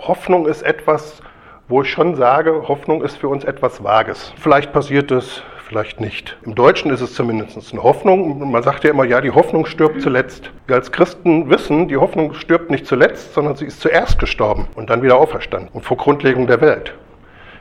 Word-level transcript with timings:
Hoffnung 0.00 0.46
ist 0.46 0.62
etwas, 0.62 1.22
wo 1.68 1.82
ich 1.82 1.90
schon 1.90 2.16
sage, 2.16 2.66
Hoffnung 2.66 3.00
ist 3.02 3.16
für 3.16 3.28
uns 3.28 3.44
etwas 3.44 3.84
Vages. 3.84 4.34
Vielleicht 4.36 4.72
passiert 4.72 5.12
es, 5.12 5.44
vielleicht 5.68 6.00
nicht. 6.00 6.36
Im 6.42 6.56
Deutschen 6.56 6.90
ist 6.90 7.00
es 7.00 7.14
zumindest 7.14 7.72
eine 7.72 7.80
Hoffnung. 7.80 8.50
Man 8.50 8.64
sagt 8.64 8.82
ja 8.82 8.90
immer, 8.90 9.04
ja, 9.04 9.20
die 9.20 9.30
Hoffnung 9.30 9.66
stirbt 9.66 10.02
zuletzt. 10.02 10.50
Wir 10.66 10.74
als 10.74 10.90
Christen 10.90 11.48
wissen, 11.48 11.86
die 11.86 11.96
Hoffnung 11.96 12.34
stirbt 12.34 12.72
nicht 12.72 12.86
zuletzt, 12.86 13.34
sondern 13.34 13.54
sie 13.54 13.66
ist 13.66 13.80
zuerst 13.80 14.18
gestorben 14.18 14.66
und 14.74 14.90
dann 14.90 15.00
wieder 15.00 15.16
auferstanden 15.16 15.70
und 15.72 15.84
vor 15.84 15.96
Grundlegung 15.96 16.48
der 16.48 16.60
Welt. 16.60 16.92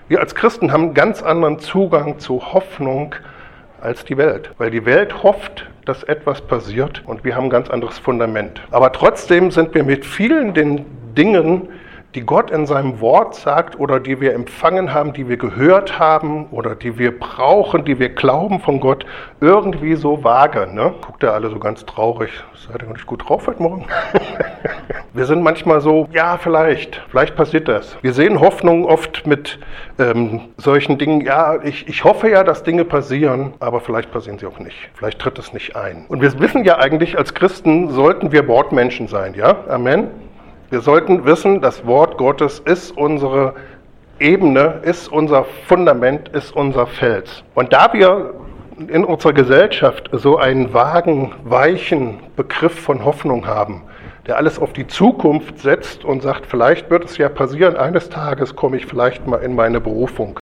Wir 0.08 0.20
als 0.20 0.34
Christen 0.34 0.72
haben 0.72 0.86
einen 0.86 0.94
ganz 0.96 1.22
anderen 1.22 1.60
Zugang 1.60 2.18
zu 2.18 2.52
Hoffnung 2.52 3.14
als 3.80 4.06
die 4.06 4.18
Welt, 4.18 4.50
weil 4.58 4.72
die 4.72 4.88
Welt 4.88 5.22
hofft, 5.22 5.70
dass 5.86 6.02
etwas 6.02 6.42
passiert 6.42 7.04
und 7.06 7.24
wir 7.24 7.36
haben 7.36 7.46
ein 7.46 7.52
ganz 7.52 7.70
anderes 7.70 8.00
Fundament. 8.00 8.64
Aber 8.72 8.92
trotzdem 8.92 9.52
sind 9.52 9.76
wir 9.76 9.84
mit 9.84 10.04
vielen 10.04 10.56
den 10.56 10.86
Dingen, 11.16 11.70
die 12.16 12.22
Gott 12.22 12.52
in 12.52 12.68
seinem 12.68 13.02
Wort 13.02 13.34
sagt 13.34 13.80
oder 13.80 14.00
die 14.00 14.22
wir 14.22 14.34
empfangen 14.34 14.94
haben, 14.94 15.14
die 15.14 15.28
wir 15.28 15.38
gehört 15.38 15.98
haben 15.98 16.48
oder 16.52 16.76
die 16.76 17.00
wir 17.00 17.18
brauchen, 17.18 17.86
die 17.86 17.98
wir 17.98 18.10
glauben 18.10 18.60
von 18.60 18.80
Gott, 18.80 19.06
irgendwie 19.42 19.96
so 19.96 20.24
vage. 20.24 20.68
Ne? 20.72 20.94
Guckt 21.02 21.24
ihr 21.24 21.34
alle 21.34 21.50
so 21.50 21.58
ganz 21.58 21.86
traurig. 21.86 22.32
Seid 22.56 22.84
ihr 22.84 22.90
nicht 22.90 23.08
gut 23.08 23.28
drauf 23.28 23.48
heute 23.48 23.62
Morgen? 23.62 23.88
wir 25.14 25.26
sind 25.26 25.42
manchmal 25.42 25.82
so, 25.82 26.08
ja, 26.12 26.38
vielleicht, 26.38 27.02
vielleicht 27.10 27.36
passiert 27.36 27.68
das. 27.68 27.98
Wir 28.02 28.14
sehen 28.14 28.40
Hoffnung 28.40 28.86
oft 28.86 29.26
mit 29.26 29.60
ähm, 29.98 30.42
solchen 30.58 31.00
Dingen, 31.00 31.22
ja, 31.22 31.62
ich, 31.64 31.88
ich 31.88 32.04
hoffe 32.04 32.30
ja, 32.30 32.44
dass 32.44 32.64
Dinge 32.64 32.86
passieren, 32.86 33.54
aber 33.60 33.82
vielleicht 33.82 34.12
passieren 34.12 34.38
sie 34.38 34.46
auch 34.46 34.60
nicht. 34.60 34.78
Vielleicht 34.94 35.20
tritt 35.20 35.40
es 35.40 35.52
nicht 35.52 35.76
ein. 35.76 36.06
Und 36.10 36.22
wir 36.22 36.40
wissen 36.40 36.64
ja 36.64 36.78
eigentlich, 36.78 37.18
als 37.18 37.34
Christen 37.34 37.90
sollten 37.90 38.32
wir 38.32 38.48
Wortmenschen 38.48 39.08
sein, 39.08 39.34
ja? 39.34 39.56
Amen. 39.68 40.33
Wir 40.74 40.82
sollten 40.82 41.24
wissen, 41.24 41.62
das 41.62 41.86
Wort 41.86 42.18
Gottes 42.18 42.58
ist 42.58 42.98
unsere 42.98 43.54
Ebene, 44.20 44.80
ist 44.82 45.08
unser 45.08 45.46
Fundament, 45.68 46.30
ist 46.30 46.52
unser 46.52 46.88
Fels. 46.88 47.44
Und 47.54 47.74
da 47.74 47.94
wir 47.94 48.34
in 48.88 49.06
unserer 49.06 49.34
Gesellschaft 49.34 50.10
so 50.14 50.38
einen 50.38 50.74
vagen, 50.74 51.36
weichen 51.44 52.22
Begriff 52.36 52.74
von 52.74 53.06
Hoffnung 53.06 53.46
haben, 53.46 53.84
der 54.26 54.38
alles 54.38 54.58
auf 54.58 54.74
die 54.74 54.88
Zukunft 54.88 55.60
setzt 55.60 56.06
und 56.06 56.24
sagt, 56.24 56.48
vielleicht 56.48 56.90
wird 56.90 57.06
es 57.06 57.20
ja 57.20 57.30
passieren, 57.30 57.78
eines 57.78 58.10
Tages 58.10 58.56
komme 58.56 58.78
ich 58.78 58.88
vielleicht 58.88 59.28
mal 59.28 59.44
in 59.44 59.54
meine 59.54 59.80
Berufung. 59.80 60.40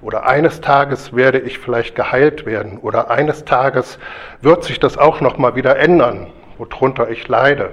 Oder 0.00 0.28
eines 0.28 0.60
Tages 0.60 1.12
werde 1.16 1.40
ich 1.40 1.58
vielleicht 1.58 1.96
geheilt 1.96 2.46
werden. 2.46 2.78
Oder 2.78 3.10
eines 3.10 3.44
Tages 3.44 3.98
wird 4.42 4.62
sich 4.62 4.78
das 4.78 4.96
auch 4.96 5.20
noch 5.20 5.38
mal 5.38 5.56
wieder 5.56 5.76
ändern, 5.76 6.28
worunter 6.56 7.10
ich 7.10 7.26
leide. 7.26 7.72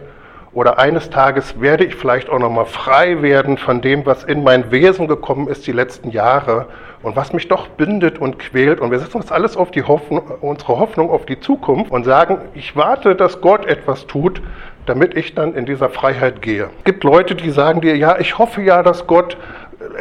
Oder 0.59 0.77
eines 0.77 1.09
Tages 1.09 1.61
werde 1.61 1.85
ich 1.85 1.95
vielleicht 1.95 2.29
auch 2.29 2.37
nochmal 2.37 2.65
frei 2.65 3.21
werden 3.21 3.57
von 3.57 3.79
dem, 3.79 4.05
was 4.05 4.25
in 4.25 4.43
mein 4.43 4.71
Wesen 4.71 5.07
gekommen 5.07 5.47
ist 5.47 5.65
die 5.67 5.71
letzten 5.71 6.09
Jahre 6.11 6.65
und 7.01 7.15
was 7.15 7.31
mich 7.31 7.47
doch 7.47 7.69
bindet 7.69 8.19
und 8.19 8.39
quält. 8.39 8.81
Und 8.81 8.91
wir 8.91 8.99
setzen 8.99 9.21
uns 9.21 9.31
alles 9.31 9.55
auf 9.55 9.71
die 9.71 9.83
Hoffnung, 9.83 10.21
unsere 10.41 10.77
Hoffnung 10.77 11.11
auf 11.11 11.25
die 11.25 11.39
Zukunft 11.39 11.89
und 11.89 12.03
sagen, 12.03 12.39
ich 12.55 12.75
warte, 12.75 13.15
dass 13.15 13.39
Gott 13.39 13.67
etwas 13.67 14.05
tut, 14.05 14.41
damit 14.85 15.15
ich 15.15 15.33
dann 15.33 15.55
in 15.55 15.65
dieser 15.65 15.87
Freiheit 15.87 16.41
gehe. 16.41 16.69
Es 16.79 16.83
gibt 16.83 17.05
Leute, 17.05 17.35
die 17.35 17.51
sagen 17.51 17.79
dir, 17.79 17.95
ja, 17.95 18.19
ich 18.19 18.37
hoffe 18.37 18.61
ja, 18.61 18.83
dass 18.83 19.07
Gott 19.07 19.37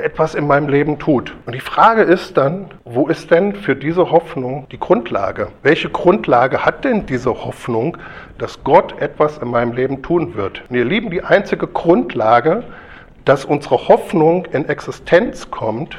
etwas 0.02 0.34
in 0.34 0.46
meinem 0.46 0.68
Leben 0.68 0.98
tut. 0.98 1.34
Und 1.46 1.54
die 1.54 1.60
Frage 1.60 2.02
ist 2.02 2.36
dann, 2.36 2.66
wo 2.84 3.06
ist 3.06 3.30
denn 3.30 3.54
für 3.54 3.76
diese 3.76 4.10
Hoffnung 4.10 4.66
die 4.70 4.78
Grundlage? 4.78 5.48
Welche 5.62 5.88
Grundlage 5.88 6.64
hat 6.64 6.84
denn 6.84 7.06
diese 7.06 7.30
Hoffnung, 7.30 7.96
dass 8.38 8.64
Gott 8.64 9.00
etwas 9.00 9.38
in 9.38 9.48
meinem 9.48 9.72
Leben 9.72 10.02
tun 10.02 10.34
wird? 10.34 10.62
Und 10.68 10.76
ihr 10.76 10.84
Lieben, 10.84 11.10
die 11.10 11.22
einzige 11.22 11.66
Grundlage, 11.66 12.64
dass 13.24 13.44
unsere 13.44 13.88
Hoffnung 13.88 14.46
in 14.46 14.68
Existenz 14.68 15.50
kommt, 15.50 15.96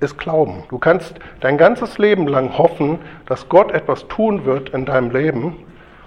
ist 0.00 0.16
Glauben. 0.16 0.64
Du 0.68 0.78
kannst 0.78 1.14
dein 1.40 1.58
ganzes 1.58 1.98
Leben 1.98 2.26
lang 2.26 2.56
hoffen, 2.56 2.98
dass 3.26 3.48
Gott 3.48 3.72
etwas 3.72 4.06
tun 4.08 4.44
wird 4.44 4.70
in 4.70 4.84
deinem 4.84 5.10
Leben. 5.10 5.56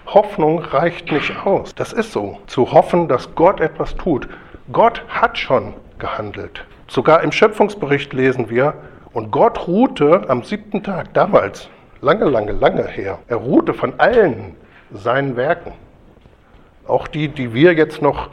Hoffnung 0.06 0.60
reicht 0.60 1.12
nicht 1.12 1.46
aus. 1.46 1.76
Das 1.76 1.94
ist 1.94 2.12
so. 2.12 2.40
Zu 2.48 2.72
hoffen, 2.72 3.08
dass 3.08 3.36
Gott 3.36 3.60
etwas 3.60 3.96
tut. 3.96 4.28
Gott 4.72 5.04
hat 5.10 5.38
schon 5.38 5.74
gehandelt. 6.00 6.66
Sogar 6.88 7.24
im 7.24 7.32
Schöpfungsbericht 7.32 8.14
lesen 8.14 8.50
wir, 8.50 8.74
und 9.14 9.32
Gott 9.32 9.68
ruhte 9.68 10.28
am 10.28 10.44
siebten 10.44 10.84
Tag, 10.84 11.14
damals, 11.14 11.70
lange, 12.02 12.26
lange, 12.26 12.52
lange 12.52 12.88
her. 12.88 13.20
Er 13.28 13.38
ruhte 13.38 13.74
von 13.74 14.00
allen 14.00 14.56
seinen 14.92 15.36
Werken. 15.36 15.74
Auch 16.88 17.08
die, 17.08 17.28
die 17.28 17.54
wir 17.54 17.74
jetzt 17.74 18.02
noch 18.02 18.30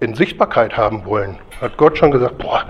in 0.00 0.14
Sichtbarkeit 0.14 0.76
haben 0.76 1.06
wollen, 1.06 1.36
hat 1.60 1.76
Gott 1.76 1.96
schon 1.96 2.10
gesagt, 2.10 2.38
boah, 2.38 2.64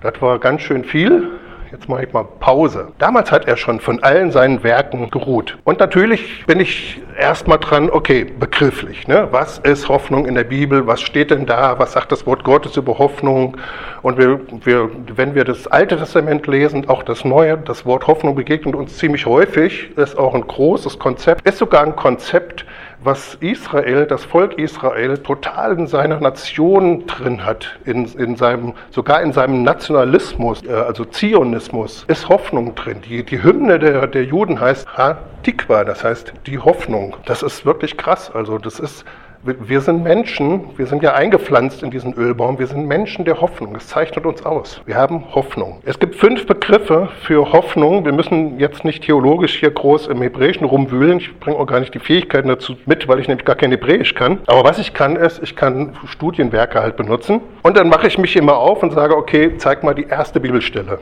das 0.00 0.20
war 0.20 0.38
ganz 0.38 0.62
schön 0.62 0.84
viel, 0.84 1.30
jetzt 1.72 1.88
mache 1.88 2.04
ich 2.04 2.12
mal 2.12 2.24
Pause. 2.24 2.92
Damals 2.98 3.32
hat 3.32 3.46
er 3.46 3.56
schon 3.56 3.80
von 3.80 4.02
allen 4.02 4.30
seinen 4.30 4.62
Werken 4.62 5.10
geruht. 5.10 5.58
Und 5.64 5.80
natürlich 5.80 6.46
bin 6.46 6.60
ich 6.60 7.00
erstmal 7.18 7.58
dran, 7.58 7.90
okay, 7.90 8.24
begrifflich. 8.24 9.08
Ne? 9.08 9.28
Was 9.30 9.58
ist 9.58 9.88
Hoffnung 9.88 10.26
in 10.26 10.34
der 10.34 10.44
Bibel? 10.44 10.86
Was 10.86 11.00
steht 11.00 11.30
denn 11.30 11.46
da? 11.46 11.78
Was 11.78 11.92
sagt 11.92 12.12
das 12.12 12.26
Wort 12.26 12.44
Gottes 12.44 12.76
über 12.76 12.98
Hoffnung? 12.98 13.56
Und 14.02 14.18
wir, 14.18 14.40
wir, 14.64 14.90
wenn 15.14 15.34
wir 15.34 15.44
das 15.44 15.66
Alte 15.66 15.96
Testament 15.96 16.46
lesen, 16.46 16.88
auch 16.88 17.02
das 17.02 17.24
Neue, 17.24 17.58
das 17.58 17.84
Wort 17.86 18.06
Hoffnung 18.06 18.34
begegnet 18.34 18.74
uns 18.74 18.98
ziemlich 18.98 19.26
häufig, 19.26 19.96
ist 19.96 20.18
auch 20.18 20.34
ein 20.34 20.46
großes 20.46 20.98
Konzept, 20.98 21.46
ist 21.46 21.58
sogar 21.58 21.82
ein 21.82 21.96
Konzept, 21.96 22.64
was 23.02 23.36
Israel, 23.40 24.06
das 24.06 24.24
Volk 24.24 24.58
Israel, 24.58 25.18
total 25.18 25.78
in 25.78 25.86
seiner 25.86 26.20
Nation 26.20 27.06
drin 27.06 27.44
hat, 27.44 27.78
in, 27.84 28.06
in 28.14 28.36
seinem, 28.36 28.74
sogar 28.90 29.22
in 29.22 29.32
seinem 29.32 29.62
Nationalismus, 29.62 30.64
äh, 30.64 30.72
also 30.72 31.04
Zionismus, 31.04 32.04
ist 32.08 32.28
Hoffnung 32.28 32.74
drin. 32.74 33.00
Die, 33.02 33.24
die 33.24 33.42
Hymne 33.42 33.78
der, 33.78 34.06
der 34.06 34.24
Juden 34.24 34.60
heißt 34.60 34.86
Ha 34.96 35.18
Tikva, 35.42 35.84
das 35.84 36.02
heißt 36.02 36.32
die 36.46 36.58
Hoffnung. 36.58 37.16
Das 37.26 37.42
ist 37.42 37.64
wirklich 37.64 37.96
krass. 37.96 38.30
Also 38.34 38.58
das 38.58 38.80
ist 38.80 39.04
wir 39.46 39.80
sind 39.80 40.02
Menschen, 40.02 40.76
wir 40.76 40.86
sind 40.86 41.02
ja 41.02 41.14
eingepflanzt 41.14 41.82
in 41.82 41.90
diesen 41.90 42.14
Ölbaum, 42.14 42.58
wir 42.58 42.66
sind 42.66 42.86
Menschen 42.86 43.24
der 43.24 43.40
Hoffnung. 43.40 43.76
Es 43.76 43.88
zeichnet 43.88 44.26
uns 44.26 44.44
aus. 44.44 44.80
Wir 44.86 44.96
haben 44.96 45.34
Hoffnung. 45.34 45.80
Es 45.84 45.98
gibt 45.98 46.16
fünf 46.16 46.46
Begriffe 46.46 47.08
für 47.22 47.52
Hoffnung. 47.52 48.04
Wir 48.04 48.12
müssen 48.12 48.58
jetzt 48.58 48.84
nicht 48.84 49.04
theologisch 49.04 49.58
hier 49.58 49.70
groß 49.70 50.08
im 50.08 50.22
Hebräischen 50.22 50.66
rumwühlen. 50.66 51.18
Ich 51.18 51.38
bringe 51.38 51.56
auch 51.58 51.66
gar 51.66 51.80
nicht 51.80 51.94
die 51.94 51.98
Fähigkeiten 51.98 52.48
dazu 52.48 52.76
mit, 52.86 53.08
weil 53.08 53.20
ich 53.20 53.28
nämlich 53.28 53.44
gar 53.44 53.56
kein 53.56 53.70
Hebräisch 53.70 54.14
kann. 54.14 54.40
Aber 54.46 54.64
was 54.64 54.78
ich 54.78 54.94
kann, 54.94 55.16
ist, 55.16 55.42
ich 55.42 55.56
kann 55.56 55.96
Studienwerke 56.06 56.80
halt 56.80 56.96
benutzen. 56.96 57.40
Und 57.62 57.76
dann 57.76 57.88
mache 57.88 58.06
ich 58.06 58.18
mich 58.18 58.36
immer 58.36 58.56
auf 58.56 58.82
und 58.82 58.92
sage, 58.92 59.16
okay, 59.16 59.56
zeig 59.58 59.82
mal 59.82 59.94
die 59.94 60.06
erste 60.06 60.40
Bibelstelle. 60.40 60.98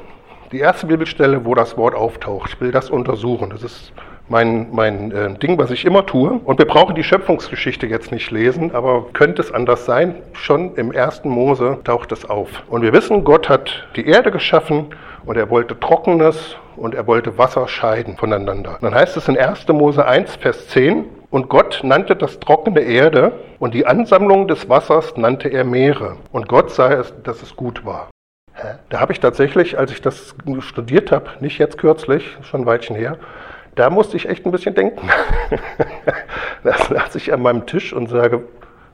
Die 0.53 0.61
erste 0.61 0.87
Bibelstelle, 0.87 1.45
wo 1.45 1.55
das 1.55 1.77
Wort 1.77 1.95
auftaucht. 1.95 2.51
Ich 2.55 2.61
will 2.61 2.71
das 2.71 2.91
untersuchen. 2.91 3.51
Das 3.51 3.63
ist 3.63 3.93
mein, 4.29 4.69
mein 4.73 5.13
äh, 5.13 5.35
Ding, 5.35 5.59
was 5.59 5.71
ich 5.71 5.85
immer 5.85 6.07
tue. 6.07 6.41
Und 6.45 6.59
wir 6.59 6.67
brauchen 6.67 6.95
die 6.95 7.05
Schöpfungsgeschichte 7.05 7.87
jetzt 7.87 8.13
nicht 8.13 8.31
lesen, 8.31 8.75
aber 8.75 9.07
könnte 9.13 9.43
es 9.43 9.53
anders 9.53 9.85
sein? 9.85 10.17
Schon 10.33 10.75
im 10.77 10.93
ersten 10.93 11.29
Mose 11.29 11.79
taucht 11.85 12.13
es 12.13 12.29
auf. 12.29 12.49
Und 12.69 12.83
wir 12.83 12.93
wissen, 12.93 13.25
Gott 13.25 13.49
hat 13.49 13.87
die 13.97 14.07
Erde 14.07 14.31
geschaffen 14.31 14.87
und 15.27 15.37
er 15.37 15.51
wollte 15.51 15.79
Trockenes 15.79 16.57
und 16.77 16.95
er 16.95 17.07
wollte 17.07 17.39
Wasser 17.39 17.69
scheiden 17.69 18.17
voneinander. 18.17 18.75
Und 18.75 18.83
dann 18.83 18.95
heißt 18.95 19.17
es 19.17 19.29
in 19.29 19.39
1. 19.39 19.69
Mose 19.69 20.05
1, 20.05 20.37
Vers 20.37 20.69
10, 20.69 21.05
und 21.31 21.49
Gott 21.49 21.81
nannte 21.83 22.15
das 22.15 22.39
trockene 22.39 22.81
Erde 22.81 23.33
und 23.59 23.75
die 23.75 23.87
Ansammlung 23.87 24.47
des 24.47 24.69
Wassers 24.69 25.17
nannte 25.17 25.49
er 25.49 25.65
Meere. 25.65 26.17
Und 26.31 26.49
Gott 26.49 26.71
sah 26.71 26.93
es, 26.93 27.13
dass 27.25 27.43
es 27.43 27.57
gut 27.57 27.85
war. 27.85 28.09
Da 28.89 29.01
habe 29.01 29.13
ich 29.13 29.19
tatsächlich, 29.19 29.77
als 29.77 29.91
ich 29.91 30.01
das 30.01 30.37
studiert 30.61 31.11
habe, 31.11 31.31
nicht 31.41 31.59
jetzt 31.59 31.77
kürzlich, 31.77 32.37
schon 32.43 32.61
ein 32.61 32.67
Weilchen 32.67 32.95
her, 32.95 33.19
da 33.75 33.91
musste 33.91 34.17
ich 34.17 34.29
echt 34.29 34.47
ein 34.47 34.53
bisschen 34.53 34.75
denken. 34.75 35.09
da 36.65 36.77
saß 36.77 37.15
ich 37.17 37.33
an 37.33 37.43
meinem 37.43 37.67
Tisch 37.67 37.93
und 37.93 38.09
sage, 38.09 38.45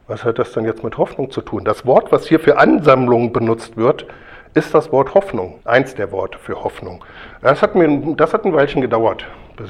was 0.06 0.24
hat 0.24 0.38
das 0.38 0.52
denn 0.52 0.64
jetzt 0.64 0.82
mit 0.82 0.98
Hoffnung 0.98 1.30
zu 1.30 1.41
tun? 1.41 1.64
Das 1.64 1.86
Wort, 1.86 2.10
was 2.12 2.26
hier 2.26 2.41
für 2.41 2.58
Ansammlung 2.58 3.32
benutzt 3.32 3.76
wird, 3.76 4.06
ist 4.54 4.74
das 4.74 4.91
Wort 4.91 5.15
Hoffnung. 5.15 5.60
Eins 5.65 5.94
der 5.94 6.10
Worte 6.10 6.38
für 6.38 6.65
Hoffnung. 6.65 7.04
Das 7.42 7.62
hat, 7.62 7.74
mir, 7.74 8.15
das 8.16 8.34
hat 8.34 8.44
ein 8.44 8.53
Weilchen 8.53 8.80
gedauert. 8.80 9.24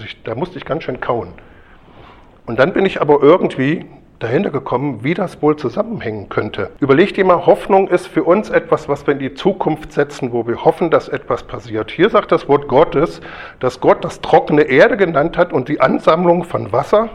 Ich, 0.04 0.22
da 0.22 0.34
musste 0.34 0.56
ich 0.56 0.64
ganz 0.64 0.84
schön 0.84 1.00
kauen. 1.00 1.34
Und 2.46 2.58
dann 2.58 2.72
bin 2.72 2.86
ich 2.86 3.00
aber 3.00 3.22
irgendwie 3.22 3.84
dahinter 4.20 4.50
gekommen, 4.50 5.02
wie 5.02 5.14
das 5.14 5.42
wohl 5.42 5.56
zusammenhängen 5.56 6.28
könnte. 6.28 6.70
Überlegt 6.78 7.18
ihr 7.18 7.24
mal, 7.24 7.46
Hoffnung 7.46 7.88
ist 7.88 8.06
für 8.06 8.22
uns 8.22 8.50
etwas, 8.50 8.88
was 8.88 9.06
wir 9.06 9.14
in 9.14 9.18
die 9.18 9.34
Zukunft 9.34 9.92
setzen, 9.92 10.32
wo 10.32 10.46
wir 10.46 10.64
hoffen, 10.64 10.90
dass 10.90 11.08
etwas 11.08 11.42
passiert. 11.42 11.90
Hier 11.90 12.10
sagt 12.10 12.30
das 12.30 12.46
Wort 12.46 12.68
Gottes, 12.68 13.20
dass 13.58 13.80
Gott 13.80 14.04
das 14.04 14.20
trockene 14.20 14.62
Erde 14.62 14.96
genannt 14.96 15.36
hat 15.36 15.52
und 15.52 15.68
die 15.68 15.80
Ansammlung 15.80 16.44
von 16.44 16.70
Wasser, 16.70 17.08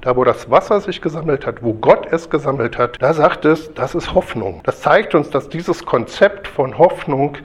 da 0.00 0.16
wo 0.16 0.24
das 0.24 0.50
Wasser 0.50 0.80
sich 0.80 1.00
gesammelt 1.00 1.46
hat, 1.46 1.62
wo 1.62 1.74
Gott 1.74 2.06
es 2.10 2.28
gesammelt 2.28 2.76
hat, 2.76 3.00
da 3.00 3.14
sagt 3.14 3.44
es, 3.44 3.72
das 3.74 3.94
ist 3.94 4.14
Hoffnung. 4.14 4.60
Das 4.64 4.80
zeigt 4.80 5.14
uns, 5.14 5.30
dass 5.30 5.48
dieses 5.48 5.86
Konzept 5.86 6.48
von 6.48 6.76
Hoffnung 6.76 7.36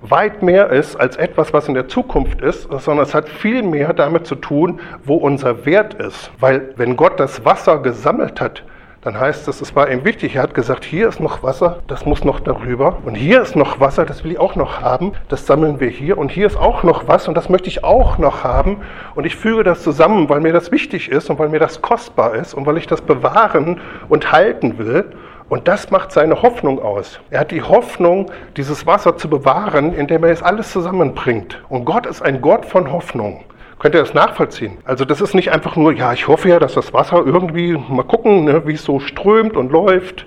weit 0.00 0.42
mehr 0.42 0.70
ist 0.70 0.96
als 0.96 1.16
etwas, 1.16 1.52
was 1.52 1.68
in 1.68 1.74
der 1.74 1.88
Zukunft 1.88 2.40
ist, 2.40 2.68
sondern 2.70 3.04
es 3.04 3.14
hat 3.14 3.28
viel 3.28 3.62
mehr 3.62 3.92
damit 3.92 4.26
zu 4.26 4.34
tun, 4.34 4.80
wo 5.04 5.16
unser 5.16 5.64
Wert 5.66 5.94
ist. 5.94 6.30
Weil 6.38 6.74
wenn 6.76 6.96
Gott 6.96 7.18
das 7.18 7.44
Wasser 7.44 7.78
gesammelt 7.78 8.40
hat, 8.40 8.62
dann 9.06 9.20
heißt 9.20 9.46
es, 9.46 9.60
es 9.60 9.76
war 9.76 9.88
ihm 9.88 10.04
wichtig. 10.04 10.34
Er 10.34 10.42
hat 10.42 10.54
gesagt, 10.54 10.84
hier 10.84 11.06
ist 11.06 11.20
noch 11.20 11.44
Wasser, 11.44 11.78
das 11.86 12.06
muss 12.06 12.24
noch 12.24 12.40
darüber. 12.40 12.98
Und 13.04 13.14
hier 13.14 13.40
ist 13.40 13.54
noch 13.54 13.78
Wasser, 13.78 14.04
das 14.04 14.24
will 14.24 14.32
ich 14.32 14.40
auch 14.40 14.56
noch 14.56 14.80
haben. 14.80 15.12
Das 15.28 15.46
sammeln 15.46 15.78
wir 15.78 15.90
hier. 15.90 16.18
Und 16.18 16.32
hier 16.32 16.48
ist 16.48 16.56
auch 16.56 16.82
noch 16.82 17.06
was 17.06 17.28
und 17.28 17.36
das 17.36 17.48
möchte 17.48 17.68
ich 17.68 17.84
auch 17.84 18.18
noch 18.18 18.42
haben. 18.42 18.78
Und 19.14 19.24
ich 19.24 19.36
füge 19.36 19.62
das 19.62 19.84
zusammen, 19.84 20.28
weil 20.28 20.40
mir 20.40 20.52
das 20.52 20.72
wichtig 20.72 21.08
ist 21.08 21.30
und 21.30 21.38
weil 21.38 21.50
mir 21.50 21.60
das 21.60 21.82
kostbar 21.82 22.34
ist 22.34 22.52
und 22.52 22.66
weil 22.66 22.78
ich 22.78 22.88
das 22.88 23.00
bewahren 23.00 23.80
und 24.08 24.32
halten 24.32 24.76
will. 24.76 25.04
Und 25.48 25.68
das 25.68 25.92
macht 25.92 26.10
seine 26.10 26.42
Hoffnung 26.42 26.82
aus. 26.82 27.20
Er 27.30 27.40
hat 27.40 27.52
die 27.52 27.62
Hoffnung, 27.62 28.32
dieses 28.56 28.84
Wasser 28.84 29.16
zu 29.16 29.30
bewahren, 29.30 29.92
indem 29.94 30.24
er 30.24 30.30
es 30.30 30.42
alles 30.42 30.72
zusammenbringt. 30.72 31.62
Und 31.68 31.84
Gott 31.84 32.04
ist 32.06 32.20
ein 32.20 32.40
Gott 32.40 32.66
von 32.66 32.90
Hoffnung. 32.90 33.44
Könnt 33.78 33.94
ihr 33.94 34.00
das 34.00 34.14
nachvollziehen? 34.14 34.78
Also 34.84 35.04
das 35.04 35.20
ist 35.20 35.34
nicht 35.34 35.52
einfach 35.52 35.76
nur, 35.76 35.92
ja, 35.92 36.12
ich 36.12 36.26
hoffe 36.26 36.48
ja, 36.48 36.58
dass 36.58 36.74
das 36.74 36.92
Wasser 36.92 37.22
irgendwie, 37.24 37.76
mal 37.76 38.02
gucken, 38.02 38.44
ne, 38.44 38.66
wie 38.66 38.72
es 38.72 38.82
so 38.82 38.98
strömt 38.98 39.56
und 39.56 39.70
läuft, 39.70 40.26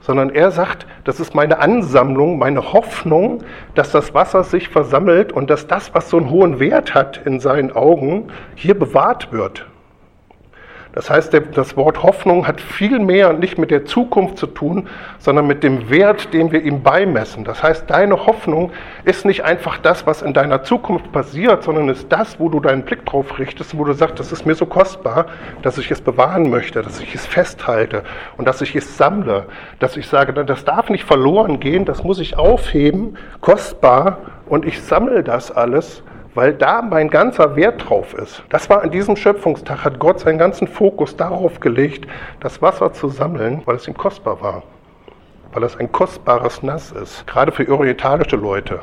sondern 0.00 0.30
er 0.30 0.50
sagt, 0.50 0.86
das 1.04 1.20
ist 1.20 1.34
meine 1.34 1.60
Ansammlung, 1.60 2.38
meine 2.38 2.72
Hoffnung, 2.72 3.38
dass 3.74 3.92
das 3.92 4.12
Wasser 4.12 4.42
sich 4.42 4.68
versammelt 4.68 5.32
und 5.32 5.48
dass 5.48 5.66
das, 5.66 5.94
was 5.94 6.10
so 6.10 6.18
einen 6.18 6.28
hohen 6.28 6.60
Wert 6.60 6.94
hat 6.94 7.20
in 7.24 7.40
seinen 7.40 7.72
Augen, 7.72 8.28
hier 8.54 8.78
bewahrt 8.78 9.32
wird. 9.32 9.66
Das 10.94 11.08
heißt, 11.08 11.34
das 11.54 11.76
Wort 11.76 12.02
Hoffnung 12.02 12.46
hat 12.46 12.60
viel 12.60 12.98
mehr 12.98 13.32
nicht 13.32 13.56
mit 13.56 13.70
der 13.70 13.86
Zukunft 13.86 14.36
zu 14.36 14.46
tun, 14.46 14.88
sondern 15.18 15.46
mit 15.46 15.62
dem 15.62 15.88
Wert, 15.88 16.34
den 16.34 16.52
wir 16.52 16.62
ihm 16.62 16.82
beimessen. 16.82 17.44
Das 17.44 17.62
heißt, 17.62 17.90
deine 17.90 18.26
Hoffnung 18.26 18.72
ist 19.04 19.24
nicht 19.24 19.42
einfach 19.42 19.78
das, 19.78 20.06
was 20.06 20.20
in 20.20 20.34
deiner 20.34 20.64
Zukunft 20.64 21.10
passiert, 21.10 21.62
sondern 21.62 21.88
ist 21.88 22.12
das, 22.12 22.38
wo 22.38 22.50
du 22.50 22.60
deinen 22.60 22.82
Blick 22.82 23.06
drauf 23.06 23.38
richtest, 23.38 23.76
wo 23.78 23.84
du 23.84 23.94
sagst, 23.94 24.20
das 24.20 24.32
ist 24.32 24.44
mir 24.44 24.54
so 24.54 24.66
kostbar, 24.66 25.26
dass 25.62 25.78
ich 25.78 25.90
es 25.90 26.02
bewahren 26.02 26.50
möchte, 26.50 26.82
dass 26.82 27.00
ich 27.00 27.14
es 27.14 27.24
festhalte 27.26 28.02
und 28.36 28.46
dass 28.46 28.60
ich 28.60 28.76
es 28.76 28.98
sammle, 28.98 29.46
dass 29.78 29.96
ich 29.96 30.06
sage, 30.06 30.32
das 30.44 30.64
darf 30.66 30.90
nicht 30.90 31.04
verloren 31.04 31.58
gehen, 31.58 31.86
das 31.86 32.04
muss 32.04 32.18
ich 32.18 32.36
aufheben, 32.36 33.16
kostbar 33.40 34.18
und 34.46 34.66
ich 34.66 34.82
sammle 34.82 35.22
das 35.22 35.50
alles 35.50 36.02
weil 36.34 36.54
da 36.54 36.82
mein 36.82 37.08
ganzer 37.08 37.56
Wert 37.56 37.88
drauf 37.88 38.14
ist. 38.14 38.42
Das 38.48 38.70
war 38.70 38.82
an 38.82 38.90
diesem 38.90 39.16
Schöpfungstag, 39.16 39.84
hat 39.84 39.98
Gott 39.98 40.20
seinen 40.20 40.38
ganzen 40.38 40.66
Fokus 40.66 41.16
darauf 41.16 41.60
gelegt, 41.60 42.06
das 42.40 42.62
Wasser 42.62 42.92
zu 42.92 43.08
sammeln, 43.08 43.62
weil 43.66 43.76
es 43.76 43.88
ihm 43.88 43.96
kostbar 43.96 44.40
war. 44.40 44.62
Weil 45.52 45.64
es 45.64 45.76
ein 45.76 45.92
kostbares 45.92 46.62
Nass 46.62 46.92
ist. 46.92 47.26
Gerade 47.26 47.52
für 47.52 47.68
orientalische 47.70 48.36
Leute. 48.36 48.80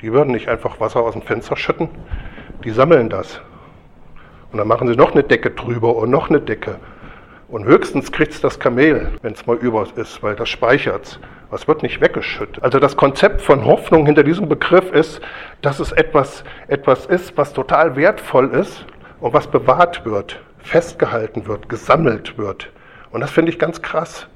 Die 0.00 0.12
würden 0.12 0.32
nicht 0.32 0.48
einfach 0.48 0.80
Wasser 0.80 1.00
aus 1.00 1.14
dem 1.14 1.22
Fenster 1.22 1.56
schütten, 1.56 1.88
die 2.64 2.70
sammeln 2.70 3.10
das. 3.10 3.40
Und 4.52 4.58
dann 4.58 4.68
machen 4.68 4.88
sie 4.88 4.96
noch 4.96 5.12
eine 5.12 5.24
Decke 5.24 5.50
drüber 5.50 5.96
und 5.96 6.10
noch 6.10 6.30
eine 6.30 6.40
Decke. 6.40 6.76
Und 7.48 7.64
höchstens 7.64 8.12
kriegt 8.12 8.32
es 8.32 8.40
das 8.40 8.60
Kamel, 8.60 9.10
wenn 9.22 9.32
es 9.32 9.46
mal 9.46 9.56
über 9.56 9.84
ist, 9.96 10.22
weil 10.22 10.36
das 10.36 10.48
speichert 10.48 11.04
es. 11.04 11.20
Was 11.50 11.66
wird 11.66 11.82
nicht 11.82 12.00
weggeschüttet? 12.00 12.62
Also 12.62 12.78
das 12.78 12.96
Konzept 12.96 13.42
von 13.42 13.64
Hoffnung 13.64 14.06
hinter 14.06 14.22
diesem 14.22 14.48
Begriff 14.48 14.92
ist, 14.92 15.20
dass 15.62 15.80
es 15.80 15.90
etwas, 15.90 16.44
etwas 16.68 17.06
ist, 17.06 17.36
was 17.36 17.52
total 17.52 17.96
wertvoll 17.96 18.50
ist 18.50 18.86
und 19.20 19.34
was 19.34 19.48
bewahrt 19.48 20.04
wird, 20.04 20.40
festgehalten 20.58 21.48
wird, 21.48 21.68
gesammelt 21.68 22.38
wird. 22.38 22.70
Und 23.10 23.20
das 23.20 23.32
finde 23.32 23.50
ich 23.50 23.58
ganz 23.58 23.82
krass. 23.82 24.28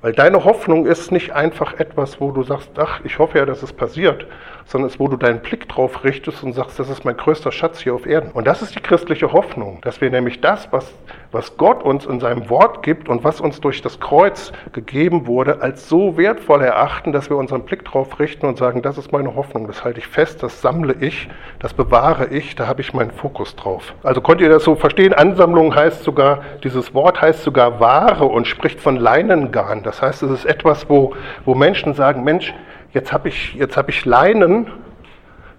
Weil 0.00 0.14
deine 0.14 0.44
Hoffnung 0.44 0.86
ist 0.86 1.12
nicht 1.12 1.32
einfach 1.32 1.78
etwas, 1.78 2.20
wo 2.20 2.32
du 2.32 2.42
sagst, 2.42 2.70
ach, 2.76 3.00
ich 3.04 3.18
hoffe 3.18 3.38
ja, 3.38 3.46
dass 3.46 3.62
es 3.62 3.72
passiert, 3.72 4.26
sondern 4.66 4.88
es 4.88 4.94
ist, 4.94 5.00
wo 5.00 5.08
du 5.08 5.16
deinen 5.16 5.40
Blick 5.40 5.68
drauf 5.68 6.04
richtest 6.04 6.42
und 6.42 6.52
sagst, 6.52 6.78
das 6.78 6.88
ist 6.88 7.04
mein 7.04 7.16
größter 7.16 7.52
Schatz 7.52 7.80
hier 7.80 7.94
auf 7.94 8.06
Erden. 8.06 8.30
Und 8.32 8.46
das 8.46 8.62
ist 8.62 8.74
die 8.74 8.80
christliche 8.80 9.32
Hoffnung, 9.32 9.78
dass 9.82 10.00
wir 10.00 10.10
nämlich 10.10 10.40
das, 10.40 10.68
was, 10.70 10.92
was 11.30 11.56
Gott 11.56 11.82
uns 11.82 12.06
in 12.06 12.20
seinem 12.20 12.48
Wort 12.50 12.82
gibt 12.82 13.08
und 13.08 13.24
was 13.24 13.40
uns 13.40 13.60
durch 13.60 13.82
das 13.82 14.00
Kreuz 14.00 14.52
gegeben 14.72 15.26
wurde, 15.26 15.60
als 15.62 15.88
so 15.88 16.16
wertvoll 16.16 16.62
erachten, 16.62 17.12
dass 17.12 17.30
wir 17.30 17.36
unseren 17.36 17.62
Blick 17.62 17.84
drauf 17.84 18.18
richten 18.18 18.46
und 18.46 18.58
sagen, 18.58 18.82
das 18.82 18.98
ist 18.98 19.12
meine 19.12 19.34
Hoffnung, 19.34 19.66
das 19.66 19.84
halte 19.84 20.00
ich 20.00 20.06
fest, 20.06 20.42
das 20.42 20.60
sammle 20.60 20.94
ich, 21.00 21.28
das 21.58 21.74
bewahre 21.74 22.28
ich, 22.28 22.54
da 22.54 22.66
habe 22.66 22.80
ich 22.80 22.92
meinen 22.92 23.10
Fokus 23.10 23.56
drauf. 23.56 23.94
Also 24.02 24.20
konnt 24.20 24.40
ihr 24.40 24.48
das 24.48 24.64
so 24.64 24.74
verstehen? 24.74 25.12
Ansammlung 25.12 25.74
heißt 25.74 26.02
sogar, 26.02 26.40
dieses 26.64 26.94
Wort 26.94 27.20
heißt 27.20 27.42
sogar 27.42 27.80
Ware 27.80 28.24
und 28.24 28.46
spricht 28.46 28.80
von 28.80 28.96
Leinengarn. 28.96 29.82
Das 29.82 30.02
heißt, 30.02 30.22
es 30.22 30.30
ist 30.30 30.44
etwas, 30.44 30.88
wo, 30.88 31.14
wo 31.44 31.54
Menschen 31.54 31.94
sagen, 31.94 32.24
Mensch, 32.24 32.54
jetzt 32.92 33.12
habe 33.12 33.28
ich, 33.28 33.58
hab 33.74 33.88
ich 33.88 34.04
Leinen, 34.04 34.70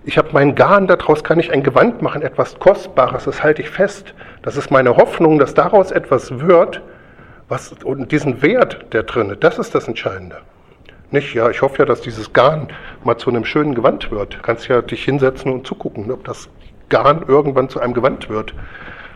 ich 0.06 0.18
habe 0.18 0.30
meinen 0.34 0.56
Garn, 0.56 0.88
daraus 0.88 1.24
kann 1.24 1.40
ich 1.40 1.52
ein 1.52 1.64
Gewand 1.64 2.02
machen, 2.02 2.22
etwas 2.22 2.60
Kostbares, 2.60 3.24
das 3.24 3.42
halte 3.42 3.62
ich 3.62 3.70
fest. 3.70 4.14
Das 4.42 4.58
ist 4.58 4.70
meine 4.70 4.98
Hoffnung, 4.98 5.40
dass 5.40 5.54
daraus 5.54 5.92
etwas 5.92 6.40
wird, 6.40 6.82
was, 7.48 7.74
und 7.84 8.12
diesen 8.12 8.42
Wert, 8.42 8.86
der 8.94 9.04
drin 9.04 9.30
ist, 9.30 9.44
das 9.44 9.60
ist 9.60 9.74
das 9.74 9.88
Entscheidende. 9.88 10.38
Nicht, 11.12 11.34
ja, 11.34 11.50
ich 11.50 11.62
hoffe 11.62 11.80
ja, 11.80 11.86
dass 11.86 12.02
dieses 12.02 12.34
Garn 12.34 12.68
mal 13.04 13.18
zu 13.18 13.30
einem 13.30 13.46
schönen 13.46 13.76
Gewand 13.76 14.12
wird. 14.12 14.36
Du 14.36 14.42
kannst 14.42 14.68
ja 14.68 14.82
dich 14.82 15.06
hinsetzen 15.06 15.52
und 15.54 15.66
zugucken, 15.66 16.12
ob 16.12 16.24
das 16.26 16.50
Garn 16.90 17.24
irgendwann 17.28 17.70
zu 17.70 17.80
einem 17.80 17.94
Gewand 17.94 18.30
wird. 18.30 18.54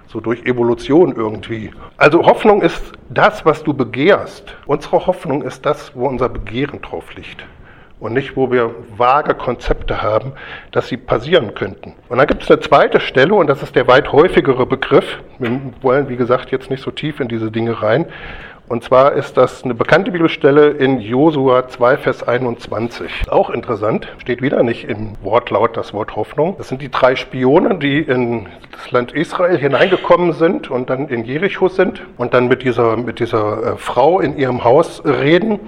So 0.06 0.22
durch 0.22 0.46
Evolution 0.46 1.14
irgendwie. 1.14 1.72
Also 1.98 2.26
Hoffnung 2.26 2.62
ist 2.62 2.94
das, 3.10 3.46
was 3.46 3.64
du 3.64 3.74
begehrst. 3.74 4.56
Unsere 4.68 5.06
Hoffnung 5.06 5.42
ist 5.42 5.66
das, 5.66 5.94
wo 5.96 6.08
unser 6.08 6.30
Begehren 6.30 6.82
drauf 6.82 7.14
liegt 7.16 7.44
und 8.00 8.14
nicht, 8.14 8.36
wo 8.36 8.52
wir 8.52 8.76
vage 8.96 9.34
Konzepte 9.34 10.02
haben, 10.02 10.34
dass 10.72 10.88
sie 10.88 10.98
passieren 10.98 11.56
könnten. 11.56 11.94
Und 12.10 12.18
dann 12.18 12.28
gibt 12.28 12.44
es 12.44 12.52
eine 12.52 12.60
zweite 12.60 13.00
Stelle, 13.00 13.34
und 13.34 13.48
das 13.48 13.64
ist 13.64 13.76
der 13.76 13.88
weit 13.88 14.12
häufigere 14.12 14.66
Begriff. 14.66 15.20
Wir 15.40 15.60
wollen, 15.82 16.10
wie 16.10 16.18
gesagt, 16.18 16.52
jetzt 16.52 16.70
nicht 16.70 16.84
so 16.84 16.92
tief 16.92 17.20
in 17.20 17.28
diese 17.28 17.52
Dinge 17.52 17.82
rein. 17.82 18.06
Und 18.70 18.84
zwar 18.84 19.14
ist 19.14 19.38
das 19.38 19.64
eine 19.64 19.74
bekannte 19.74 20.12
Bibelstelle 20.12 20.72
in 20.72 21.00
Josua 21.00 21.70
2, 21.70 21.98
Vers 21.98 22.28
21. 22.28 23.10
Auch 23.30 23.50
interessant, 23.50 24.10
steht 24.18 24.42
wieder 24.42 24.62
nicht 24.62 24.90
im 24.90 25.14
Wortlaut 25.24 25.78
das 25.78 25.94
Wort 25.94 26.18
Hoffnung. 26.18 26.56
Das 26.58 26.68
sind 26.68 26.82
die 26.82 26.92
drei 26.92 27.16
Spione, 27.16 27.76
die 27.76 28.00
in 28.00 28.48
das 28.74 28.92
Land 28.92 29.14
Israel 29.14 29.58
hineingekommen 29.58 30.34
sind 30.34 30.70
und 30.70 30.90
dann 30.90 31.08
in 31.08 31.24
Jericho 31.24 31.70
sind 31.70 32.02
und 32.18 32.34
dann 32.34 32.50
mit 32.50 32.62
dieser, 32.62 32.98
mit 32.98 33.22
dieser 33.22 33.76
äh, 33.76 33.78
Frau 33.78 34.20
in 34.20 34.38
ihrem 34.38 34.66
Haus 34.66 35.02
reden 35.06 35.62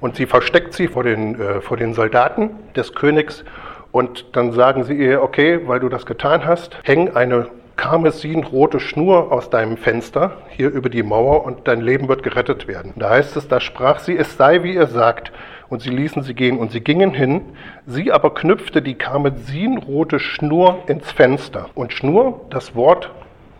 und 0.00 0.16
sie 0.16 0.26
versteckt 0.26 0.74
sie 0.74 0.88
vor 0.88 1.02
den, 1.02 1.40
äh, 1.40 1.60
vor 1.60 1.76
den 1.76 1.94
Soldaten 1.94 2.50
des 2.76 2.94
Königs 2.94 3.44
und 3.92 4.36
dann 4.36 4.52
sagen 4.52 4.84
sie 4.84 4.94
ihr, 4.94 5.22
okay, 5.22 5.60
weil 5.66 5.80
du 5.80 5.88
das 5.88 6.06
getan 6.06 6.44
hast, 6.44 6.76
häng 6.84 7.16
eine 7.16 7.48
karmesinrote 7.76 8.80
Schnur 8.80 9.30
aus 9.32 9.50
deinem 9.50 9.76
Fenster 9.76 10.38
hier 10.50 10.68
über 10.68 10.90
die 10.90 11.04
Mauer 11.04 11.44
und 11.44 11.68
dein 11.68 11.80
Leben 11.80 12.08
wird 12.08 12.24
gerettet 12.24 12.66
werden. 12.66 12.92
Da 12.96 13.10
heißt 13.10 13.36
es, 13.36 13.48
da 13.48 13.60
sprach 13.60 14.00
sie, 14.00 14.16
es 14.16 14.36
sei 14.36 14.62
wie 14.64 14.74
ihr 14.74 14.88
sagt. 14.88 15.32
Und 15.68 15.82
sie 15.82 15.90
ließen 15.90 16.22
sie 16.22 16.34
gehen 16.34 16.58
und 16.58 16.72
sie 16.72 16.80
gingen 16.80 17.12
hin. 17.12 17.42
Sie 17.86 18.10
aber 18.10 18.34
knüpfte 18.34 18.82
die 18.82 18.94
karmesinrote 18.94 20.18
Schnur 20.18 20.82
ins 20.88 21.12
Fenster. 21.12 21.68
Und 21.74 21.92
Schnur, 21.92 22.40
das 22.50 22.74
Wort, 22.74 23.10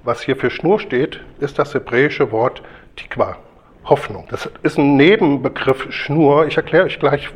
was 0.04 0.22
hier 0.22 0.36
für 0.36 0.50
Schnur 0.50 0.80
steht, 0.80 1.20
ist 1.38 1.58
das 1.58 1.74
hebräische 1.74 2.32
Wort 2.32 2.62
Tikva. 2.96 3.36
Hoffnung. 3.88 4.26
Das 4.30 4.50
ist 4.62 4.78
ein 4.78 4.96
Nebenbegriff 4.96 5.92
Schnur. 5.92 6.46
Ich 6.46 6.56
erkläre 6.56 6.84
euch 6.84 6.98
gleich, 6.98 7.30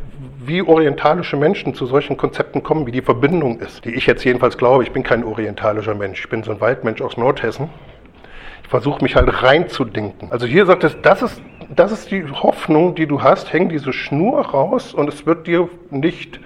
wie 0.45 0.63
orientalische 0.63 1.37
Menschen 1.37 1.75
zu 1.75 1.87
solchen 1.87 2.17
Konzepten 2.17 2.63
kommen, 2.63 2.87
wie 2.87 2.93
die 2.93 3.03
Verbindung 3.03 3.61
ist, 3.61 3.85
die 3.85 3.95
ich 3.95 4.07
jetzt 4.07 4.25
jedenfalls 4.25 4.59
glaube. 4.59 4.83
Ich 4.83 4.93
bin 4.93 5.03
kein 5.03 5.25
orientalischer 5.25 5.95
Mensch, 5.95 6.21
ich 6.21 6.29
bin 6.29 6.43
so 6.43 6.51
ein 6.51 6.61
Waldmensch 6.61 7.01
aus 7.01 7.17
Nordhessen. 7.17 7.71
Ich 8.63 8.69
versuche 8.69 9.03
mich 9.03 9.17
halt 9.17 9.43
reinzudenken. 9.43 10.33
Also 10.33 10.47
hier 10.47 10.67
sagt 10.67 10.85
es, 10.85 10.97
das 11.03 11.23
ist, 11.23 11.41
das 11.75 11.93
ist 11.93 12.11
die 12.11 12.25
Hoffnung, 12.25 12.95
die 12.95 13.07
du 13.07 13.23
hast, 13.23 13.53
häng 13.53 13.69
diese 13.69 13.93
Schnur 13.93 14.41
raus 14.47 14.95
und 14.95 15.09
es 15.09 15.27
wird 15.27 15.47
dir 15.47 15.69
nicht 15.91 16.41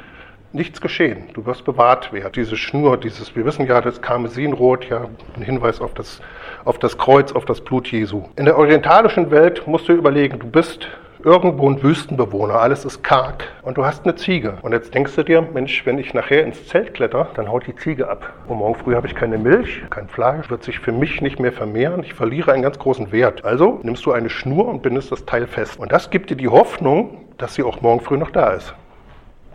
nichts 0.56 0.80
geschehen. 0.80 1.28
Du 1.34 1.46
wirst 1.46 1.64
bewahrt 1.64 2.12
werden. 2.12 2.32
Diese 2.34 2.56
Schnur, 2.56 2.96
dieses, 2.96 3.36
wir 3.36 3.44
wissen 3.44 3.66
ja, 3.66 3.80
das 3.80 4.02
Karmesinrot, 4.02 4.88
ja, 4.88 5.08
ein 5.36 5.42
Hinweis 5.42 5.80
auf 5.80 5.94
das 5.94 6.20
auf 6.66 6.78
das 6.78 6.98
Kreuz, 6.98 7.32
auf 7.32 7.44
das 7.44 7.60
Blut 7.60 7.86
Jesu. 7.86 8.25
In 8.36 8.44
der 8.44 8.58
orientalischen 8.58 9.30
Welt 9.30 9.66
musst 9.66 9.88
du 9.88 9.92
überlegen, 9.92 10.40
du 10.40 10.48
bist 10.48 10.88
irgendwo 11.25 11.70
ein 11.70 11.82
Wüstenbewohner, 11.82 12.54
alles 12.54 12.84
ist 12.84 13.02
karg 13.02 13.44
und 13.62 13.78
du 13.78 13.84
hast 13.84 14.04
eine 14.04 14.16
Ziege. 14.16 14.58
Und 14.62 14.72
jetzt 14.72 14.92
denkst 14.92 15.14
du 15.14 15.22
dir, 15.22 15.42
Mensch, 15.42 15.86
wenn 15.86 15.98
ich 15.98 16.12
nachher 16.12 16.44
ins 16.44 16.66
Zelt 16.66 16.94
kletter, 16.94 17.28
dann 17.34 17.48
haut 17.48 17.66
die 17.66 17.75
Ziege 17.75 18.08
ab. 18.08 18.32
Und 18.48 18.58
morgen 18.58 18.75
früh 18.75 18.94
habe 18.94 19.06
ich 19.06 19.14
keine 19.14 19.38
Milch, 19.38 19.82
kein 19.90 20.08
Fleisch, 20.08 20.50
wird 20.50 20.64
sich 20.64 20.80
für 20.80 20.92
mich 20.92 21.20
nicht 21.20 21.38
mehr 21.38 21.52
vermehren, 21.52 22.02
ich 22.02 22.14
verliere 22.14 22.52
einen 22.52 22.62
ganz 22.62 22.78
großen 22.78 23.12
Wert. 23.12 23.44
Also 23.44 23.80
nimmst 23.82 24.04
du 24.06 24.12
eine 24.12 24.28
Schnur 24.28 24.66
und 24.68 24.82
bindest 24.82 25.12
das 25.12 25.25
Teil 25.25 25.46
fest. 25.46 25.78
Und 25.78 25.92
das 25.92 26.10
gibt 26.10 26.30
dir 26.30 26.36
die 26.36 26.48
Hoffnung, 26.48 27.25
dass 27.38 27.54
sie 27.54 27.62
auch 27.62 27.80
morgen 27.80 28.00
früh 28.00 28.16
noch 28.16 28.30
da 28.30 28.50
ist. 28.50 28.75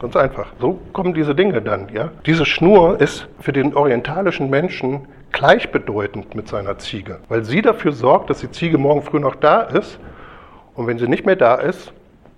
Ganz 0.02 0.16
einfach. 0.16 0.48
So 0.60 0.80
kommen 0.94 1.14
diese 1.14 1.36
Dinge 1.36 1.62
dann, 1.62 1.90
ja. 1.94 2.10
Diese 2.26 2.44
Schnur 2.44 3.00
ist 3.00 3.28
für 3.40 3.54
den 3.54 3.76
orientalischen 3.76 4.50
Menschen 4.50 5.08
gleichbedeutend 5.32 6.34
mit 6.34 6.48
seiner 6.48 6.80
Ziege, 6.80 7.20
weil 7.30 7.46
sie 7.46 7.62
dafür 7.62 7.92
sorgt, 7.92 8.32
dass 8.32 8.40
die 8.40 8.50
Ziege 8.50 8.80
morgen 8.80 9.04
früh 9.04 9.20
noch 9.20 9.36
da 9.36 9.62
ist 9.62 10.00
und 10.74 10.88
wenn 10.88 10.98
sie 10.98 11.08
nicht 11.08 11.28
mehr 11.28 11.36
da 11.36 11.56
ist, 11.56 11.94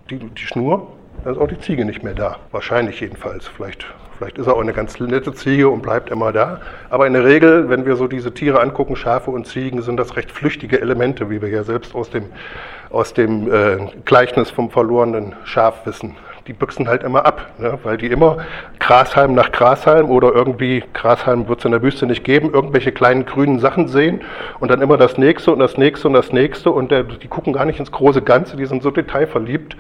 die, 0.10 0.18
die 0.18 0.42
Schnur 0.42 0.88
dann 1.24 1.36
ist 1.36 1.40
auch 1.40 1.48
die 1.48 1.60
Ziege 1.60 1.86
nicht 1.86 2.04
mehr 2.04 2.16
da. 2.16 2.38
Wahrscheinlich 2.52 3.00
jedenfalls. 3.00 3.48
Vielleicht, 3.48 3.86
vielleicht 4.18 4.38
ist 4.38 4.48
er 4.48 4.56
auch 4.56 4.62
eine 4.62 4.74
ganz 4.74 5.00
nette 5.00 5.34
Ziege 5.34 5.70
und 5.70 5.82
bleibt 5.82 6.10
immer 6.10 6.34
da. 6.34 6.60
Aber 6.90 7.08
in 7.08 7.14
der 7.14 7.24
Regel, 7.24 7.70
wenn 7.70 7.86
wir 7.86 7.96
so 7.96 8.08
diese 8.08 8.34
Tiere 8.34 8.60
angucken, 8.60 8.98
Schafe 8.98 9.32
und 9.32 9.48
Ziegen, 9.48 9.82
sind 9.82 9.96
das 9.98 10.18
recht 10.18 10.32
flüchtige 10.32 10.82
Elemente, 10.82 11.30
wie 11.30 11.42
wir 11.42 11.48
ja 11.48 11.64
selbst 11.64 11.96
aus 11.96 12.10
dem, 12.10 12.26
aus 12.90 13.14
dem 13.14 13.50
äh, 13.50 13.78
Gleichnis 14.04 14.50
vom 14.52 14.70
verlorenen 14.70 15.34
Schaf 15.46 15.86
wissen 15.86 16.18
die 16.48 16.54
büchsen 16.54 16.90
halt 16.90 17.04
immer 17.04 17.26
ab, 17.26 17.52
ne? 17.58 17.80
weil 17.84 17.98
die 17.98 18.08
immer 18.08 18.38
Grashalm 18.80 19.34
nach 19.34 19.52
Grashalm 19.52 20.10
oder 20.10 20.34
irgendwie, 20.34 20.84
Grashalm 20.94 21.48
wird 21.48 21.60
es 21.60 21.66
in 21.66 21.72
der 21.72 21.82
Wüste 21.82 22.06
nicht 22.06 22.24
geben, 22.24 22.52
irgendwelche 22.54 22.92
kleinen 22.92 23.26
grünen 23.26 23.60
Sachen 23.60 23.88
sehen 23.88 24.22
und 24.60 24.70
dann 24.70 24.82
immer 24.82 24.98
das 24.98 25.18
nächste 25.18 25.54
und 25.54 25.60
das 25.60 25.78
nächste 25.78 26.08
und 26.08 26.14
das 26.14 26.34
nächste 26.34 26.72
und 26.72 26.92
der, 26.92 27.04
die 27.04 27.28
gucken 27.28 27.54
gar 27.54 27.66
nicht 27.66 27.80
ins 27.80 27.92
große 27.92 28.22
Ganze, 28.22 28.58
die 28.58 28.66
sind 28.66 28.84
so 28.84 28.92
detailverliebt. 28.92 29.78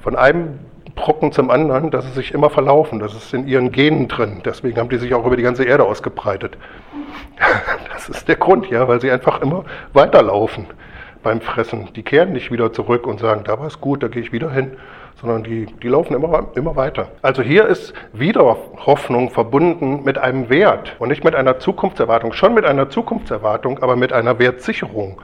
Von 0.00 0.16
einem 0.16 0.60
Brocken 0.94 1.32
zum 1.32 1.50
anderen, 1.50 1.90
dass 1.90 2.06
sie 2.06 2.12
sich 2.12 2.32
immer 2.32 2.48
verlaufen. 2.48 3.00
Das 3.00 3.12
ist 3.12 3.34
in 3.34 3.46
ihren 3.46 3.70
Genen 3.70 4.08
drin. 4.08 4.40
Deswegen 4.44 4.78
haben 4.78 4.88
die 4.88 4.96
sich 4.96 5.12
auch 5.14 5.26
über 5.26 5.36
die 5.36 5.42
ganze 5.42 5.64
Erde 5.64 5.84
ausgebreitet. 5.84 6.56
Das 7.92 8.08
ist 8.08 8.28
der 8.28 8.36
Grund, 8.36 8.70
ja, 8.70 8.86
weil 8.86 9.00
sie 9.00 9.10
einfach 9.10 9.40
immer 9.40 9.64
weiterlaufen 9.92 10.66
beim 11.24 11.40
Fressen. 11.40 11.88
Die 11.96 12.04
kehren 12.04 12.32
nicht 12.32 12.52
wieder 12.52 12.72
zurück 12.72 13.04
und 13.06 13.18
sagen, 13.18 13.42
da 13.42 13.58
war 13.58 13.66
es 13.66 13.80
gut, 13.80 14.02
da 14.02 14.08
gehe 14.08 14.22
ich 14.22 14.32
wieder 14.32 14.50
hin 14.50 14.76
sondern 15.20 15.44
die, 15.44 15.66
die 15.82 15.88
laufen 15.88 16.14
immer, 16.14 16.48
immer 16.54 16.76
weiter. 16.76 17.08
Also 17.22 17.42
hier 17.42 17.66
ist 17.66 17.94
wieder 18.12 18.56
Hoffnung 18.84 19.30
verbunden 19.30 20.04
mit 20.04 20.18
einem 20.18 20.48
Wert 20.50 20.96
und 20.98 21.08
nicht 21.08 21.24
mit 21.24 21.34
einer 21.34 21.58
Zukunftserwartung, 21.58 22.32
schon 22.32 22.54
mit 22.54 22.64
einer 22.64 22.90
Zukunftserwartung, 22.90 23.78
aber 23.82 23.96
mit 23.96 24.12
einer 24.12 24.38
Wertsicherung, 24.38 25.20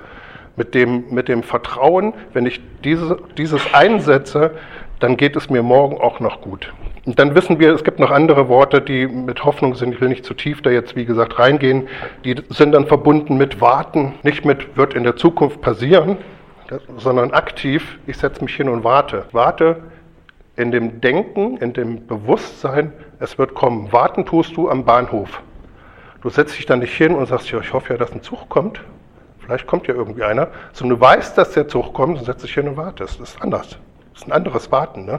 mit 0.56 0.74
dem, 0.74 1.04
mit 1.10 1.28
dem 1.28 1.42
Vertrauen, 1.42 2.14
wenn 2.32 2.46
ich 2.46 2.60
diese, 2.84 3.18
dieses 3.36 3.74
einsetze, 3.74 4.52
dann 5.00 5.16
geht 5.16 5.36
es 5.36 5.50
mir 5.50 5.62
morgen 5.62 6.00
auch 6.00 6.20
noch 6.20 6.40
gut. 6.40 6.72
Und 7.04 7.18
dann 7.18 7.34
wissen 7.34 7.58
wir, 7.58 7.74
es 7.74 7.82
gibt 7.82 7.98
noch 7.98 8.12
andere 8.12 8.48
Worte, 8.48 8.80
die 8.80 9.08
mit 9.08 9.44
Hoffnung 9.44 9.74
sind. 9.74 9.92
Ich 9.92 10.00
will 10.00 10.08
nicht 10.08 10.24
zu 10.24 10.34
tief 10.34 10.62
da 10.62 10.70
jetzt, 10.70 10.94
wie 10.94 11.04
gesagt, 11.04 11.38
reingehen. 11.40 11.88
Die 12.24 12.36
sind 12.50 12.72
dann 12.72 12.86
verbunden 12.86 13.36
mit 13.36 13.60
Warten, 13.60 14.14
nicht 14.22 14.44
mit 14.44 14.76
wird 14.76 14.94
in 14.94 15.02
der 15.02 15.16
Zukunft 15.16 15.60
passieren, 15.60 16.18
sondern 16.96 17.32
aktiv, 17.32 17.98
ich 18.06 18.16
setze 18.16 18.42
mich 18.42 18.54
hin 18.54 18.68
und 18.68 18.84
warte. 18.84 19.26
Warte 19.32 19.82
in 20.56 20.70
dem 20.70 21.00
Denken, 21.00 21.56
in 21.58 21.72
dem 21.72 22.06
Bewusstsein, 22.06 22.92
es 23.18 23.38
wird 23.38 23.54
kommen. 23.54 23.92
Warten 23.92 24.26
tust 24.26 24.56
du 24.56 24.68
am 24.68 24.84
Bahnhof. 24.84 25.42
Du 26.20 26.28
setzt 26.28 26.56
dich 26.56 26.66
dann 26.66 26.80
nicht 26.80 26.94
hin 26.94 27.14
und 27.14 27.26
sagst, 27.26 27.50
ja, 27.50 27.58
ich 27.58 27.72
hoffe 27.72 27.94
ja, 27.94 27.98
dass 27.98 28.12
ein 28.12 28.22
Zug 28.22 28.48
kommt. 28.48 28.80
Vielleicht 29.40 29.66
kommt 29.66 29.88
ja 29.88 29.94
irgendwie 29.94 30.22
einer. 30.22 30.48
Sondern 30.72 30.98
du 30.98 31.04
weißt, 31.04 31.36
dass 31.36 31.52
der 31.52 31.68
Zug 31.68 31.94
kommt 31.94 32.18
und 32.18 32.24
setzt 32.24 32.44
dich 32.44 32.54
hin 32.54 32.68
und 32.68 32.76
wartest. 32.76 33.20
Das 33.20 33.30
ist 33.30 33.42
anders. 33.42 33.78
Das 34.12 34.22
ist 34.22 34.28
ein 34.28 34.32
anderes 34.32 34.70
Warten. 34.70 35.04
Ne? 35.04 35.18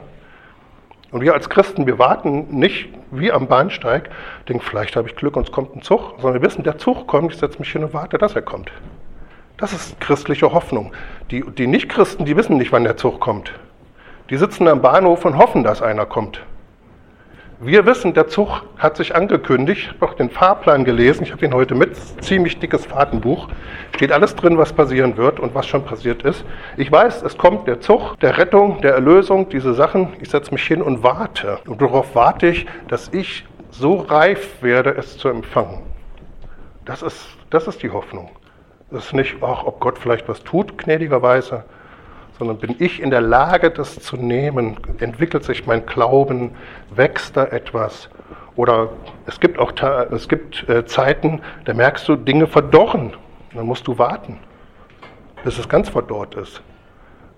Und 1.10 1.20
wir 1.20 1.34
als 1.34 1.50
Christen, 1.50 1.86
wir 1.86 1.98
warten 1.98 2.58
nicht 2.58 2.88
wie 3.10 3.30
am 3.30 3.46
Bahnsteig, 3.46 4.10
denken, 4.48 4.64
vielleicht 4.64 4.96
habe 4.96 5.08
ich 5.08 5.16
Glück 5.16 5.36
und 5.36 5.46
es 5.46 5.52
kommt 5.52 5.76
ein 5.76 5.82
Zug, 5.82 6.14
sondern 6.20 6.40
wir 6.40 6.48
wissen, 6.48 6.64
der 6.64 6.78
Zug 6.78 7.06
kommt, 7.06 7.32
ich 7.32 7.38
setze 7.38 7.58
mich 7.58 7.70
hin 7.70 7.84
und 7.84 7.92
warte, 7.92 8.18
dass 8.18 8.34
er 8.34 8.42
kommt. 8.42 8.72
Das 9.56 9.72
ist 9.72 10.00
christliche 10.00 10.52
Hoffnung. 10.52 10.92
Die, 11.30 11.44
die 11.48 11.68
Nichtchristen, 11.68 12.26
die 12.26 12.36
wissen 12.36 12.56
nicht, 12.56 12.72
wann 12.72 12.82
der 12.82 12.96
Zug 12.96 13.20
kommt. 13.20 13.52
Die 14.28 14.36
sitzen 14.36 14.66
am 14.66 14.82
Bahnhof 14.82 15.24
und 15.24 15.38
hoffen, 15.38 15.62
dass 15.62 15.80
einer 15.80 16.06
kommt. 16.06 16.40
Wir 17.60 17.86
wissen, 17.86 18.14
der 18.14 18.26
Zug 18.26 18.62
hat 18.78 18.96
sich 18.96 19.14
angekündigt. 19.14 19.82
Ich 19.82 19.88
habe 19.90 20.06
auch 20.06 20.14
den 20.14 20.28
Fahrplan 20.28 20.84
gelesen. 20.84 21.22
Ich 21.22 21.30
habe 21.30 21.44
ihn 21.46 21.54
heute 21.54 21.76
mit. 21.76 21.96
Ziemlich 22.20 22.58
dickes 22.58 22.84
Fahrtenbuch. 22.84 23.48
Steht 23.94 24.10
alles 24.10 24.34
drin, 24.34 24.58
was 24.58 24.72
passieren 24.72 25.16
wird 25.16 25.38
und 25.38 25.54
was 25.54 25.68
schon 25.68 25.84
passiert 25.84 26.22
ist. 26.22 26.44
Ich 26.76 26.90
weiß, 26.90 27.22
es 27.22 27.38
kommt 27.38 27.68
der 27.68 27.80
Zug 27.80 28.18
der 28.20 28.36
Rettung, 28.38 28.80
der 28.80 28.94
Erlösung, 28.94 29.48
diese 29.50 29.72
Sachen. 29.72 30.14
Ich 30.20 30.30
setze 30.30 30.50
mich 30.50 30.64
hin 30.64 30.82
und 30.82 31.04
warte. 31.04 31.60
Und 31.68 31.80
darauf 31.80 32.16
warte 32.16 32.48
ich, 32.48 32.66
dass 32.88 33.08
ich 33.12 33.46
so 33.70 33.98
reif 33.98 34.62
werde, 34.62 34.90
es 34.90 35.16
zu 35.16 35.28
empfangen. 35.28 35.82
Das 36.84 37.02
ist, 37.02 37.28
das 37.50 37.68
ist 37.68 37.84
die 37.84 37.90
Hoffnung. 37.90 38.30
Das 38.94 39.06
ist 39.06 39.12
nicht, 39.12 39.38
ach, 39.40 39.64
ob 39.64 39.80
Gott 39.80 39.98
vielleicht 39.98 40.28
was 40.28 40.44
tut, 40.44 40.78
gnädigerweise, 40.78 41.64
sondern 42.38 42.58
bin 42.58 42.76
ich 42.78 43.02
in 43.02 43.10
der 43.10 43.22
Lage, 43.22 43.72
das 43.72 43.98
zu 43.98 44.16
nehmen? 44.16 44.76
Entwickelt 45.00 45.42
sich 45.42 45.66
mein 45.66 45.84
Glauben? 45.84 46.52
Wächst 46.94 47.36
da 47.36 47.44
etwas? 47.46 48.08
Oder 48.54 48.90
es 49.26 49.40
gibt 49.40 49.58
auch 49.58 49.72
es 50.12 50.28
gibt, 50.28 50.68
äh, 50.68 50.86
Zeiten, 50.86 51.42
da 51.64 51.74
merkst 51.74 52.08
du, 52.08 52.14
Dinge 52.14 52.46
verdorren. 52.46 53.14
Dann 53.52 53.66
musst 53.66 53.88
du 53.88 53.98
warten, 53.98 54.38
bis 55.42 55.58
es 55.58 55.68
ganz 55.68 55.88
verdorrt 55.88 56.36
ist. 56.36 56.62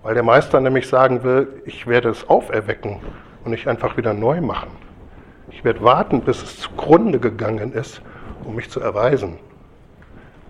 Weil 0.03 0.13
der 0.13 0.21
Meister 0.21 0.59
nämlich 0.59 0.87
sagen 0.87 1.23
will, 1.23 1.63
ich 1.65 1.87
werde 1.87 2.09
es 2.09 2.29
auferwecken 2.29 2.99
und 3.43 3.49
nicht 3.49 3.67
einfach 3.67 3.97
wieder 3.97 4.13
neu 4.13 4.41
machen. 4.41 4.69
Ich 5.49 5.63
werde 5.63 5.81
warten, 5.81 6.21
bis 6.21 6.43
es 6.43 6.59
zugrunde 6.59 7.17
gegangen 7.19 7.73
ist, 7.73 8.03
um 8.43 8.53
mich 8.53 8.69
zu 8.69 8.79
erweisen. 8.79 9.39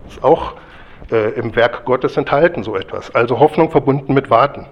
Das 0.04 0.16
ist 0.16 0.22
auch 0.22 0.52
äh, 1.10 1.30
im 1.30 1.56
Werk 1.56 1.84
Gottes 1.84 2.16
enthalten, 2.16 2.62
so 2.62 2.76
etwas. 2.76 3.14
Also 3.14 3.38
Hoffnung 3.38 3.70
verbunden 3.70 4.14
mit 4.14 4.30
Warten. 4.30 4.66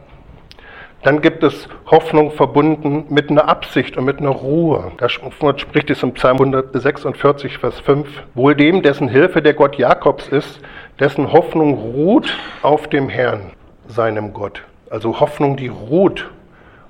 Dann 1.03 1.21
gibt 1.21 1.43
es 1.45 1.69
Hoffnung 1.87 2.33
verbunden 2.33 3.05
mit 3.11 3.31
einer 3.31 3.49
Absicht 3.49 3.97
und 3.97 4.05
mit 4.05 4.19
einer 4.19 4.31
Ruhe. 4.31 4.93
Da 4.97 5.09
spricht 5.09 5.91
es 5.91 6.03
im 6.03 6.13
Psalm 6.15 6.39
146, 6.39 7.59
Vers 7.59 7.79
5. 7.81 8.09
Wohl 8.35 8.55
dem, 8.57 8.83
dessen 8.83 9.09
Hilfe 9.09 9.41
der 9.41 9.55
Gott 9.55 9.77
Jakobs 9.77 10.29
ist, 10.29 10.61
dessen 10.99 11.33
Hoffnung 11.33 11.75
ruht 11.75 12.37
auf 12.63 12.89
dem 12.89 13.09
Herrn, 13.09 13.53
seinem 13.87 14.33
Gott. 14.33 14.63
Also 14.91 15.21
Hoffnung, 15.21 15.57
die 15.57 15.69
ruht. 15.69 16.29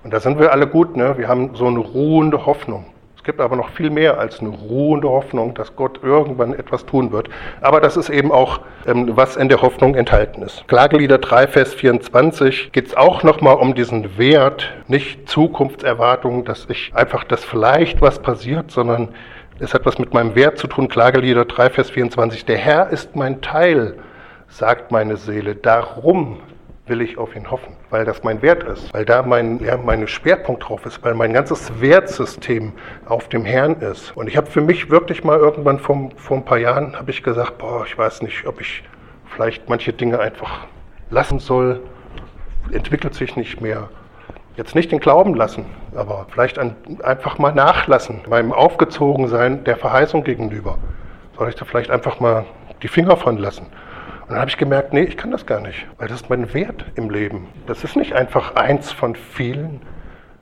Und 0.02 0.14
da 0.14 0.20
sind 0.20 0.38
wir 0.38 0.52
alle 0.52 0.66
gut, 0.66 0.96
ne? 0.96 1.18
Wir 1.18 1.28
haben 1.28 1.54
so 1.54 1.66
eine 1.66 1.80
ruhende 1.80 2.46
Hoffnung 2.46 2.86
gibt 3.26 3.40
aber 3.40 3.56
noch 3.56 3.70
viel 3.70 3.90
mehr 3.90 4.18
als 4.18 4.40
eine 4.40 4.48
ruhende 4.48 5.10
Hoffnung, 5.10 5.52
dass 5.54 5.76
Gott 5.76 6.00
irgendwann 6.02 6.54
etwas 6.54 6.86
tun 6.86 7.12
wird. 7.12 7.28
Aber 7.60 7.80
das 7.80 7.96
ist 7.96 8.08
eben 8.08 8.32
auch, 8.32 8.60
ähm, 8.86 9.10
was 9.16 9.36
in 9.36 9.48
der 9.50 9.60
Hoffnung 9.60 9.94
enthalten 9.96 10.42
ist. 10.42 10.66
Klagelieder 10.68 11.18
3, 11.18 11.48
Vers 11.48 11.74
24 11.74 12.72
geht 12.72 12.86
es 12.86 12.96
auch 12.96 13.22
nochmal 13.24 13.56
um 13.56 13.74
diesen 13.74 14.16
Wert, 14.16 14.72
nicht 14.86 15.28
Zukunftserwartungen, 15.28 16.44
dass 16.44 16.66
ich 16.70 16.92
einfach, 16.94 17.24
dass 17.24 17.44
vielleicht 17.44 18.00
was 18.00 18.20
passiert, 18.20 18.70
sondern 18.70 19.08
es 19.58 19.74
hat 19.74 19.84
was 19.84 19.98
mit 19.98 20.14
meinem 20.14 20.34
Wert 20.34 20.56
zu 20.58 20.68
tun. 20.68 20.88
Klagelieder 20.88 21.44
3, 21.44 21.70
Vers 21.70 21.90
24. 21.90 22.44
Der 22.44 22.58
Herr 22.58 22.90
ist 22.90 23.16
mein 23.16 23.42
Teil, 23.42 23.96
sagt 24.48 24.92
meine 24.92 25.16
Seele. 25.16 25.56
Darum 25.56 26.38
will 26.86 27.00
ich 27.00 27.18
auf 27.18 27.34
ihn 27.34 27.50
hoffen, 27.50 27.74
weil 27.90 28.04
das 28.04 28.22
mein 28.22 28.42
Wert 28.42 28.62
ist, 28.62 28.94
weil 28.94 29.04
da 29.04 29.22
mein, 29.22 29.58
ja, 29.62 29.76
mein 29.76 30.06
Schwerpunkt 30.06 30.68
drauf 30.68 30.86
ist, 30.86 31.04
weil 31.04 31.14
mein 31.14 31.32
ganzes 31.32 31.80
Wertsystem 31.80 32.72
auf 33.06 33.28
dem 33.28 33.44
Herrn 33.44 33.80
ist. 33.80 34.16
Und 34.16 34.28
ich 34.28 34.36
habe 34.36 34.46
für 34.46 34.60
mich 34.60 34.90
wirklich 34.90 35.24
mal 35.24 35.38
irgendwann 35.38 35.80
vor, 35.80 36.10
vor 36.16 36.36
ein 36.36 36.44
paar 36.44 36.58
Jahren, 36.58 36.96
habe 36.96 37.10
ich 37.10 37.22
gesagt, 37.22 37.58
boah, 37.58 37.84
ich 37.84 37.98
weiß 37.98 38.22
nicht, 38.22 38.46
ob 38.46 38.60
ich 38.60 38.84
vielleicht 39.26 39.68
manche 39.68 39.92
Dinge 39.92 40.20
einfach 40.20 40.66
lassen 41.10 41.40
soll, 41.40 41.80
entwickelt 42.70 43.14
sich 43.14 43.36
nicht 43.36 43.60
mehr. 43.60 43.88
Jetzt 44.56 44.74
nicht 44.74 44.90
den 44.90 45.00
Glauben 45.00 45.34
lassen, 45.34 45.66
aber 45.94 46.26
vielleicht 46.30 46.58
an, 46.58 46.76
einfach 47.02 47.38
mal 47.38 47.52
nachlassen, 47.52 48.20
meinem 48.28 48.52
Aufgezogensein 48.52 49.64
der 49.64 49.76
Verheißung 49.76 50.24
gegenüber. 50.24 50.78
Soll 51.36 51.48
ich 51.48 51.56
da 51.56 51.64
vielleicht 51.64 51.90
einfach 51.90 52.20
mal 52.20 52.46
die 52.82 52.88
Finger 52.88 53.16
von 53.16 53.36
lassen? 53.36 53.66
Und 54.26 54.32
dann 54.32 54.40
habe 54.40 54.50
ich 54.50 54.56
gemerkt, 54.56 54.92
nee, 54.92 55.04
ich 55.04 55.16
kann 55.16 55.30
das 55.30 55.46
gar 55.46 55.60
nicht, 55.60 55.86
weil 55.98 56.08
das 56.08 56.22
ist 56.22 56.30
mein 56.30 56.52
Wert 56.52 56.84
im 56.96 57.10
Leben. 57.10 57.46
Das 57.68 57.84
ist 57.84 57.94
nicht 57.94 58.14
einfach 58.14 58.56
eins 58.56 58.90
von 58.90 59.14
vielen. 59.14 59.80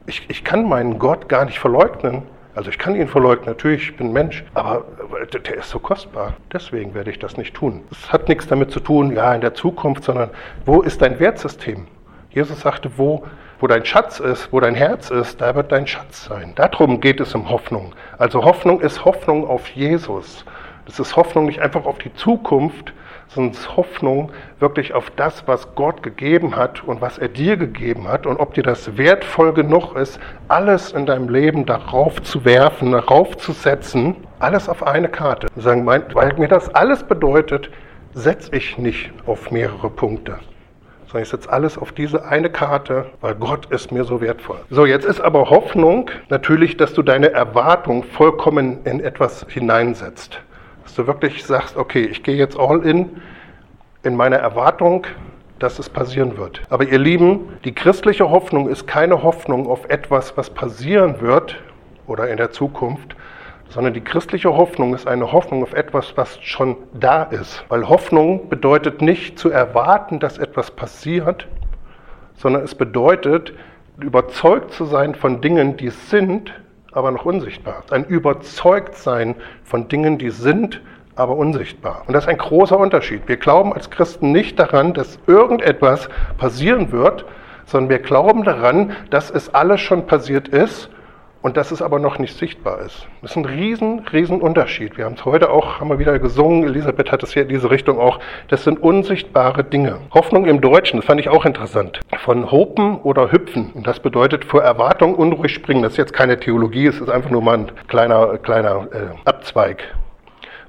Ich, 0.06 0.28
ich 0.30 0.42
kann 0.42 0.66
meinen 0.66 0.98
Gott 0.98 1.28
gar 1.28 1.44
nicht 1.44 1.58
verleugnen. 1.58 2.22
Also 2.54 2.70
ich 2.70 2.78
kann 2.78 2.96
ihn 2.96 3.08
verleugnen, 3.08 3.48
natürlich, 3.48 3.90
ich 3.90 3.96
bin 3.96 4.10
Mensch, 4.10 4.42
aber 4.54 4.86
der 5.32 5.56
ist 5.56 5.68
so 5.68 5.78
kostbar. 5.80 6.32
Deswegen 6.50 6.94
werde 6.94 7.10
ich 7.10 7.18
das 7.18 7.36
nicht 7.36 7.54
tun. 7.54 7.82
Es 7.90 8.10
hat 8.10 8.28
nichts 8.28 8.46
damit 8.46 8.70
zu 8.70 8.80
tun, 8.80 9.14
ja, 9.14 9.34
in 9.34 9.42
der 9.42 9.52
Zukunft, 9.52 10.04
sondern 10.04 10.30
wo 10.64 10.80
ist 10.80 11.02
dein 11.02 11.18
Wertsystem? 11.20 11.86
Jesus 12.30 12.60
sagte, 12.60 12.90
wo, 12.96 13.24
wo 13.60 13.66
dein 13.66 13.84
Schatz 13.84 14.18
ist, 14.18 14.50
wo 14.50 14.60
dein 14.60 14.74
Herz 14.74 15.10
ist, 15.10 15.42
da 15.42 15.54
wird 15.54 15.72
dein 15.72 15.86
Schatz 15.86 16.24
sein. 16.24 16.52
Darum 16.54 17.00
geht 17.00 17.20
es 17.20 17.34
um 17.34 17.50
Hoffnung. 17.50 17.92
Also 18.16 18.44
Hoffnung 18.44 18.80
ist 18.80 19.04
Hoffnung 19.04 19.46
auf 19.46 19.68
Jesus. 19.68 20.46
Das 20.86 20.98
ist 20.98 21.16
Hoffnung 21.16 21.46
nicht 21.46 21.60
einfach 21.60 21.84
auf 21.84 21.98
die 21.98 22.14
Zukunft, 22.14 22.94
sondern 23.34 23.76
Hoffnung 23.76 24.30
wirklich 24.60 24.94
auf 24.94 25.10
das, 25.10 25.46
was 25.46 25.74
Gott 25.74 26.02
gegeben 26.02 26.56
hat 26.56 26.84
und 26.84 27.00
was 27.00 27.18
er 27.18 27.28
dir 27.28 27.56
gegeben 27.56 28.08
hat 28.08 28.26
und 28.26 28.38
ob 28.38 28.54
dir 28.54 28.62
das 28.62 28.96
wertvoll 28.96 29.52
genug 29.52 29.96
ist, 29.96 30.18
alles 30.48 30.92
in 30.92 31.06
deinem 31.06 31.28
Leben 31.28 31.66
darauf 31.66 32.22
zu 32.22 32.44
werfen, 32.44 32.92
darauf 32.92 33.36
zu 33.36 33.52
setzen, 33.52 34.16
alles 34.38 34.68
auf 34.68 34.86
eine 34.86 35.08
Karte. 35.08 35.48
Sagen, 35.56 35.86
weil 35.86 36.34
mir 36.38 36.48
das 36.48 36.74
alles 36.74 37.02
bedeutet, 37.02 37.70
setze 38.12 38.54
ich 38.54 38.78
nicht 38.78 39.12
auf 39.26 39.50
mehrere 39.50 39.90
Punkte 39.90 40.38
sondern 41.14 41.22
ich 41.22 41.28
setze 41.28 41.52
alles 41.52 41.78
auf 41.78 41.92
diese 41.92 42.24
eine 42.24 42.50
Karte, 42.50 43.06
weil 43.20 43.36
Gott 43.36 43.66
ist 43.66 43.92
mir 43.92 44.02
so 44.02 44.20
wertvoll. 44.20 44.56
So, 44.68 44.84
jetzt 44.84 45.06
ist 45.06 45.20
aber 45.20 45.48
Hoffnung 45.48 46.10
natürlich, 46.28 46.76
dass 46.76 46.92
du 46.92 47.02
deine 47.02 47.30
Erwartung 47.30 48.02
vollkommen 48.02 48.84
in 48.84 48.98
etwas 48.98 49.46
hineinsetzt. 49.48 50.40
Dass 50.84 50.94
du 50.94 51.06
wirklich 51.06 51.44
sagst, 51.44 51.76
okay, 51.76 52.04
ich 52.04 52.22
gehe 52.22 52.36
jetzt 52.36 52.58
all 52.58 52.86
in 52.86 53.20
in 54.04 54.16
meiner 54.16 54.36
Erwartung, 54.36 55.06
dass 55.58 55.78
es 55.78 55.88
passieren 55.88 56.36
wird. 56.36 56.60
Aber 56.68 56.84
ihr 56.84 56.98
Lieben, 56.98 57.56
die 57.64 57.74
christliche 57.74 58.30
Hoffnung 58.30 58.68
ist 58.68 58.86
keine 58.86 59.22
Hoffnung 59.22 59.66
auf 59.66 59.88
etwas, 59.88 60.36
was 60.36 60.50
passieren 60.50 61.20
wird 61.20 61.56
oder 62.06 62.28
in 62.28 62.36
der 62.36 62.50
Zukunft, 62.50 63.16
sondern 63.68 63.94
die 63.94 64.02
christliche 64.02 64.54
Hoffnung 64.54 64.94
ist 64.94 65.08
eine 65.08 65.32
Hoffnung 65.32 65.62
auf 65.62 65.72
etwas, 65.72 66.16
was 66.16 66.38
schon 66.42 66.76
da 66.92 67.22
ist. 67.22 67.64
Weil 67.68 67.88
Hoffnung 67.88 68.48
bedeutet 68.48 69.00
nicht 69.00 69.38
zu 69.38 69.50
erwarten, 69.50 70.20
dass 70.20 70.38
etwas 70.38 70.70
passiert, 70.70 71.48
sondern 72.34 72.62
es 72.62 72.74
bedeutet, 72.74 73.54
überzeugt 73.98 74.72
zu 74.72 74.84
sein 74.84 75.14
von 75.14 75.40
Dingen, 75.40 75.76
die 75.76 75.90
sind, 75.90 76.52
aber 76.94 77.10
noch 77.10 77.24
unsichtbar. 77.24 77.82
Ein 77.90 78.04
Überzeugtsein 78.04 79.34
von 79.64 79.88
Dingen, 79.88 80.18
die 80.18 80.30
sind, 80.30 80.80
aber 81.16 81.36
unsichtbar. 81.36 82.02
Und 82.06 82.14
das 82.14 82.24
ist 82.24 82.30
ein 82.30 82.38
großer 82.38 82.78
Unterschied. 82.78 83.22
Wir 83.26 83.36
glauben 83.36 83.72
als 83.72 83.90
Christen 83.90 84.32
nicht 84.32 84.58
daran, 84.58 84.94
dass 84.94 85.18
irgendetwas 85.26 86.08
passieren 86.38 86.90
wird, 86.92 87.24
sondern 87.66 87.90
wir 87.90 87.98
glauben 87.98 88.44
daran, 88.44 88.92
dass 89.10 89.30
es 89.30 89.54
alles 89.54 89.80
schon 89.80 90.06
passiert 90.06 90.48
ist 90.48 90.90
und 91.44 91.58
dass 91.58 91.70
es 91.70 91.82
aber 91.82 91.98
noch 91.98 92.18
nicht 92.18 92.38
sichtbar 92.38 92.80
ist. 92.80 93.06
Das 93.20 93.32
ist 93.32 93.36
ein 93.36 93.44
riesen, 93.44 93.98
riesen 94.10 94.40
Unterschied. 94.40 94.96
Wir 94.96 95.04
haben 95.04 95.12
es 95.12 95.26
heute 95.26 95.50
auch, 95.50 95.78
haben 95.78 95.90
wir 95.90 95.98
wieder 95.98 96.18
gesungen, 96.18 96.64
Elisabeth 96.64 97.12
hat 97.12 97.22
es 97.22 97.34
hier 97.34 97.42
in 97.42 97.48
diese 97.48 97.70
Richtung 97.70 98.00
auch, 98.00 98.18
das 98.48 98.64
sind 98.64 98.82
unsichtbare 98.82 99.62
Dinge. 99.62 99.98
Hoffnung 100.14 100.46
im 100.46 100.62
Deutschen, 100.62 101.00
das 101.00 101.04
fand 101.04 101.20
ich 101.20 101.28
auch 101.28 101.44
interessant. 101.44 102.00
Von 102.16 102.50
hopen 102.50 102.96
oder 102.96 103.30
hüpfen. 103.30 103.72
Und 103.74 103.86
das 103.86 104.00
bedeutet 104.00 104.46
vor 104.46 104.62
Erwartung 104.62 105.14
unruhig 105.16 105.52
springen. 105.52 105.82
Das 105.82 105.92
ist 105.92 105.98
jetzt 105.98 106.14
keine 106.14 106.40
Theologie, 106.40 106.86
es 106.86 106.98
ist 106.98 107.10
einfach 107.10 107.28
nur 107.28 107.42
mal 107.42 107.58
ein 107.58 107.72
kleiner, 107.88 108.38
kleiner 108.38 108.88
äh, 108.90 109.28
Abzweig. 109.28 109.84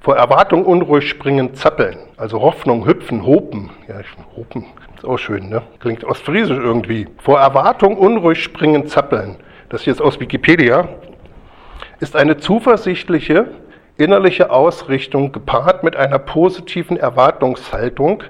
Vor 0.02 0.18
Erwartung 0.18 0.66
unruhig 0.66 1.08
springen, 1.08 1.54
zappeln. 1.56 2.00
Also 2.18 2.42
Hoffnung, 2.42 2.86
hüpfen, 2.86 3.26
hopen. 3.26 3.70
Ja, 3.88 3.96
hopen 4.36 4.66
ist 4.98 5.06
auch 5.06 5.18
schön, 5.18 5.48
ne? 5.48 5.62
Klingt 5.80 6.04
ostfriesisch 6.04 6.58
irgendwie. 6.58 7.08
Vor 7.20 7.40
Erwartung 7.40 7.96
unruhig 7.96 8.44
springen, 8.44 8.88
zappeln 8.88 9.38
das 9.70 9.82
hier 9.82 9.94
ist 9.94 10.02
aus 10.02 10.20
Wikipedia, 10.20 10.88
ist 12.00 12.16
eine 12.16 12.38
zuversichtliche 12.38 13.48
innerliche 13.98 14.50
Ausrichtung 14.50 15.32
gepaart 15.32 15.84
mit 15.84 15.96
einer 15.96 16.20
positiven 16.20 16.98
Erwartungshaltung, 16.98 18.24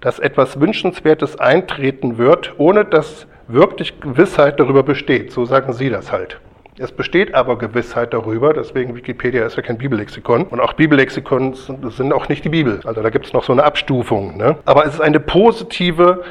dass 0.00 0.18
etwas 0.18 0.60
Wünschenswertes 0.60 1.38
eintreten 1.38 2.18
wird, 2.18 2.54
ohne 2.58 2.84
dass 2.84 3.26
wirklich 3.48 4.00
Gewissheit 4.00 4.60
darüber 4.60 4.82
besteht. 4.82 5.32
So 5.32 5.44
sagen 5.44 5.72
Sie 5.72 5.90
das 5.90 6.12
halt. 6.12 6.40
Es 6.78 6.92
besteht 6.92 7.34
aber 7.34 7.58
Gewissheit 7.58 8.14
darüber, 8.14 8.54
deswegen 8.54 8.94
Wikipedia 8.94 9.44
ist 9.44 9.56
ja 9.56 9.62
kein 9.62 9.76
Bibellexikon 9.76 10.44
und 10.44 10.60
auch 10.60 10.72
Bibellexikon 10.72 11.54
sind 11.54 12.12
auch 12.12 12.28
nicht 12.28 12.44
die 12.44 12.48
Bibel. 12.48 12.80
Also 12.84 13.02
da 13.02 13.10
gibt 13.10 13.26
es 13.26 13.34
noch 13.34 13.44
so 13.44 13.52
eine 13.52 13.64
Abstufung. 13.64 14.38
Ne? 14.38 14.56
Aber 14.64 14.86
es 14.86 14.94
ist 14.94 15.00
eine 15.00 15.20
positive 15.20 16.22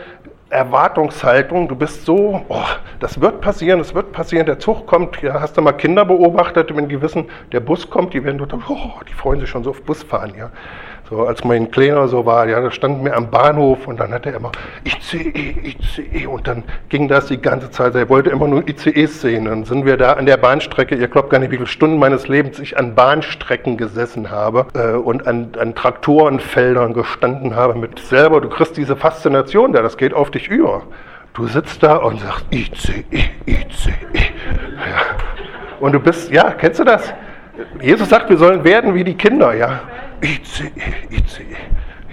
Erwartungshaltung, 0.50 1.68
du 1.68 1.75
bist 1.75 2.06
so, 2.06 2.44
oh, 2.50 2.63
das 3.00 3.22
wird 3.22 3.39
passieren, 3.39 3.77
das 3.77 3.94
wird 3.94 4.12
passieren, 4.12 4.48
der 4.48 4.58
Zug 4.58 4.88
kommt, 4.88 5.22
ja, 5.22 5.39
hast 5.39 5.56
du 5.58 5.62
mal 5.62 5.74
Kinder 5.74 6.06
beobachtet, 6.06 6.75
wenn 6.75 6.89
die 6.89 7.01
wissen, 7.01 7.27
der 7.51 7.60
Bus 7.60 7.89
kommt, 7.89 8.15
die 8.15 8.24
werden 8.24 8.39
total, 8.39 8.60
oh, 8.68 9.00
die 9.08 9.13
freuen 9.13 9.39
sich 9.39 9.50
schon 9.50 9.63
so 9.63 9.70
auf 9.70 9.84
Busfahren, 9.84 10.34
ja. 10.36 10.50
So, 11.10 11.25
als 11.25 11.44
mein 11.44 11.72
Kleiner 11.72 12.08
so 12.08 12.28
war, 12.28 12.48
ja, 12.48 12.62
da 12.62 12.70
standen 12.70 13.04
wir 13.04 13.18
am 13.18 13.32
Bahnhof 13.32 13.88
und 13.88 14.00
dann 14.00 14.13
hat 14.13 14.28
er 14.28 14.36
immer 14.36 14.51
ICE, 14.86 15.56
ICE 15.63 16.28
und 16.28 16.48
dann 16.48 16.63
ging 16.89 17.08
das 17.08 17.25
die 17.25 17.42
ganze 17.42 17.72
Zeit. 17.72 17.96
Er 17.96 18.10
wollte 18.10 18.30
immer 18.30 18.48
nur 18.48 18.68
ICEs 18.68 19.22
sehen. 19.22 19.46
Dann 19.46 19.63
sind 19.63 19.88
wir 19.88 19.98
da 19.98 20.13
an 20.13 20.28
der 20.28 20.38
Bahnstrecke. 20.38 20.94
Ihr 20.94 21.08
glaubt 21.08 21.32
gar 21.32 21.39
nicht, 21.39 21.50
wie 21.50 21.56
viele 21.56 21.66
Stunden 21.66 21.98
meines 21.98 22.28
Lebens 22.28 22.60
ich 22.60 22.78
an 22.78 22.94
Bahnstrecken 22.94 23.75
gesessen 23.75 24.30
habe 24.30 24.68
äh, 24.75 24.98
und 24.98 25.25
an, 25.25 25.50
an 25.60 25.74
Traktorenfeldern 25.74 26.94
gestanden 26.94 27.56
habe 27.56 27.74
mit 27.74 27.98
selber. 27.98 28.39
Du 28.39 28.50
kriegst 28.50 28.78
diese 28.78 28.96
Faszination 28.96 29.74
da, 29.74 29.82
das 29.82 29.98
geht 29.98 30.13
auf 30.13 30.30
dich 30.30 30.48
über. 30.48 30.84
Du 31.34 31.48
sitzt 31.48 31.82
da 31.82 31.96
und 31.96 32.20
sagst 32.20 32.46
ICE, 32.51 33.04
ICE. 33.48 33.94
Ja. 34.13 35.01
Und 35.80 35.94
du 35.94 36.00
bist, 36.00 36.32
ja, 36.32 36.51
kennst 36.51 36.80
du 36.80 36.84
das? 36.84 37.12
Jesus 37.82 38.10
sagt, 38.10 38.30
wir 38.30 38.38
sollen 38.38 38.63
werden 38.63 38.94
wie 38.94 39.04
die 39.04 39.16
Kinder, 39.16 39.56
ja. 39.56 39.80
ICE, 40.22 40.72
ICE. 41.10 41.58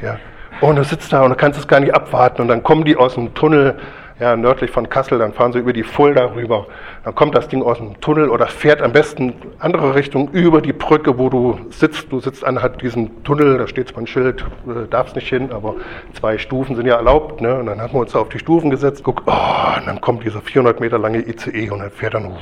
Ja. 0.03 0.19
Und 0.61 0.77
du 0.77 0.85
sitzt 0.85 1.13
da 1.13 1.23
und 1.23 1.31
du 1.31 1.37
kannst 1.37 1.59
es 1.59 1.69
gar 1.69 1.81
nicht 1.81 1.95
abwarten. 1.95 2.43
Und 2.43 2.49
dann 2.49 2.63
kommen 2.63 2.85
die 2.85 2.97
aus 2.97 3.15
dem 3.15 3.35
Tunnel, 3.35 3.79
ja, 4.19 4.35
nördlich 4.35 4.71
von 4.71 4.89
Kassel, 4.89 5.19
dann 5.19 5.35
fahren 5.35 5.53
sie 5.53 5.59
über 5.59 5.75
die 5.75 5.83
Fulda 5.83 6.35
rüber. 6.35 6.67
Dann 7.05 7.15
kommt 7.15 7.35
das 7.35 7.49
Ding 7.49 7.63
aus 7.63 7.77
dem 7.77 8.01
Tunnel 8.01 8.31
oder 8.31 8.47
fährt 8.47 8.81
am 8.81 8.93
besten 8.93 9.35
andere 9.59 9.95
Richtung 9.95 10.31
über 10.31 10.63
die 10.63 10.73
Brücke, 10.73 11.19
wo 11.19 11.29
du 11.29 11.61
sitzt. 11.69 12.11
Du 12.11 12.21
sitzt 12.21 12.43
an 12.43 12.63
halt 12.63 12.81
diesem 12.81 13.23
Tunnel, 13.25 13.59
da 13.59 13.67
steht 13.67 13.89
zwar 13.89 14.03
ein 14.03 14.07
Schild, 14.07 14.43
äh, 14.67 14.89
darfst 14.89 15.17
nicht 15.17 15.29
hin, 15.29 15.53
aber 15.53 15.75
zwei 16.15 16.39
Stufen 16.39 16.77
sind 16.77 16.87
ja 16.87 16.97
erlaubt. 16.97 17.43
Ne? 17.43 17.57
Und 17.57 17.67
dann 17.67 17.81
haben 17.81 17.93
wir 17.93 18.01
uns 18.01 18.13
da 18.13 18.21
auf 18.21 18.31
die 18.31 18.39
Stufen 18.39 18.71
gesetzt, 18.71 19.03
guck, 19.05 19.23
oh, 19.27 19.79
und 19.79 19.87
dann 19.87 20.01
kommt 20.01 20.25
dieser 20.25 20.41
400 20.41 20.81
Meter 20.81 20.99
lange 20.99 21.19
ICE 21.19 21.71
und 21.71 21.81
dann 21.81 21.91
fährt 21.91 22.15
er 22.15 22.21
nur 22.21 22.39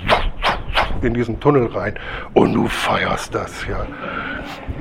in 1.03 1.15
diesen 1.15 1.41
Tunnel 1.41 1.67
rein 1.67 1.95
und 2.33 2.55
du 2.55 2.67
feierst 2.67 3.35
das, 3.35 3.67
ja. 3.67 3.87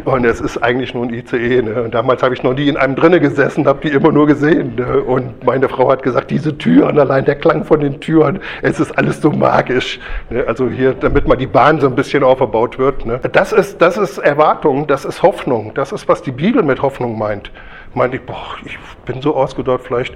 Und 0.06 0.26
es 0.26 0.42
ist 0.42 0.58
eigentlich 0.58 0.94
nur 0.94 1.06
ein 1.06 1.14
ICE. 1.14 1.62
Ne? 1.62 1.84
Und 1.84 1.94
damals 1.94 2.24
habe 2.24 2.34
ich 2.34 2.44
noch 2.44 2.54
nie 2.54 2.68
in 2.68 2.78
einem 2.78 2.96
drinne 2.96 3.20
gesessen, 3.20 3.68
habe 3.68 3.88
die 3.88 3.94
immer 3.94 4.12
nur 4.12 4.28
gesehen. 4.28 4.76
Ne? 4.76 5.02
Und 5.02 5.44
meine 5.44 5.70
Frau 5.70 5.90
hat 5.90 6.04
gesagt, 6.04 6.32
diese 6.32 6.58
Türen, 6.58 7.00
allein 7.00 7.26
der 7.26 7.36
Klang 7.36 7.64
von 7.64 7.80
den 7.80 8.00
Türen, 8.00 8.40
es 8.62 8.80
ist 8.80 8.98
alles 8.98 9.22
so 9.22 9.32
magisch. 9.32 10.00
Ne? 10.30 10.44
Also 10.48 10.70
hier, 10.70 10.94
damit 10.94 11.28
mal 11.28 11.36
die 11.36 11.48
Bahn 11.48 11.80
so 11.80 11.88
ein 11.88 11.96
bisschen 11.96 12.24
aufgebaut 12.24 12.80
wird. 12.80 13.06
Ne? 13.06 13.20
Das, 13.32 13.54
ist, 13.54 13.82
das 13.82 13.98
ist 13.98 14.18
Erwartung, 14.18 14.88
das 14.88 15.06
ist 15.06 15.22
Hoffnung. 15.24 15.72
Das 15.74 15.92
ist, 15.92 16.08
was 16.08 16.22
die 16.22 16.32
Bibel 16.32 16.64
mit 16.64 16.82
Hoffnung 16.82 17.18
meint. 17.18 17.52
Meinte 17.94 18.18
ich, 18.18 18.24
boah, 18.24 18.56
ich 18.66 18.78
bin 19.06 19.22
so 19.22 19.36
ausgedauert, 19.36 19.82
vielleicht 19.84 20.16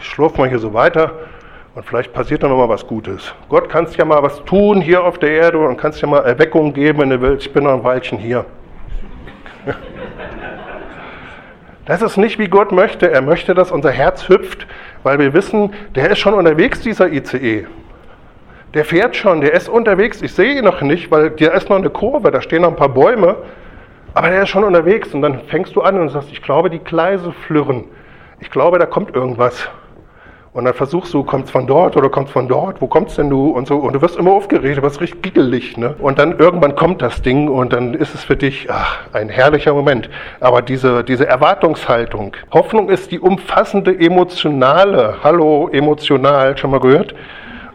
ich 0.00 0.06
schlurf 0.08 0.38
mal 0.38 0.48
hier 0.48 0.58
so 0.58 0.72
weiter 0.72 1.12
und 1.78 1.84
vielleicht 1.84 2.12
passiert 2.12 2.42
da 2.42 2.48
noch 2.48 2.56
mal 2.56 2.68
was 2.68 2.84
Gutes. 2.84 3.32
Gott 3.48 3.68
kannst 3.68 3.96
ja 3.96 4.04
mal 4.04 4.20
was 4.20 4.44
tun 4.44 4.80
hier 4.80 5.04
auf 5.04 5.16
der 5.18 5.30
Erde 5.30 5.58
und 5.58 5.76
kannst 5.76 6.02
ja 6.02 6.08
mal 6.08 6.24
Erweckung 6.24 6.72
geben 6.72 7.02
in 7.02 7.10
der 7.10 7.22
Welt. 7.22 7.40
Ich 7.40 7.52
bin 7.52 7.62
noch 7.62 7.72
ein 7.72 7.84
Weilchen 7.84 8.18
hier. 8.18 8.44
Das 11.86 12.02
ist 12.02 12.18
nicht, 12.18 12.38
wie 12.38 12.48
Gott 12.48 12.70
möchte. 12.70 13.10
Er 13.10 13.22
möchte, 13.22 13.54
dass 13.54 13.72
unser 13.72 13.90
Herz 13.90 14.28
hüpft, 14.28 14.66
weil 15.04 15.18
wir 15.18 15.32
wissen, 15.32 15.72
der 15.94 16.10
ist 16.10 16.18
schon 16.18 16.34
unterwegs, 16.34 16.80
dieser 16.82 17.10
ICE. 17.10 17.66
Der 18.74 18.84
fährt 18.84 19.16
schon, 19.16 19.40
der 19.40 19.54
ist 19.54 19.70
unterwegs. 19.70 20.20
Ich 20.20 20.34
sehe 20.34 20.58
ihn 20.58 20.64
noch 20.66 20.82
nicht, 20.82 21.10
weil 21.10 21.30
der 21.30 21.54
ist 21.54 21.70
noch 21.70 21.78
eine 21.78 21.88
Kurve, 21.88 22.30
da 22.30 22.42
stehen 22.42 22.60
noch 22.60 22.68
ein 22.68 22.76
paar 22.76 22.90
Bäume. 22.90 23.36
Aber 24.12 24.28
der 24.28 24.42
ist 24.42 24.50
schon 24.50 24.64
unterwegs. 24.64 25.14
Und 25.14 25.22
dann 25.22 25.40
fängst 25.46 25.74
du 25.76 25.80
an 25.80 25.98
und 25.98 26.10
sagst, 26.10 26.30
ich 26.30 26.42
glaube, 26.42 26.68
die 26.68 26.80
Gleise 26.80 27.32
flirren. 27.46 27.84
Ich 28.40 28.50
glaube, 28.50 28.78
da 28.78 28.84
kommt 28.84 29.16
irgendwas. 29.16 29.70
Und 30.58 30.64
dann 30.64 30.74
versuchst 30.74 31.14
du, 31.14 31.22
kommt's 31.22 31.52
von 31.52 31.68
dort 31.68 31.96
oder 31.96 32.08
kommt's 32.08 32.32
von 32.32 32.48
dort, 32.48 32.82
wo 32.82 32.88
kommt's 32.88 33.14
denn 33.14 33.30
du 33.30 33.50
und 33.50 33.68
so. 33.68 33.76
Und 33.76 33.92
du 33.92 34.02
wirst 34.02 34.16
immer 34.16 34.32
aufgeregt, 34.32 34.78
du 34.78 34.82
wirst 34.82 35.00
richtig 35.00 35.22
giggelig. 35.22 35.76
Ne? 35.76 35.94
Und 36.00 36.18
dann 36.18 36.36
irgendwann 36.36 36.74
kommt 36.74 37.00
das 37.00 37.22
Ding 37.22 37.46
und 37.46 37.72
dann 37.72 37.94
ist 37.94 38.12
es 38.12 38.24
für 38.24 38.34
dich 38.34 38.68
ach, 38.68 39.02
ein 39.12 39.28
herrlicher 39.28 39.72
Moment. 39.72 40.10
Aber 40.40 40.60
diese, 40.60 41.04
diese 41.04 41.28
Erwartungshaltung, 41.28 42.36
Hoffnung 42.50 42.88
ist 42.88 43.12
die 43.12 43.20
umfassende 43.20 43.96
emotionale, 43.96 45.18
hallo, 45.22 45.68
emotional, 45.68 46.58
schon 46.58 46.72
mal 46.72 46.80
gehört? 46.80 47.14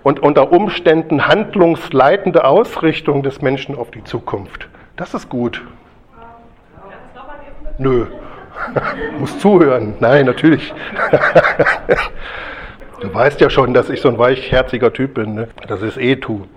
Und 0.03 0.19
unter 0.19 0.51
Umständen 0.51 1.25
handlungsleitende 1.25 2.43
Ausrichtung 2.43 3.23
des 3.23 3.41
Menschen 3.41 3.77
auf 3.77 3.91
die 3.91 4.03
Zukunft. 4.03 4.67
Das 4.97 5.13
ist 5.13 5.29
gut. 5.29 5.61
Nö. 7.77 8.07
Muss 9.19 9.39
zuhören. 9.39 9.93
Nein, 10.01 10.25
natürlich. 10.25 10.73
Du 13.03 13.13
weißt 13.13 13.41
ja 13.41 13.49
schon, 13.49 13.73
dass 13.73 13.89
ich 13.89 13.99
so 13.99 14.07
ein 14.07 14.17
weichherziger 14.17 14.93
Typ 14.93 15.15
bin, 15.15 15.33
ne? 15.33 15.49
ich 15.61 15.69
es 15.69 15.97
eh 15.97 16.15
tue. 16.15 16.47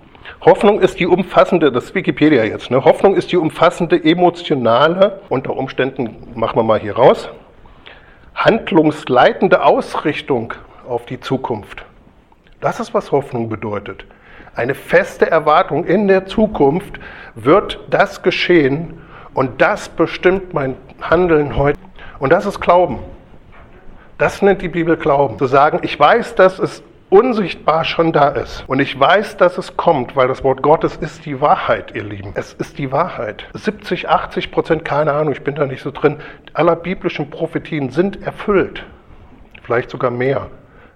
Hoffnung 0.42 0.80
ist 0.80 1.00
die 1.00 1.06
umfassende, 1.08 1.72
das 1.72 1.86
ist 1.86 1.94
Wikipedia 1.96 2.44
jetzt, 2.44 2.70
ne? 2.70 2.84
Hoffnung 2.84 3.16
ist 3.16 3.32
die 3.32 3.36
umfassende 3.36 4.02
emotionale, 4.04 5.20
unter 5.28 5.56
Umständen 5.56 6.16
machen 6.36 6.56
wir 6.56 6.62
mal 6.62 6.78
hier 6.78 6.94
raus, 6.94 7.30
handlungsleitende 8.36 9.64
Ausrichtung 9.64 10.54
auf 10.88 11.04
die 11.06 11.18
Zukunft. 11.18 11.84
Das 12.60 12.78
ist, 12.78 12.94
was 12.94 13.10
Hoffnung 13.10 13.48
bedeutet. 13.48 14.04
Eine 14.54 14.76
feste 14.76 15.28
Erwartung 15.28 15.84
in 15.84 16.06
der 16.06 16.26
Zukunft 16.26 17.00
wird 17.34 17.80
das 17.90 18.22
geschehen 18.22 19.00
und 19.34 19.60
das 19.60 19.88
bestimmt 19.88 20.54
mein 20.54 20.76
Handeln 21.00 21.56
heute. 21.56 21.78
Und 22.20 22.30
das 22.30 22.46
ist 22.46 22.60
Glauben. 22.60 23.00
Das 24.18 24.40
nennt 24.40 24.62
die 24.62 24.68
Bibel 24.68 24.96
Glauben. 24.96 25.36
Zu 25.38 25.46
sagen, 25.46 25.80
ich 25.82 25.98
weiß, 26.00 26.36
dass 26.36 26.58
es 26.58 26.82
unsichtbar 27.10 27.84
schon 27.84 28.12
da 28.12 28.28
ist. 28.30 28.64
Und 28.66 28.80
ich 28.80 28.98
weiß, 28.98 29.36
dass 29.36 29.58
es 29.58 29.76
kommt, 29.76 30.16
weil 30.16 30.26
das 30.26 30.42
Wort 30.42 30.62
Gottes 30.62 30.96
ist 30.96 31.26
die 31.26 31.40
Wahrheit, 31.40 31.94
ihr 31.94 32.02
Lieben. 32.02 32.32
Es 32.34 32.54
ist 32.54 32.78
die 32.78 32.90
Wahrheit. 32.90 33.46
70, 33.52 34.08
80 34.08 34.50
Prozent, 34.50 34.84
keine 34.84 35.12
Ahnung, 35.12 35.32
ich 35.32 35.42
bin 35.42 35.54
da 35.54 35.66
nicht 35.66 35.82
so 35.82 35.90
drin, 35.90 36.16
aller 36.54 36.76
biblischen 36.76 37.28
Prophetien 37.28 37.90
sind 37.90 38.22
erfüllt. 38.22 38.84
Vielleicht 39.62 39.90
sogar 39.90 40.10
mehr. 40.10 40.48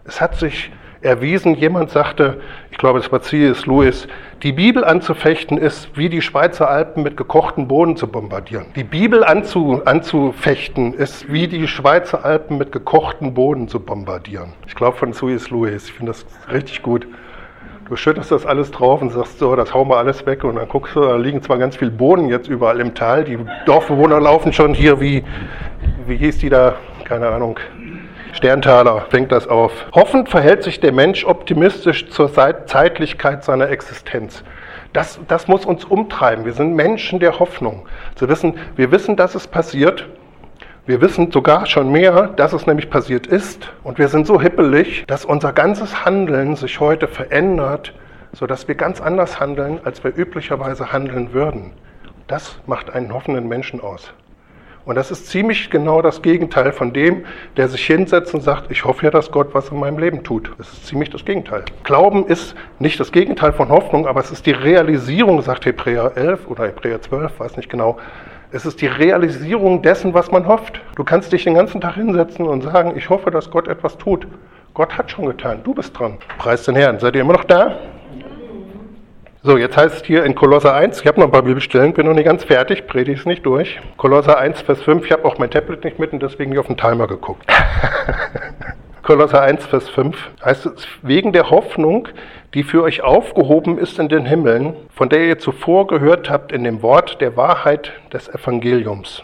Es 0.04 0.20
hat 0.20 0.36
sich 0.36 0.72
erwiesen. 1.02 1.54
Jemand 1.54 1.90
sagte, 1.90 2.40
ich 2.70 2.78
glaube, 2.78 2.98
es 2.98 3.10
war 3.10 3.22
C.S. 3.22 3.66
Lewis, 3.66 4.06
die 4.42 4.52
Bibel 4.52 4.84
anzufechten 4.84 5.58
ist 5.58 5.96
wie 5.96 6.08
die 6.08 6.22
Schweizer 6.22 6.70
Alpen 6.70 7.02
mit 7.02 7.16
gekochten 7.16 7.68
Boden 7.68 7.96
zu 7.96 8.06
bombardieren. 8.06 8.66
Die 8.76 8.84
Bibel 8.84 9.24
anzu, 9.24 9.82
anzufechten 9.84 10.94
ist 10.94 11.32
wie 11.32 11.48
die 11.48 11.68
Schweizer 11.68 12.24
Alpen 12.24 12.58
mit 12.58 12.72
gekochten 12.72 13.34
Boden 13.34 13.68
zu 13.68 13.80
bombardieren. 13.80 14.52
Ich 14.66 14.74
glaube 14.74 14.96
von 14.96 15.12
C.S. 15.12 15.50
Lewis. 15.50 15.86
Ich 15.86 15.92
finde 15.92 16.12
das 16.12 16.26
richtig 16.50 16.82
gut. 16.82 17.06
Du 17.90 17.96
schüttest 17.96 18.30
das 18.30 18.46
alles 18.46 18.70
drauf 18.70 19.02
und 19.02 19.10
sagst 19.10 19.40
so, 19.40 19.56
das 19.56 19.74
hauen 19.74 19.88
wir 19.88 19.96
alles 19.96 20.24
weg 20.24 20.44
und 20.44 20.54
dann 20.54 20.68
guckst 20.68 20.94
du, 20.94 21.00
da 21.00 21.16
liegen 21.16 21.42
zwar 21.42 21.58
ganz 21.58 21.74
viel 21.74 21.90
Boden 21.90 22.28
jetzt 22.28 22.46
überall 22.46 22.78
im 22.78 22.94
Tal, 22.94 23.24
die 23.24 23.36
Dorfbewohner 23.66 24.20
laufen 24.20 24.52
schon 24.52 24.74
hier 24.74 25.00
wie, 25.00 25.24
wie 26.06 26.16
hieß 26.16 26.38
die 26.38 26.50
da, 26.50 26.76
keine 27.02 27.26
Ahnung, 27.26 27.58
Sterntaler 28.32 29.06
fängt 29.10 29.32
das 29.32 29.48
auf. 29.48 29.72
Hoffend 29.92 30.28
verhält 30.28 30.62
sich 30.62 30.80
der 30.80 30.92
Mensch 30.92 31.24
optimistisch 31.24 32.08
zur 32.10 32.32
Zeitlichkeit 32.32 33.44
seiner 33.44 33.68
Existenz. 33.70 34.44
Das, 34.92 35.20
das 35.28 35.48
muss 35.48 35.64
uns 35.64 35.84
umtreiben. 35.84 36.44
Wir 36.44 36.52
sind 36.52 36.74
Menschen 36.74 37.20
der 37.20 37.38
Hoffnung. 37.38 37.86
Sie 38.16 38.28
wissen, 38.28 38.54
wir 38.76 38.90
wissen, 38.90 39.16
dass 39.16 39.34
es 39.34 39.46
passiert 39.46 40.06
wir 40.90 41.00
wissen 41.00 41.30
sogar 41.30 41.66
schon 41.66 41.92
mehr, 41.92 42.28
dass 42.28 42.52
es 42.52 42.66
nämlich 42.66 42.90
passiert 42.90 43.26
ist. 43.26 43.70
Und 43.84 43.98
wir 43.98 44.08
sind 44.08 44.26
so 44.26 44.40
hippelig, 44.40 45.04
dass 45.06 45.24
unser 45.24 45.52
ganzes 45.52 46.04
Handeln 46.04 46.56
sich 46.56 46.80
heute 46.80 47.06
verändert, 47.06 47.94
sodass 48.32 48.66
wir 48.66 48.74
ganz 48.74 49.00
anders 49.00 49.38
handeln, 49.38 49.78
als 49.84 50.02
wir 50.02 50.16
üblicherweise 50.16 50.90
handeln 50.90 51.32
würden. 51.32 51.74
Das 52.26 52.58
macht 52.66 52.90
einen 52.90 53.12
hoffenden 53.14 53.46
Menschen 53.46 53.80
aus. 53.80 54.12
Und 54.90 54.96
das 54.96 55.12
ist 55.12 55.28
ziemlich 55.28 55.70
genau 55.70 56.02
das 56.02 56.20
Gegenteil 56.20 56.72
von 56.72 56.92
dem, 56.92 57.24
der 57.56 57.68
sich 57.68 57.86
hinsetzt 57.86 58.34
und 58.34 58.40
sagt, 58.40 58.72
ich 58.72 58.84
hoffe 58.84 59.04
ja, 59.04 59.12
dass 59.12 59.30
Gott 59.30 59.54
was 59.54 59.68
in 59.68 59.78
meinem 59.78 59.98
Leben 60.00 60.24
tut. 60.24 60.50
Das 60.58 60.72
ist 60.72 60.88
ziemlich 60.88 61.10
das 61.10 61.24
Gegenteil. 61.24 61.62
Glauben 61.84 62.26
ist 62.26 62.56
nicht 62.80 62.98
das 62.98 63.12
Gegenteil 63.12 63.52
von 63.52 63.68
Hoffnung, 63.68 64.08
aber 64.08 64.18
es 64.18 64.32
ist 64.32 64.46
die 64.46 64.50
Realisierung, 64.50 65.42
sagt 65.42 65.64
Hebräer 65.64 66.16
11 66.16 66.48
oder 66.48 66.64
Hebräer 66.64 67.00
12, 67.00 67.38
weiß 67.38 67.56
nicht 67.56 67.70
genau, 67.70 67.98
es 68.50 68.66
ist 68.66 68.80
die 68.80 68.88
Realisierung 68.88 69.80
dessen, 69.80 70.12
was 70.12 70.32
man 70.32 70.48
hofft. 70.48 70.80
Du 70.96 71.04
kannst 71.04 71.32
dich 71.32 71.44
den 71.44 71.54
ganzen 71.54 71.80
Tag 71.80 71.94
hinsetzen 71.94 72.48
und 72.48 72.62
sagen, 72.62 72.94
ich 72.96 73.08
hoffe, 73.10 73.30
dass 73.30 73.48
Gott 73.48 73.68
etwas 73.68 73.96
tut. 73.96 74.26
Gott 74.74 74.98
hat 74.98 75.08
schon 75.08 75.26
getan, 75.26 75.60
du 75.62 75.72
bist 75.72 75.96
dran. 75.96 76.18
Preis 76.38 76.64
den 76.64 76.74
Herrn. 76.74 76.98
Seid 76.98 77.14
ihr 77.14 77.20
immer 77.20 77.34
noch 77.34 77.44
da? 77.44 77.78
So, 79.42 79.56
jetzt 79.56 79.74
heißt 79.74 80.02
es 80.02 80.04
hier 80.04 80.24
in 80.24 80.34
Kolosser 80.34 80.74
1, 80.74 81.00
ich 81.00 81.06
habe 81.06 81.18
noch 81.18 81.28
ein 81.28 81.32
paar 81.32 81.40
Bibelstellen, 81.40 81.94
bin 81.94 82.04
noch 82.04 82.12
nicht 82.12 82.26
ganz 82.26 82.44
fertig, 82.44 82.86
predige 82.86 83.18
es 83.18 83.24
nicht 83.24 83.46
durch. 83.46 83.80
Kolosser 83.96 84.36
1, 84.36 84.60
Vers 84.60 84.82
5, 84.82 85.06
ich 85.06 85.12
habe 85.12 85.24
auch 85.24 85.38
mein 85.38 85.50
Tablet 85.50 85.82
nicht 85.82 85.98
mit 85.98 86.12
und 86.12 86.22
deswegen 86.22 86.50
nicht 86.50 86.58
auf 86.58 86.66
den 86.66 86.76
Timer 86.76 87.06
geguckt. 87.06 87.46
Kolosser 89.02 89.40
1, 89.40 89.64
Vers 89.64 89.88
5 89.88 90.30
heißt 90.44 90.66
es, 90.66 90.86
wegen 91.00 91.32
der 91.32 91.48
Hoffnung, 91.48 92.08
die 92.52 92.62
für 92.64 92.82
euch 92.82 93.00
aufgehoben 93.00 93.78
ist 93.78 93.98
in 93.98 94.10
den 94.10 94.26
Himmeln, 94.26 94.76
von 94.94 95.08
der 95.08 95.24
ihr 95.24 95.38
zuvor 95.38 95.86
gehört 95.86 96.28
habt 96.28 96.52
in 96.52 96.62
dem 96.62 96.82
Wort 96.82 97.22
der 97.22 97.34
Wahrheit 97.38 97.92
des 98.12 98.28
Evangeliums. 98.28 99.22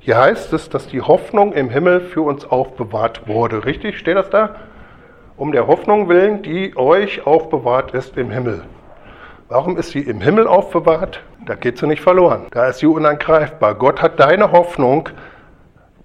Hier 0.00 0.18
heißt 0.18 0.52
es, 0.52 0.68
dass 0.68 0.86
die 0.86 1.00
Hoffnung 1.00 1.54
im 1.54 1.70
Himmel 1.70 2.02
für 2.02 2.20
uns 2.20 2.44
aufbewahrt 2.44 3.26
wurde. 3.26 3.64
Richtig? 3.64 3.98
Steht 3.98 4.18
das 4.18 4.28
da? 4.28 4.56
Um 5.38 5.50
der 5.50 5.66
Hoffnung 5.66 6.10
willen, 6.10 6.42
die 6.42 6.76
euch 6.76 7.26
aufbewahrt 7.26 7.94
ist 7.94 8.18
im 8.18 8.30
Himmel. 8.30 8.64
Warum 9.48 9.76
ist 9.76 9.90
sie 9.90 10.00
im 10.00 10.20
Himmel 10.20 10.46
aufbewahrt? 10.46 11.22
Da 11.44 11.54
geht 11.54 11.78
sie 11.78 11.86
nicht 11.86 12.02
verloren. 12.02 12.46
Da 12.50 12.68
ist 12.68 12.78
sie 12.78 12.86
unangreifbar. 12.86 13.74
Gott 13.74 14.00
hat 14.00 14.18
deine 14.18 14.52
Hoffnung, 14.52 15.10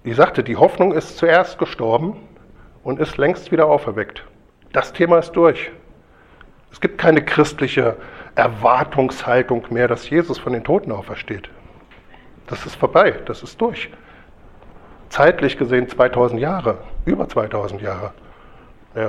ich 0.04 0.16
sagte, 0.16 0.42
die 0.42 0.56
Hoffnung 0.56 0.92
ist 0.92 1.16
zuerst 1.16 1.58
gestorben 1.58 2.16
und 2.82 3.00
ist 3.00 3.16
längst 3.16 3.50
wieder 3.50 3.66
auferweckt. 3.66 4.24
Das 4.72 4.92
Thema 4.92 5.18
ist 5.18 5.32
durch. 5.32 5.70
Es 6.70 6.80
gibt 6.80 6.98
keine 6.98 7.24
christliche 7.24 7.96
Erwartungshaltung 8.34 9.66
mehr, 9.70 9.88
dass 9.88 10.08
Jesus 10.08 10.38
von 10.38 10.52
den 10.52 10.62
Toten 10.62 10.92
aufersteht. 10.92 11.48
Das 12.46 12.66
ist 12.66 12.76
vorbei, 12.76 13.14
das 13.24 13.42
ist 13.42 13.60
durch. 13.60 13.90
Zeitlich 15.08 15.58
gesehen 15.58 15.88
2000 15.88 16.40
Jahre, 16.40 16.78
über 17.04 17.28
2000 17.28 17.80
Jahre. 17.80 18.12
Ja, 18.94 19.06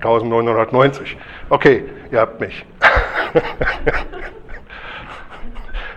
1990. 0.00 1.16
Okay, 1.48 1.84
ihr 2.10 2.20
habt 2.20 2.40
mich. 2.40 2.66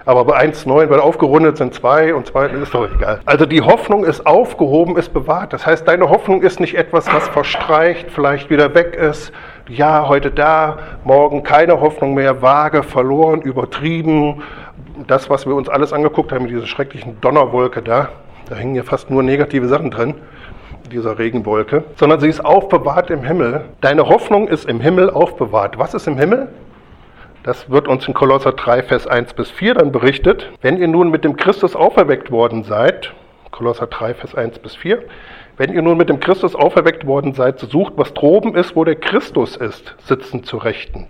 Aber 0.06 0.26
bei 0.26 0.40
1,9 0.40 0.90
wird 0.90 1.02
aufgerundet, 1.02 1.58
sind 1.58 1.74
2 1.74 2.14
und 2.14 2.28
2 2.28 2.48
ist 2.48 2.74
doch 2.74 2.88
egal. 2.92 3.22
Also 3.26 3.48
die 3.48 3.62
Hoffnung 3.62 4.06
ist 4.06 4.28
aufgehoben, 4.28 4.96
ist 4.96 5.12
bewahrt. 5.12 5.52
Das 5.54 5.66
heißt, 5.66 5.88
deine 5.88 6.10
Hoffnung 6.10 6.44
ist 6.44 6.60
nicht 6.60 6.76
etwas, 6.76 7.12
was 7.12 7.28
verstreicht, 7.30 8.12
vielleicht 8.12 8.52
wieder 8.52 8.76
weg 8.76 8.96
ist. 8.96 9.32
Ja, 9.68 10.08
heute 10.08 10.30
da, 10.30 10.78
morgen 11.04 11.42
keine 11.44 11.82
Hoffnung 11.82 12.14
mehr, 12.14 12.44
vage, 12.44 12.84
verloren, 12.84 13.42
übertrieben. 13.42 14.44
Das, 15.08 15.32
was 15.32 15.48
wir 15.48 15.56
uns 15.56 15.68
alles 15.68 15.94
angeguckt 15.94 16.32
haben, 16.32 16.48
diese 16.48 16.68
schrecklichen 16.68 17.20
Donnerwolke 17.22 17.82
da, 17.82 18.10
da 18.48 18.56
hängen 18.56 18.76
ja 18.76 18.84
fast 18.84 19.10
nur 19.10 19.24
negative 19.24 19.68
Sachen 19.68 19.90
drin 19.90 20.14
dieser 20.90 21.18
Regenwolke, 21.18 21.84
sondern 21.96 22.20
sie 22.20 22.28
ist 22.28 22.44
aufbewahrt 22.44 23.10
im 23.10 23.24
Himmel. 23.24 23.66
Deine 23.82 24.08
Hoffnung 24.08 24.48
ist 24.48 24.68
im 24.68 24.80
Himmel 24.80 25.10
aufbewahrt. 25.10 25.78
Was 25.78 25.94
ist 25.94 26.08
im 26.08 26.18
Himmel? 26.18 26.50
Das 27.44 27.70
wird 27.70 27.88
uns 27.88 28.08
in 28.08 28.14
Kolosser 28.14 28.52
3, 28.52 28.84
Vers 28.84 29.08
1 29.08 29.34
bis 29.34 29.50
4 29.50 29.76
dann 29.76 29.92
berichtet. 29.92 30.50
Wenn 30.62 30.78
ihr 30.78 30.88
nun 30.88 31.10
mit 31.10 31.24
dem 31.24 31.38
Christus 31.38 31.76
auferweckt 31.76 32.32
worden 32.32 32.64
seid, 32.64 33.14
Kolosser 33.52 33.88
3, 33.88 34.14
Vers 34.14 34.36
1 34.36 34.60
bis 34.60 34.76
4, 34.76 35.04
wenn 35.58 35.74
ihr 35.74 35.82
nun 35.82 35.98
mit 35.98 36.10
dem 36.10 36.20
Christus 36.20 36.56
auferweckt 36.56 37.06
worden 37.06 37.34
seid, 37.34 37.60
so 37.60 37.68
sucht, 37.68 37.94
was 37.96 38.14
droben 38.14 38.56
ist, 38.56 38.76
wo 38.76 38.84
der 38.84 38.96
Christus 38.96 39.56
ist, 39.56 39.96
sitzend 40.00 40.46
zu 40.46 40.58
Rechten. 40.58 41.08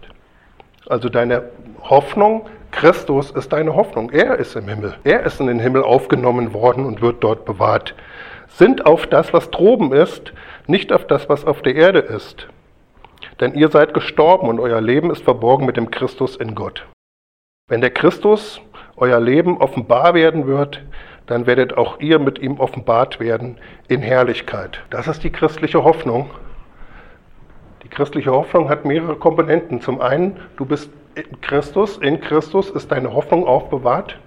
Also 0.87 1.09
deine 1.09 1.43
Hoffnung, 1.81 2.47
Christus 2.71 3.31
ist 3.31 3.53
deine 3.53 3.75
Hoffnung. 3.75 4.11
Er 4.11 4.37
ist 4.37 4.55
im 4.55 4.67
Himmel. 4.67 4.95
Er 5.03 5.23
ist 5.23 5.39
in 5.39 5.47
den 5.47 5.59
Himmel 5.59 5.83
aufgenommen 5.83 6.53
worden 6.53 6.85
und 6.85 7.01
wird 7.01 7.23
dort 7.23 7.45
bewahrt. 7.45 7.95
Sind 8.49 8.85
auf 8.85 9.07
das, 9.07 9.33
was 9.33 9.51
droben 9.51 9.93
ist, 9.93 10.33
nicht 10.67 10.91
auf 10.91 11.07
das, 11.07 11.29
was 11.29 11.45
auf 11.45 11.61
der 11.61 11.75
Erde 11.75 11.99
ist. 11.99 12.47
Denn 13.39 13.53
ihr 13.53 13.69
seid 13.69 13.93
gestorben 13.93 14.49
und 14.49 14.59
euer 14.59 14.81
Leben 14.81 15.11
ist 15.11 15.23
verborgen 15.23 15.65
mit 15.65 15.77
dem 15.77 15.91
Christus 15.91 16.35
in 16.35 16.55
Gott. 16.55 16.85
Wenn 17.67 17.81
der 17.81 17.91
Christus 17.91 18.61
euer 18.97 19.19
Leben 19.19 19.57
offenbar 19.57 20.13
werden 20.13 20.47
wird, 20.47 20.81
dann 21.27 21.45
werdet 21.45 21.77
auch 21.77 21.99
ihr 21.99 22.17
mit 22.17 22.39
ihm 22.39 22.59
offenbart 22.59 23.19
werden 23.19 23.59
in 23.87 24.01
Herrlichkeit. 24.01 24.81
Das 24.89 25.07
ist 25.07 25.23
die 25.23 25.31
christliche 25.31 25.83
Hoffnung. 25.83 26.31
Die 27.83 27.87
christliche 27.87 28.31
Hoffnung 28.31 28.67
hat 28.69 28.83
mehrere 28.83 29.15
Komponenten. 29.15 29.79
Zum 29.79 30.01
einen, 30.01 30.37
du 30.57 30.65
bist 30.65 30.91
in 31.15 31.39
Christus, 31.41 31.97
in 31.97 32.19
Christus 32.19 32.69
ist 32.69 32.91
deine 32.91 33.13
Hoffnung 33.13 33.45
aufbewahrt. 33.45 34.17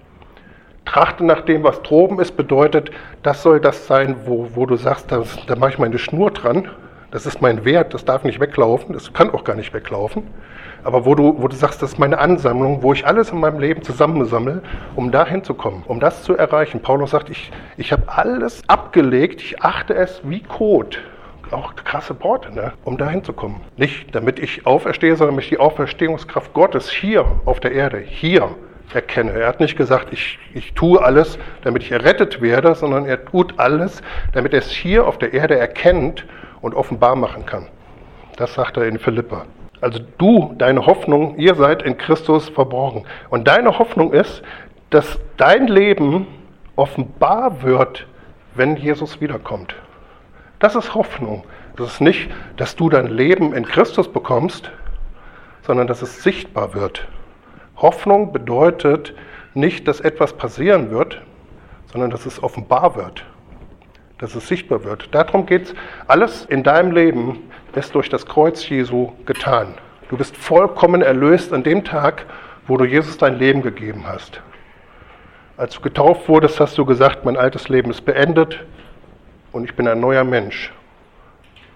Trachte 0.84 1.24
nach 1.24 1.42
dem, 1.42 1.62
was 1.62 1.82
droben 1.82 2.20
ist, 2.20 2.36
bedeutet, 2.36 2.90
das 3.22 3.42
soll 3.42 3.60
das 3.60 3.86
sein, 3.86 4.16
wo, 4.24 4.48
wo 4.54 4.66
du 4.66 4.76
sagst, 4.76 5.12
das, 5.12 5.38
da 5.46 5.56
mache 5.56 5.70
ich 5.70 5.78
meine 5.78 5.98
Schnur 5.98 6.30
dran 6.30 6.68
das 7.12 7.26
ist 7.26 7.42
mein 7.42 7.66
Wert, 7.66 7.92
das 7.92 8.06
darf 8.06 8.24
nicht 8.24 8.40
weglaufen, 8.40 8.94
das 8.94 9.12
kann 9.12 9.30
auch 9.30 9.44
gar 9.44 9.54
nicht 9.54 9.74
weglaufen. 9.74 10.28
Aber 10.82 11.04
wo 11.04 11.14
du, 11.14 11.42
wo 11.42 11.46
du 11.46 11.54
sagst, 11.54 11.82
das 11.82 11.92
ist 11.92 11.98
meine 11.98 12.18
Ansammlung, 12.18 12.82
wo 12.82 12.94
ich 12.94 13.06
alles 13.06 13.30
in 13.30 13.38
meinem 13.38 13.60
Leben 13.60 13.82
zusammensammle, 13.82 14.62
um 14.96 15.12
da 15.12 15.26
hinzukommen, 15.26 15.82
um 15.86 16.00
das 16.00 16.22
zu 16.22 16.34
erreichen. 16.38 16.80
Paulus 16.80 17.10
sagt, 17.10 17.28
ich, 17.28 17.52
ich 17.76 17.92
habe 17.92 18.04
alles 18.06 18.66
abgelegt, 18.66 19.42
ich 19.42 19.62
achte 19.62 19.94
es 19.94 20.22
wie 20.24 20.42
Kot. 20.42 21.00
Auch 21.50 21.74
krasse 21.74 22.18
Worte, 22.22 22.50
ne? 22.50 22.72
um 22.82 22.96
da 22.96 23.10
hinzukommen. 23.10 23.60
Nicht 23.76 24.14
damit 24.14 24.38
ich 24.38 24.66
auferstehe, 24.66 25.14
sondern 25.14 25.34
damit 25.34 25.44
ich 25.44 25.50
die 25.50 25.60
Auferstehungskraft 25.60 26.54
Gottes 26.54 26.90
hier 26.90 27.26
auf 27.44 27.60
der 27.60 27.72
Erde, 27.72 27.98
hier 27.98 28.54
erkenne. 28.94 29.32
Er 29.32 29.48
hat 29.48 29.60
nicht 29.60 29.76
gesagt, 29.76 30.12
ich, 30.12 30.38
ich 30.54 30.74
tue 30.74 31.02
alles, 31.02 31.38
damit 31.62 31.82
ich 31.82 31.92
errettet 31.92 32.40
werde, 32.40 32.74
sondern 32.74 33.06
er 33.06 33.24
tut 33.24 33.58
alles, 33.58 34.02
damit 34.32 34.52
er 34.52 34.60
es 34.60 34.70
hier 34.70 35.06
auf 35.06 35.18
der 35.18 35.32
Erde 35.32 35.58
erkennt 35.58 36.26
und 36.60 36.74
offenbar 36.74 37.16
machen 37.16 37.46
kann. 37.46 37.68
Das 38.36 38.54
sagt 38.54 38.76
er 38.76 38.86
in 38.86 38.98
Philippa. 38.98 39.46
Also 39.80 39.98
du, 40.18 40.54
deine 40.58 40.86
Hoffnung, 40.86 41.36
ihr 41.38 41.54
seid 41.54 41.82
in 41.82 41.98
Christus 41.98 42.48
verborgen. 42.48 43.04
Und 43.30 43.48
deine 43.48 43.78
Hoffnung 43.78 44.12
ist, 44.12 44.42
dass 44.90 45.18
dein 45.36 45.66
Leben 45.66 46.26
offenbar 46.76 47.62
wird, 47.62 48.06
wenn 48.54 48.76
Jesus 48.76 49.20
wiederkommt. 49.20 49.74
Das 50.60 50.76
ist 50.76 50.94
Hoffnung. 50.94 51.44
Das 51.76 51.94
ist 51.94 52.00
nicht, 52.00 52.30
dass 52.56 52.76
du 52.76 52.90
dein 52.90 53.06
Leben 53.06 53.54
in 53.54 53.64
Christus 53.64 54.06
bekommst, 54.12 54.70
sondern 55.62 55.86
dass 55.86 56.02
es 56.02 56.22
sichtbar 56.22 56.74
wird. 56.74 57.08
Hoffnung 57.76 58.32
bedeutet 58.32 59.14
nicht, 59.54 59.88
dass 59.88 60.00
etwas 60.00 60.34
passieren 60.34 60.90
wird, 60.90 61.20
sondern 61.86 62.10
dass 62.10 62.26
es 62.26 62.42
offenbar 62.42 62.96
wird 62.96 63.24
dass 64.22 64.36
es 64.36 64.46
sichtbar 64.46 64.84
wird. 64.84 65.12
Darum 65.12 65.46
geht 65.46 65.64
es. 65.64 65.74
Alles 66.06 66.44
in 66.44 66.62
deinem 66.62 66.92
Leben 66.92 67.40
ist 67.74 67.92
durch 67.96 68.08
das 68.08 68.24
Kreuz 68.24 68.68
Jesu 68.68 69.10
getan. 69.26 69.74
Du 70.10 70.16
bist 70.16 70.36
vollkommen 70.36 71.02
erlöst 71.02 71.52
an 71.52 71.64
dem 71.64 71.82
Tag, 71.82 72.24
wo 72.68 72.76
du 72.76 72.84
Jesus 72.84 73.18
dein 73.18 73.36
Leben 73.36 73.62
gegeben 73.62 74.04
hast. 74.06 74.40
Als 75.56 75.74
du 75.74 75.80
getauft 75.80 76.28
wurdest, 76.28 76.60
hast 76.60 76.78
du 76.78 76.84
gesagt, 76.84 77.24
mein 77.24 77.36
altes 77.36 77.68
Leben 77.68 77.90
ist 77.90 78.02
beendet 78.02 78.64
und 79.50 79.64
ich 79.64 79.74
bin 79.74 79.88
ein 79.88 79.98
neuer 79.98 80.22
Mensch. 80.22 80.72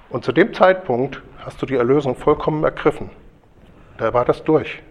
Und 0.08 0.24
zu 0.24 0.30
dem 0.30 0.54
Zeitpunkt 0.54 1.20
hast 1.44 1.60
du 1.60 1.66
die 1.66 1.74
Erlösung 1.74 2.14
vollkommen 2.14 2.62
ergriffen. 2.62 3.10
Da 3.98 4.14
war 4.14 4.24
das 4.24 4.44
durch. 4.44 4.82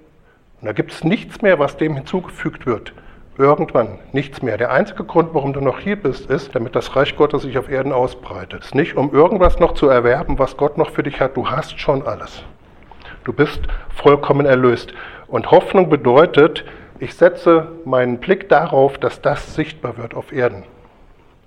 Und 0.65 0.69
da 0.69 0.73
gibt 0.73 0.93
es 0.93 1.04
nichts 1.04 1.43
mehr, 1.43 1.60
was 1.60 1.78
dem 1.78 1.93
hinzugefügt 1.93 2.65
wird. 2.65 2.91
Irgendwann 3.38 3.99
nichts 4.13 4.41
mehr. 4.41 4.58
Der 4.58 4.71
einzige 4.71 5.04
Grund, 5.04 5.36
warum 5.36 5.54
du 5.54 5.62
noch 5.62 5.78
hier 5.78 5.95
bist, 5.95 6.28
ist, 6.32 6.56
damit 6.56 6.75
das 6.75 6.95
Reich 6.95 7.15
Gottes 7.15 7.43
sich 7.43 7.60
auf 7.60 7.69
Erden 7.69 7.91
ausbreitet. 7.91 8.62
Es 8.62 8.65
ist 8.69 8.73
nicht, 8.73 8.97
um 8.97 9.13
irgendwas 9.13 9.60
noch 9.60 9.75
zu 9.75 9.88
erwerben, 9.89 10.39
was 10.39 10.58
Gott 10.58 10.80
noch 10.80 10.89
für 10.89 11.04
dich 11.04 11.21
hat. 11.21 11.38
Du 11.38 11.51
hast 11.51 11.80
schon 11.80 12.08
alles. 12.08 12.41
Du 13.25 13.32
bist 13.32 13.62
vollkommen 13.93 14.47
erlöst. 14.47 14.91
Und 15.28 15.51
Hoffnung 15.51 15.88
bedeutet, 15.88 16.65
ich 16.97 17.13
setze 17.13 17.67
meinen 17.86 18.17
Blick 18.17 18.49
darauf, 18.49 18.97
dass 18.97 19.21
das 19.21 19.54
sichtbar 19.54 19.97
wird 19.97 20.15
auf 20.15 20.34
Erden. 20.34 20.63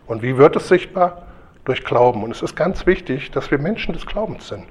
Und 0.06 0.22
wie 0.22 0.36
wird 0.36 0.54
es 0.54 0.68
sichtbar? 0.68 1.22
Durch 1.64 1.84
Glauben. 1.84 2.22
Und 2.22 2.30
es 2.30 2.42
ist 2.42 2.54
ganz 2.54 2.86
wichtig, 2.86 3.32
dass 3.32 3.50
wir 3.50 3.58
Menschen 3.58 3.94
des 3.94 4.06
Glaubens 4.06 4.46
sind. 4.46 4.66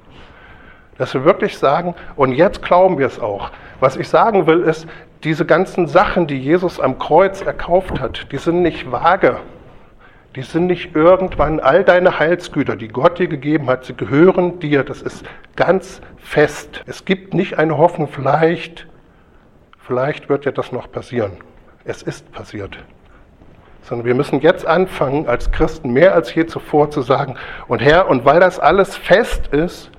Dass 0.98 1.14
wir 1.14 1.24
wirklich 1.24 1.56
sagen, 1.56 1.94
und 2.16 2.32
jetzt 2.32 2.62
glauben 2.62 2.98
wir 2.98 3.06
es 3.06 3.18
auch. 3.18 3.50
Was 3.80 3.96
ich 3.96 4.08
sagen 4.08 4.46
will, 4.46 4.62
ist, 4.62 4.86
diese 5.24 5.46
ganzen 5.46 5.86
Sachen, 5.86 6.26
die 6.26 6.38
Jesus 6.38 6.78
am 6.78 6.98
Kreuz 6.98 7.40
erkauft 7.42 8.00
hat, 8.00 8.30
die 8.32 8.38
sind 8.38 8.62
nicht 8.62 8.90
vage. 8.90 9.38
Die 10.36 10.42
sind 10.42 10.66
nicht 10.66 10.94
irgendwann 10.94 11.58
all 11.58 11.84
deine 11.84 12.18
Heilsgüter, 12.18 12.76
die 12.76 12.88
Gott 12.88 13.18
dir 13.18 13.28
gegeben 13.28 13.68
hat, 13.68 13.84
sie 13.84 13.94
gehören 13.94 14.60
dir. 14.60 14.84
Das 14.84 15.02
ist 15.02 15.24
ganz 15.56 16.00
fest. 16.18 16.82
Es 16.86 17.04
gibt 17.04 17.34
nicht 17.34 17.58
eine 17.58 17.78
Hoffnung, 17.78 18.08
vielleicht, 18.08 18.86
vielleicht 19.80 20.28
wird 20.28 20.44
ja 20.44 20.52
das 20.52 20.70
noch 20.70 20.92
passieren. 20.92 21.32
Es 21.84 22.02
ist 22.02 22.30
passiert. 22.32 22.78
Sondern 23.82 24.06
wir 24.06 24.14
müssen 24.14 24.40
jetzt 24.40 24.66
anfangen, 24.66 25.26
als 25.26 25.50
Christen 25.50 25.92
mehr 25.92 26.14
als 26.14 26.34
je 26.34 26.46
zuvor 26.46 26.90
zu 26.90 27.02
sagen, 27.02 27.36
und 27.66 27.80
Herr, 27.80 28.08
und 28.08 28.24
weil 28.24 28.38
das 28.38 28.60
alles 28.60 28.96
fest 28.96 29.48
ist, 29.48 29.90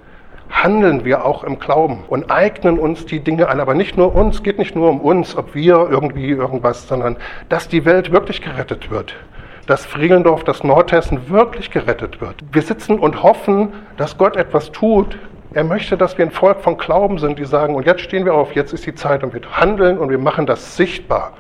handeln 0.50 1.06
wir 1.06 1.26
auch 1.26 1.44
im 1.44 1.60
Glauben 1.60 2.04
und 2.08 2.32
eignen 2.32 2.80
uns 2.80 3.06
die 3.06 3.20
Dinge 3.20 3.48
an. 3.50 3.60
Aber 3.60 3.74
nicht 3.74 3.98
nur 3.98 4.16
uns, 4.16 4.44
geht 4.44 4.58
nicht 4.58 4.76
nur 4.76 4.90
um 4.90 5.00
uns, 5.00 5.36
ob 5.36 5.56
wir 5.56 5.88
irgendwie 5.90 6.30
irgendwas, 6.30 6.88
sondern 6.88 7.18
dass 7.50 7.68
die 7.68 7.86
Welt 7.86 8.12
wirklich 8.12 8.42
gerettet 8.42 8.90
wird. 8.90 9.16
Dass 9.68 9.86
Friegendorf, 9.86 10.44
das 10.44 10.64
Nordhessen 10.64 11.30
wirklich 11.30 11.70
gerettet 11.70 12.22
wird. 12.22 12.36
Wir 12.52 12.62
sitzen 12.62 12.98
und 12.98 13.22
hoffen, 13.22 13.74
dass 13.98 14.18
Gott 14.18 14.36
etwas 14.36 14.72
tut. 14.72 15.18
Er 15.54 15.64
möchte, 15.64 15.98
dass 15.98 16.18
wir 16.18 16.26
ein 16.26 16.32
Volk 16.32 16.62
von 16.62 16.78
Glauben 16.78 17.20
sind, 17.20 17.40
die 17.40 17.46
sagen, 17.46 17.76
und 17.76 17.86
jetzt 17.86 18.02
stehen 18.02 18.26
wir 18.26 18.34
auf, 18.34 18.54
jetzt 18.54 18.74
ist 18.74 18.86
die 18.86 18.96
Zeit 18.96 19.24
und 19.24 19.34
wir 19.34 19.42
handeln 19.52 19.98
und 19.98 20.10
wir 20.10 20.20
machen 20.20 20.46
das 20.46 20.76
sichtbar. 20.76 21.34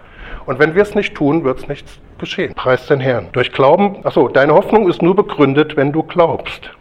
Und 0.45 0.60
wenn 0.60 0.74
wir 0.74 0.82
es 0.82 0.95
nicht 0.95 1.15
tun, 1.15 1.43
wird 1.43 1.60
es 1.60 1.67
nichts 1.67 2.00
geschehen. 2.17 2.54
Preis 2.54 2.88
den 2.88 3.00
Herrn. 3.00 3.28
Durch 3.34 3.52
Glauben, 3.52 3.98
achso, 4.04 4.28
deine 4.28 4.54
Hoffnung 4.54 4.89
ist 4.89 5.02
nur 5.02 5.15
begründet, 5.15 5.76
wenn 5.78 5.91
du 5.91 6.04
glaubst. 6.04 6.72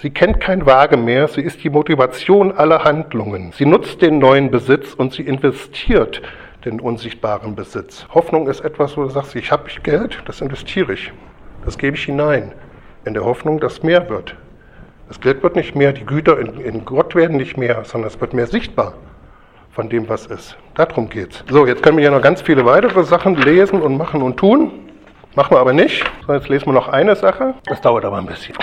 Sie 0.00 0.08
kennt 0.08 0.40
kein 0.40 0.64
Waage 0.64 0.96
mehr, 0.96 1.28
sie 1.28 1.42
ist 1.42 1.62
die 1.62 1.68
Motivation 1.68 2.52
aller 2.52 2.84
Handlungen. 2.84 3.52
Sie 3.52 3.66
nutzt 3.66 4.00
den 4.00 4.18
neuen 4.18 4.50
Besitz 4.50 4.94
und 4.94 5.12
sie 5.12 5.20
investiert 5.20 6.22
den 6.64 6.80
unsichtbaren 6.80 7.54
Besitz. 7.54 8.06
Hoffnung 8.14 8.48
ist 8.48 8.60
etwas, 8.62 8.96
wo 8.96 9.02
du 9.02 9.10
sagst, 9.10 9.36
ich 9.36 9.52
habe 9.52 9.64
Geld, 9.82 10.22
das 10.24 10.40
investiere 10.40 10.94
ich. 10.94 11.12
Das 11.66 11.76
gebe 11.76 11.98
ich 11.98 12.04
hinein, 12.04 12.52
in 13.04 13.12
der 13.12 13.26
Hoffnung, 13.26 13.60
dass 13.60 13.82
mehr 13.82 14.08
wird. 14.08 14.36
Das 15.08 15.20
Geld 15.20 15.42
wird 15.42 15.54
nicht 15.54 15.76
mehr, 15.76 15.92
die 15.92 16.06
Güter 16.06 16.38
in, 16.38 16.58
in 16.58 16.86
Gott 16.86 17.14
werden 17.14 17.36
nicht 17.36 17.58
mehr, 17.58 17.84
sondern 17.84 18.08
es 18.08 18.18
wird 18.18 18.32
mehr 18.32 18.46
sichtbar 18.46 18.94
von 19.70 19.90
dem, 19.90 20.08
was 20.08 20.24
ist. 20.24 20.56
Darum 20.76 21.10
geht's. 21.10 21.44
So, 21.50 21.66
jetzt 21.66 21.82
können 21.82 21.98
wir 21.98 22.04
ja 22.04 22.10
noch 22.10 22.22
ganz 22.22 22.40
viele 22.40 22.64
weitere 22.64 23.04
Sachen 23.04 23.36
lesen 23.36 23.82
und 23.82 23.98
machen 23.98 24.22
und 24.22 24.38
tun. 24.38 24.89
Machen 25.36 25.54
wir 25.54 25.60
aber 25.60 25.72
nicht. 25.72 26.04
So, 26.26 26.32
jetzt 26.32 26.48
lesen 26.48 26.66
wir 26.66 26.72
noch 26.72 26.88
eine 26.88 27.14
Sache. 27.14 27.54
Das 27.66 27.80
dauert 27.80 28.04
aber 28.04 28.18
ein 28.18 28.26
bisschen. 28.26 28.56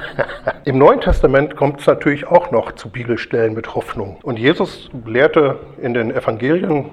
Im 0.66 0.76
Neuen 0.76 1.00
Testament 1.00 1.56
kommt 1.56 1.80
es 1.80 1.86
natürlich 1.86 2.26
auch 2.26 2.50
noch 2.50 2.72
zu 2.72 2.90
Bibelstellen 2.90 3.54
mit 3.54 3.74
Hoffnung. 3.74 4.18
Und 4.22 4.38
Jesus 4.38 4.90
lehrte 5.06 5.58
in 5.80 5.94
den 5.94 6.10
Evangelien, 6.14 6.90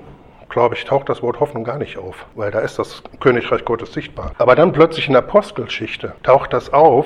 glaube 0.47 0.75
ich, 0.75 0.85
taucht 0.85 1.09
das 1.09 1.21
Wort 1.21 1.41
Hoffnung 1.41 1.65
gar 1.65 1.77
nicht 1.77 1.97
auf, 1.97 2.25
weil 2.35 2.49
da 2.49 2.59
ist 2.59 2.79
das 2.79 3.03
Königreich 3.19 3.65
Gottes 3.65 3.91
sichtbar. 3.91 4.31
Aber 4.37 4.55
dann 4.55 4.71
plötzlich 4.71 5.07
in 5.07 5.13
der 5.13 5.23
Apostelgeschichte 5.23 6.13
taucht 6.23 6.53
das 6.53 6.71
auf 6.71 7.05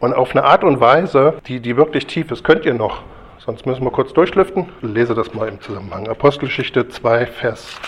und 0.00 0.14
auf 0.14 0.32
eine 0.32 0.42
Art 0.42 0.64
und 0.64 0.80
Weise, 0.80 1.34
die, 1.46 1.60
die 1.60 1.76
wirklich 1.76 2.08
tief 2.08 2.32
ist. 2.32 2.42
Könnt 2.42 2.66
ihr 2.66 2.74
noch? 2.74 3.02
Sonst 3.38 3.64
müssen 3.64 3.84
wir 3.84 3.92
kurz 3.92 4.12
durchlüften. 4.12 4.66
Ich 4.82 4.88
lese 4.88 5.14
das 5.14 5.32
mal 5.34 5.46
im 5.46 5.60
Zusammenhang. 5.60 6.08
Apostelgeschichte 6.08 6.88
2, 6.88 7.26
Vers 7.26 7.80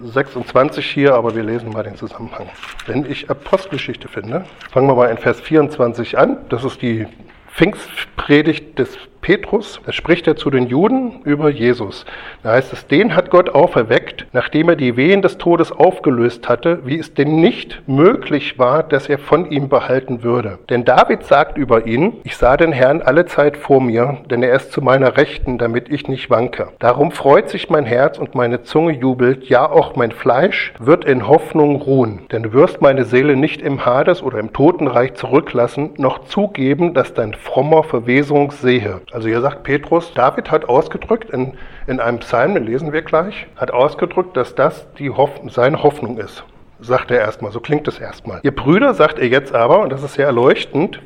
26 0.00 0.88
hier, 0.88 1.14
aber 1.14 1.34
wir 1.34 1.42
lesen 1.42 1.70
mal 1.70 1.82
den 1.82 1.96
Zusammenhang. 1.96 2.48
Wenn 2.86 3.04
ich 3.10 3.28
Apostelgeschichte 3.30 4.08
finde, 4.08 4.44
fangen 4.70 4.86
wir 4.86 4.94
mal 4.94 5.10
in 5.10 5.18
Vers 5.18 5.40
24 5.40 6.16
an. 6.16 6.38
Das 6.48 6.64
ist 6.64 6.80
die 6.82 7.06
Pfingstpredigt 7.52 8.78
des 8.78 8.96
Petrus, 9.20 9.80
da 9.84 9.92
spricht 9.92 10.26
er 10.26 10.36
zu 10.36 10.50
den 10.50 10.66
Juden 10.66 11.20
über 11.24 11.50
Jesus. 11.50 12.06
Da 12.42 12.52
heißt 12.52 12.72
es, 12.72 12.86
den 12.86 13.14
hat 13.14 13.30
Gott 13.30 13.50
auferweckt, 13.50 14.26
nachdem 14.32 14.68
er 14.68 14.76
die 14.76 14.96
Wehen 14.96 15.22
des 15.22 15.38
Todes 15.38 15.72
aufgelöst 15.72 16.48
hatte, 16.48 16.80
wie 16.84 16.98
es 16.98 17.14
denn 17.14 17.40
nicht 17.40 17.82
möglich 17.86 18.58
war, 18.58 18.82
dass 18.82 19.08
er 19.08 19.18
von 19.18 19.50
ihm 19.50 19.68
behalten 19.68 20.22
würde. 20.22 20.58
Denn 20.70 20.84
David 20.84 21.24
sagt 21.24 21.58
über 21.58 21.86
ihn, 21.86 22.14
ich 22.24 22.36
sah 22.36 22.56
den 22.56 22.72
Herrn 22.72 23.02
alle 23.02 23.26
Zeit 23.26 23.56
vor 23.56 23.80
mir, 23.80 24.18
denn 24.30 24.42
er 24.42 24.54
ist 24.54 24.72
zu 24.72 24.80
meiner 24.80 25.16
Rechten, 25.16 25.58
damit 25.58 25.90
ich 25.90 26.08
nicht 26.08 26.30
wanke. 26.30 26.68
Darum 26.78 27.12
freut 27.12 27.48
sich 27.48 27.70
mein 27.70 27.84
Herz 27.84 28.18
und 28.18 28.34
meine 28.34 28.62
Zunge 28.62 28.92
jubelt, 28.92 29.48
ja 29.48 29.68
auch 29.68 29.96
mein 29.96 30.12
Fleisch 30.12 30.72
wird 30.78 31.04
in 31.04 31.28
Hoffnung 31.28 31.76
ruhen. 31.76 32.20
Denn 32.32 32.44
du 32.44 32.52
wirst 32.52 32.80
meine 32.80 33.04
Seele 33.04 33.36
nicht 33.36 33.60
im 33.62 33.84
Hades 33.84 34.22
oder 34.22 34.38
im 34.38 34.52
Totenreich 34.52 35.14
zurücklassen, 35.14 35.90
noch 35.96 36.24
zugeben, 36.24 36.94
dass 36.94 37.14
dein 37.14 37.34
frommer 37.34 37.82
Verwesung 37.82 38.52
sehe. 38.52 39.00
Also 39.10 39.28
hier 39.28 39.40
sagt 39.40 39.62
Petrus, 39.62 40.12
David 40.12 40.50
hat 40.50 40.68
ausgedrückt 40.68 41.30
in, 41.30 41.54
in 41.86 41.98
einem 41.98 42.18
Psalm, 42.18 42.54
den 42.54 42.64
lesen 42.64 42.92
wir 42.92 43.00
gleich, 43.00 43.46
hat 43.56 43.70
ausgedrückt, 43.70 44.36
dass 44.36 44.54
das 44.54 44.86
die 44.98 45.08
Hoff 45.10 45.30
seine 45.48 45.82
Hoffnung 45.82 46.18
ist. 46.18 46.44
Sagt 46.80 47.10
er 47.10 47.20
erstmal, 47.20 47.50
so 47.50 47.60
klingt 47.60 47.88
es 47.88 47.98
erstmal. 47.98 48.40
Ihr 48.42 48.54
Brüder, 48.54 48.92
sagt 48.92 49.18
er 49.18 49.26
jetzt 49.26 49.54
aber, 49.54 49.80
und 49.80 49.90
das 49.90 50.02
ist 50.02 50.14
sehr 50.14 50.26
erleuchtend, 50.26 51.00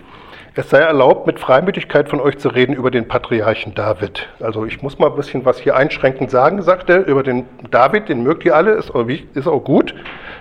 es 0.55 0.69
sei 0.69 0.81
erlaubt, 0.81 1.27
mit 1.27 1.39
Freimütigkeit 1.39 2.11
von 2.11 2.21
euch 2.21 2.37
zu 2.39 2.49
reden 2.51 2.75
über 2.75 2.91
den 2.91 3.09
Patriarchen 3.09 3.75
David. 3.75 4.29
Also 4.39 4.67
ich 4.67 4.83
muss 4.83 4.99
mal 4.99 5.09
ein 5.09 5.17
bisschen 5.17 5.47
was 5.47 5.59
hier 5.59 5.77
einschränkend 5.77 6.31
sagen, 6.31 6.61
sagt 6.61 6.91
er, 6.91 7.07
über 7.07 7.23
den 7.23 7.47
David, 7.71 8.09
den 8.09 8.23
mögt 8.23 8.45
ihr 8.45 8.55
alle, 8.55 8.73
ist 8.73 8.93
ist 9.35 9.47
auch 9.47 9.65
gut. 9.65 9.95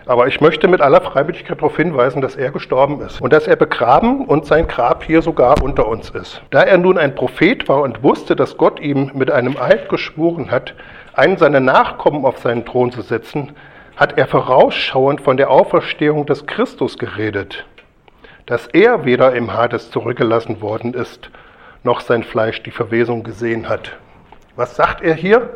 Aber 0.06 0.28
ich 0.28 0.42
möchte 0.42 0.68
mit 0.68 0.82
aller 0.82 1.02
Freimütigkeit 1.02 1.58
darauf 1.58 1.78
hinweisen, 1.78 2.22
dass 2.22 2.36
er 2.36 2.52
gestorben 2.52 3.02
ist 3.02 3.22
und 3.22 3.34
dass 3.34 3.48
er 3.48 3.56
begraben 3.56 4.26
und 4.26 4.46
sein 4.46 4.68
Grab 4.68 5.04
hier 5.04 5.22
sogar 5.22 5.62
unter 5.62 5.88
uns 5.88 6.10
ist. 6.10 6.42
Da 6.50 6.64
er 6.64 6.78
nun 6.78 6.98
ein 6.98 7.16
Prophet 7.16 7.70
war 7.70 7.82
und 7.82 8.04
wusste, 8.04 8.36
dass 8.36 8.58
Gott 8.58 8.80
ihm 8.80 9.12
mit 9.14 9.30
einem 9.30 9.58
Eid 9.58 9.90
geschworen 9.90 10.52
hat, 10.52 10.74
einen 11.14 11.38
seiner 11.38 11.60
Nachkommen 11.60 12.26
auf 12.26 12.40
seinen 12.40 12.66
Thron 12.66 12.92
zu 12.92 13.02
setzen, 13.02 13.52
hat 13.96 14.18
er 14.18 14.28
vorausschauend 14.28 15.22
von 15.22 15.38
der 15.38 15.52
Auferstehung 15.52 16.26
des 16.26 16.46
Christus 16.48 16.98
geredet 16.98 17.66
dass 18.52 18.68
er 18.68 19.06
weder 19.06 19.34
im 19.34 19.54
Hades 19.54 19.92
zurückgelassen 19.92 20.60
worden 20.60 20.94
ist, 20.94 21.30
noch 21.84 22.02
sein 22.02 22.22
Fleisch 22.22 22.62
die 22.64 22.72
Verwesung 22.72 23.24
gesehen 23.24 23.70
hat. 23.70 23.98
Was 24.58 24.76
sagt 24.76 25.02
er 25.02 25.16
hier? 25.16 25.50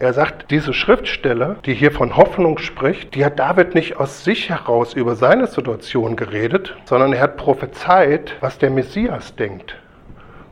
Er 0.00 0.12
sagt, 0.12 0.50
diese 0.50 0.74
Schriftstelle, 0.74 1.56
die 1.66 1.74
hier 1.74 1.92
von 1.92 2.16
Hoffnung 2.16 2.58
spricht, 2.58 3.14
die 3.14 3.24
hat 3.24 3.38
David 3.38 3.74
nicht 3.74 3.96
aus 3.96 4.24
sich 4.24 4.50
heraus 4.50 4.94
über 4.94 5.14
seine 5.14 5.46
Situation 5.46 6.16
geredet, 6.16 6.74
sondern 6.84 7.12
er 7.12 7.20
hat 7.20 7.36
prophezeit, 7.36 8.34
was 8.40 8.58
der 8.58 8.70
Messias 8.70 9.36
denkt. 9.36 9.76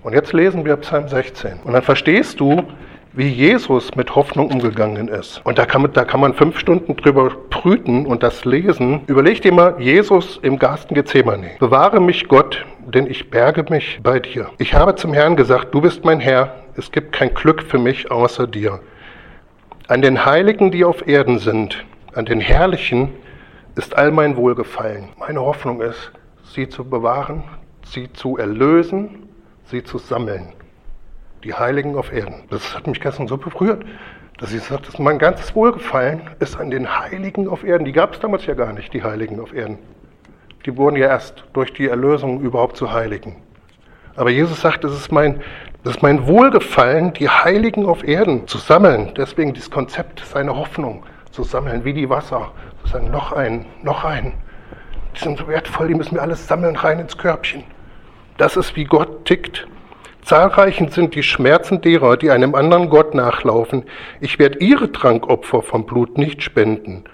Und 0.04 0.14
jetzt 0.14 0.32
lesen 0.32 0.64
wir 0.64 0.76
Psalm 0.76 1.08
16. 1.08 1.60
Und 1.64 1.72
dann 1.72 1.82
verstehst 1.82 2.38
du, 2.38 2.62
wie 3.14 3.28
Jesus 3.28 3.94
mit 3.94 4.14
Hoffnung 4.14 4.50
umgegangen 4.50 5.08
ist. 5.08 5.40
Und 5.44 5.58
da 5.58 5.66
kann 5.66 5.82
man, 5.82 5.92
da 5.92 6.04
kann 6.04 6.20
man 6.20 6.34
fünf 6.34 6.58
Stunden 6.58 6.96
drüber 6.96 7.30
brüten 7.50 8.06
und 8.06 8.22
das 8.22 8.44
lesen. 8.44 9.02
Überleg 9.06 9.42
dir 9.42 9.52
mal 9.52 9.74
Jesus 9.78 10.38
im 10.42 10.58
Garten 10.58 10.94
Gethsemane. 10.94 11.50
Bewahre 11.58 12.00
mich 12.00 12.28
Gott, 12.28 12.64
denn 12.94 13.06
ich 13.06 13.28
berge 13.28 13.64
mich 13.68 14.00
bei 14.02 14.18
dir. 14.18 14.48
Ich 14.58 14.72
habe 14.72 14.94
zum 14.94 15.12
Herrn 15.12 15.36
gesagt, 15.36 15.74
du 15.74 15.80
bist 15.80 16.04
mein 16.04 16.20
Herr, 16.20 16.54
es 16.76 16.90
gibt 16.90 17.12
kein 17.12 17.34
Glück 17.34 17.62
für 17.62 17.78
mich 17.78 18.10
außer 18.10 18.46
dir. 18.46 18.80
An 19.92 20.00
den 20.00 20.24
Heiligen, 20.24 20.70
die 20.70 20.86
auf 20.86 21.06
Erden 21.06 21.38
sind, 21.38 21.84
an 22.14 22.24
den 22.24 22.40
Herrlichen 22.40 23.10
ist 23.74 23.94
all 23.94 24.10
mein 24.10 24.38
Wohlgefallen. 24.38 25.10
Meine 25.18 25.42
Hoffnung 25.42 25.82
ist, 25.82 26.12
sie 26.44 26.66
zu 26.66 26.88
bewahren, 26.88 27.44
sie 27.84 28.10
zu 28.10 28.38
erlösen, 28.38 29.28
sie 29.66 29.84
zu 29.84 29.98
sammeln 29.98 30.54
die 31.44 31.52
Heiligen 31.52 31.94
auf 31.94 32.10
Erden. 32.10 32.44
Das 32.48 32.74
hat 32.74 32.86
mich 32.86 33.02
gestern 33.02 33.28
so 33.28 33.36
berührt, 33.36 33.84
dass 34.38 34.54
ich 34.54 34.62
sagte, 34.62 34.90
mein 35.02 35.18
ganzes 35.18 35.54
Wohlgefallen 35.54 36.22
ist 36.40 36.58
an 36.58 36.70
den 36.70 36.98
Heiligen 36.98 37.46
auf 37.46 37.62
Erden. 37.62 37.84
Die 37.84 37.92
gab 37.92 38.14
es 38.14 38.20
damals 38.20 38.46
ja 38.46 38.54
gar 38.54 38.72
nicht, 38.72 38.94
die 38.94 39.02
Heiligen 39.02 39.40
auf 39.40 39.52
Erden. 39.52 39.76
Die 40.64 40.74
wurden 40.74 40.96
ja 40.96 41.08
erst 41.08 41.44
durch 41.52 41.70
die 41.74 41.88
Erlösung 41.88 42.40
überhaupt 42.40 42.78
zu 42.78 42.94
Heiligen. 42.94 43.36
Aber 44.16 44.30
Jesus 44.30 44.58
sagt, 44.62 44.84
es 44.84 44.92
ist 44.94 45.12
mein, 45.12 45.42
das 45.84 45.96
ist 45.96 46.02
mein 46.02 46.26
Wohlgefallen, 46.26 47.12
die 47.12 47.28
Heiligen 47.28 47.86
auf 47.86 48.06
Erden 48.06 48.46
zu 48.46 48.58
sammeln. 48.58 49.14
Deswegen 49.16 49.52
dieses 49.52 49.70
Konzept, 49.70 50.22
seine 50.24 50.54
Hoffnung 50.56 51.02
zu 51.32 51.42
sammeln, 51.42 51.84
wie 51.84 51.92
die 51.92 52.08
Wasser. 52.08 52.52
Zu 52.84 52.92
sagen, 52.92 53.10
noch 53.10 53.32
ein, 53.32 53.66
noch 53.82 54.04
ein. 54.04 54.34
Die 55.16 55.20
sind 55.24 55.38
so 55.38 55.48
wertvoll, 55.48 55.88
die 55.88 55.94
müssen 55.94 56.14
wir 56.14 56.22
alles 56.22 56.46
sammeln 56.46 56.76
rein 56.76 57.00
ins 57.00 57.18
Körbchen 57.18 57.64
Das 58.38 58.56
ist, 58.56 58.76
wie 58.76 58.84
Gott 58.84 59.24
tickt. 59.24 59.66
Zahlreichen 60.22 60.88
sind 60.88 61.16
die 61.16 61.24
Schmerzen 61.24 61.80
derer, 61.80 62.16
die 62.16 62.30
einem 62.30 62.54
anderen 62.54 62.88
Gott 62.88 63.12
nachlaufen. 63.12 63.82
Ich 64.20 64.38
werde 64.38 64.60
ihre 64.60 64.92
Trankopfer 64.92 65.62
vom 65.62 65.84
Blut 65.84 66.16
nicht 66.16 66.44
spenden 66.44 67.04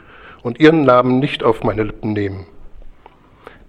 und 0.42 0.60
ihren 0.60 0.84
Namen 0.84 1.18
nicht 1.18 1.42
auf 1.42 1.64
meine 1.64 1.84
Lippen 1.84 2.12
nehmen. 2.12 2.46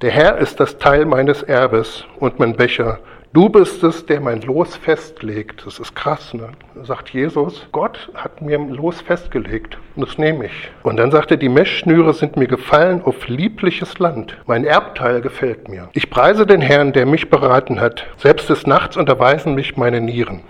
Der 0.01 0.11
Herr 0.11 0.37
ist 0.37 0.59
das 0.59 0.77
Teil 0.77 1.05
meines 1.05 1.41
Erbes 1.41 2.05
und 2.19 2.37
mein 2.37 2.57
Becher. 2.57 2.99
Du 3.31 3.47
bist 3.47 3.83
es, 3.83 4.07
der 4.07 4.21
mein 4.21 4.41
Los 4.41 4.75
festlegt. 4.75 5.63
Das 5.63 5.77
ist 5.77 5.95
krass, 5.95 6.33
ne? 6.33 6.49
Sagt 6.81 7.11
Jesus, 7.11 7.67
Gott 7.71 8.09
hat 8.15 8.41
mir 8.41 8.57
Los 8.57 9.01
festgelegt 9.01 9.77
und 9.95 10.07
das 10.07 10.17
nehme 10.17 10.47
ich. 10.47 10.71
Und 10.81 10.97
dann 10.97 11.11
sagt 11.11 11.29
er, 11.29 11.37
die 11.37 11.47
Messschnüre 11.47 12.15
sind 12.15 12.37
mir 12.37 12.47
gefallen 12.47 13.03
auf 13.03 13.27
liebliches 13.27 13.99
Land. 13.99 14.35
Mein 14.47 14.65
Erbteil 14.65 15.21
gefällt 15.21 15.67
mir. 15.67 15.89
Ich 15.93 16.09
preise 16.09 16.47
den 16.47 16.59
Herrn, 16.59 16.91
der 16.91 17.05
mich 17.05 17.29
beraten 17.29 17.79
hat. 17.79 18.07
Selbst 18.17 18.49
des 18.49 18.65
Nachts 18.65 18.97
unterweisen 18.97 19.53
mich 19.53 19.77
meine 19.77 20.01
Nieren. 20.01 20.41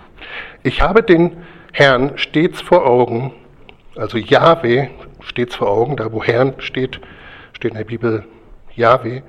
Ich 0.62 0.80
habe 0.80 1.02
den 1.02 1.36
Herrn 1.72 2.12
stets 2.16 2.62
vor 2.62 2.86
Augen, 2.86 3.34
also 3.94 4.16
Yahweh 4.16 4.88
stets 5.20 5.54
vor 5.54 5.68
Augen, 5.68 5.98
da 5.98 6.10
wo 6.12 6.24
Herrn 6.24 6.54
steht, 6.60 6.98
steht 7.52 7.72
in 7.72 7.76
der 7.76 7.84
Bibel 7.84 8.24
Yahweh. 8.74 9.20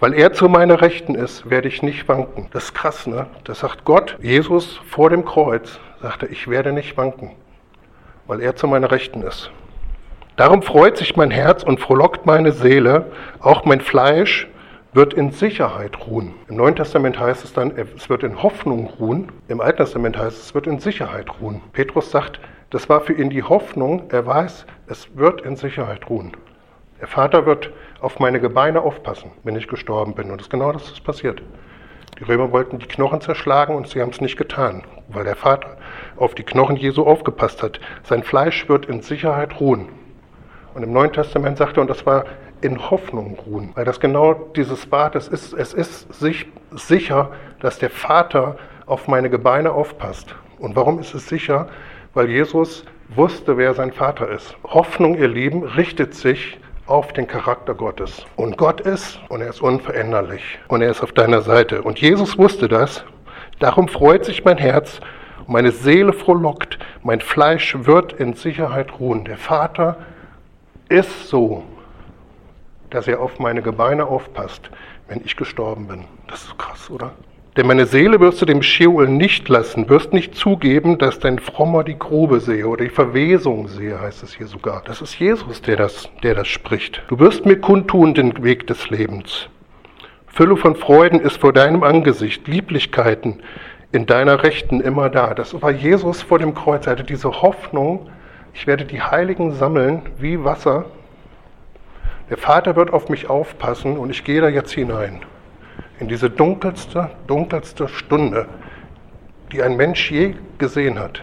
Weil 0.00 0.14
er 0.14 0.32
zu 0.32 0.48
meiner 0.48 0.80
Rechten 0.80 1.14
ist, 1.14 1.50
werde 1.50 1.68
ich 1.68 1.82
nicht 1.82 2.08
wanken. 2.08 2.48
Das 2.52 2.64
ist 2.64 2.74
krass, 2.74 3.06
ne? 3.06 3.26
Das 3.44 3.60
sagt 3.60 3.84
Gott, 3.84 4.16
Jesus 4.22 4.80
vor 4.88 5.10
dem 5.10 5.26
Kreuz, 5.26 5.78
sagte, 6.00 6.24
ich 6.26 6.48
werde 6.48 6.72
nicht 6.72 6.96
wanken, 6.96 7.32
weil 8.26 8.40
er 8.40 8.56
zu 8.56 8.66
meiner 8.66 8.90
Rechten 8.90 9.22
ist. 9.22 9.50
Darum 10.36 10.62
freut 10.62 10.96
sich 10.96 11.16
mein 11.16 11.30
Herz 11.30 11.62
und 11.62 11.80
frohlockt 11.80 12.24
meine 12.24 12.52
Seele, 12.52 13.12
auch 13.40 13.66
mein 13.66 13.82
Fleisch 13.82 14.48
wird 14.94 15.12
in 15.12 15.32
Sicherheit 15.32 16.06
ruhen. 16.06 16.32
Im 16.48 16.56
Neuen 16.56 16.76
Testament 16.76 17.20
heißt 17.20 17.44
es 17.44 17.52
dann, 17.52 17.70
es 17.76 18.08
wird 18.08 18.22
in 18.22 18.42
Hoffnung 18.42 18.86
ruhen. 18.98 19.30
Im 19.48 19.60
Alten 19.60 19.78
Testament 19.78 20.16
heißt 20.16 20.34
es, 20.38 20.44
es 20.46 20.54
wird 20.54 20.66
in 20.66 20.80
Sicherheit 20.80 21.26
ruhen. 21.42 21.60
Petrus 21.74 22.10
sagt, 22.10 22.40
das 22.70 22.88
war 22.88 23.02
für 23.02 23.12
ihn 23.12 23.28
die 23.28 23.42
Hoffnung, 23.42 24.04
er 24.08 24.24
weiß, 24.24 24.64
es 24.86 25.14
wird 25.14 25.42
in 25.42 25.56
Sicherheit 25.56 26.08
ruhen. 26.08 26.32
Der 27.00 27.08
Vater 27.08 27.44
wird 27.44 27.70
auf 28.00 28.18
meine 28.18 28.40
Gebeine 28.40 28.82
aufpassen, 28.82 29.30
wenn 29.44 29.56
ich 29.56 29.68
gestorben 29.68 30.14
bin. 30.14 30.30
Und 30.30 30.38
das 30.38 30.46
ist 30.46 30.50
genau 30.50 30.72
das 30.72 30.90
ist 30.90 31.04
passiert. 31.04 31.42
Die 32.18 32.24
Römer 32.24 32.52
wollten 32.52 32.78
die 32.78 32.86
Knochen 32.86 33.20
zerschlagen 33.20 33.74
und 33.74 33.88
sie 33.88 34.00
haben 34.00 34.10
es 34.10 34.20
nicht 34.20 34.36
getan, 34.36 34.82
weil 35.08 35.24
der 35.24 35.36
Vater 35.36 35.76
auf 36.16 36.34
die 36.34 36.42
Knochen 36.42 36.76
Jesu 36.76 37.04
aufgepasst 37.04 37.62
hat. 37.62 37.80
Sein 38.02 38.22
Fleisch 38.22 38.68
wird 38.68 38.86
in 38.86 39.00
Sicherheit 39.00 39.58
ruhen. 39.58 39.88
Und 40.74 40.82
im 40.82 40.92
Neuen 40.92 41.12
Testament 41.12 41.58
sagt 41.58 41.78
er, 41.78 41.82
und 41.82 41.90
das 41.90 42.04
war 42.06 42.24
in 42.60 42.90
Hoffnung 42.90 43.38
ruhen, 43.46 43.70
weil 43.74 43.86
das 43.86 44.00
genau 44.00 44.34
dieses 44.34 44.92
war, 44.92 45.10
das 45.10 45.28
ist, 45.28 45.54
es 45.54 45.72
ist 45.72 46.12
sich 46.12 46.46
sicher, 46.72 47.30
dass 47.60 47.78
der 47.78 47.90
Vater 47.90 48.56
auf 48.86 49.08
meine 49.08 49.30
Gebeine 49.30 49.72
aufpasst. 49.72 50.34
Und 50.58 50.76
warum 50.76 50.98
ist 50.98 51.14
es 51.14 51.26
sicher? 51.26 51.68
Weil 52.12 52.28
Jesus 52.28 52.84
wusste, 53.14 53.56
wer 53.56 53.72
sein 53.74 53.92
Vater 53.92 54.28
ist. 54.28 54.56
Hoffnung, 54.64 55.16
ihr 55.16 55.28
Lieben, 55.28 55.62
richtet 55.62 56.14
sich 56.14 56.58
auf 56.90 57.12
den 57.12 57.26
Charakter 57.26 57.74
Gottes. 57.74 58.26
Und 58.36 58.56
Gott 58.56 58.80
ist 58.80 59.20
und 59.28 59.40
er 59.40 59.50
ist 59.50 59.62
unveränderlich 59.62 60.58
und 60.68 60.82
er 60.82 60.90
ist 60.90 61.02
auf 61.02 61.12
deiner 61.12 61.42
Seite. 61.42 61.82
Und 61.82 62.00
Jesus 62.00 62.36
wusste 62.36 62.68
das. 62.68 63.04
Darum 63.58 63.88
freut 63.88 64.24
sich 64.24 64.44
mein 64.44 64.58
Herz 64.58 65.00
meine 65.50 65.72
Seele 65.72 66.12
frohlockt. 66.12 66.78
Mein 67.02 67.20
Fleisch 67.20 67.76
wird 67.80 68.12
in 68.12 68.34
Sicherheit 68.34 69.00
ruhen. 69.00 69.24
Der 69.24 69.36
Vater 69.36 69.96
ist 70.88 71.28
so, 71.28 71.64
dass 72.90 73.08
er 73.08 73.20
auf 73.20 73.40
meine 73.40 73.60
Gebeine 73.60 74.06
aufpasst, 74.06 74.70
wenn 75.08 75.20
ich 75.24 75.36
gestorben 75.36 75.88
bin. 75.88 76.04
Das 76.28 76.44
ist 76.44 76.56
krass, 76.56 76.88
oder? 76.88 77.12
Denn 77.56 77.66
meine 77.66 77.86
Seele 77.86 78.20
wirst 78.20 78.40
du 78.40 78.46
dem 78.46 78.62
Scheol 78.62 79.08
nicht 79.08 79.48
lassen, 79.48 79.88
wirst 79.88 80.12
nicht 80.12 80.36
zugeben, 80.36 80.98
dass 80.98 81.18
dein 81.18 81.40
Frommer 81.40 81.82
die 81.82 81.98
Grube 81.98 82.38
sehe 82.38 82.68
oder 82.68 82.84
die 82.84 82.90
Verwesung 82.90 83.66
sehe, 83.66 84.00
heißt 84.00 84.22
es 84.22 84.34
hier 84.34 84.46
sogar. 84.46 84.82
Das 84.84 85.02
ist 85.02 85.18
Jesus, 85.18 85.60
der 85.60 85.76
das, 85.76 86.08
der 86.22 86.36
das 86.36 86.46
spricht. 86.46 87.02
Du 87.08 87.18
wirst 87.18 87.46
mir 87.46 87.58
kundtun 87.58 88.14
den 88.14 88.40
Weg 88.44 88.68
des 88.68 88.88
Lebens. 88.90 89.48
Fülle 90.28 90.56
von 90.56 90.76
Freuden 90.76 91.18
ist 91.18 91.38
vor 91.38 91.52
deinem 91.52 91.82
Angesicht, 91.82 92.46
Lieblichkeiten 92.46 93.42
in 93.90 94.06
deiner 94.06 94.44
Rechten 94.44 94.80
immer 94.80 95.10
da. 95.10 95.34
Das 95.34 95.60
war 95.60 95.72
Jesus 95.72 96.22
vor 96.22 96.38
dem 96.38 96.54
Kreuz. 96.54 96.86
Er 96.86 96.92
hatte 96.92 97.02
diese 97.02 97.42
Hoffnung, 97.42 98.08
ich 98.54 98.68
werde 98.68 98.84
die 98.84 99.02
Heiligen 99.02 99.54
sammeln 99.54 100.02
wie 100.18 100.44
Wasser. 100.44 100.84
Der 102.30 102.36
Vater 102.36 102.76
wird 102.76 102.92
auf 102.92 103.08
mich 103.08 103.28
aufpassen 103.28 103.96
und 103.96 104.10
ich 104.10 104.22
gehe 104.22 104.40
da 104.40 104.48
jetzt 104.48 104.70
hinein 104.70 105.22
in 106.00 106.08
diese 106.08 106.30
dunkelste, 106.30 107.10
dunkelste 107.26 107.86
Stunde, 107.86 108.46
die 109.52 109.62
ein 109.62 109.76
Mensch 109.76 110.10
je 110.10 110.34
gesehen 110.58 110.98
hat. 110.98 111.22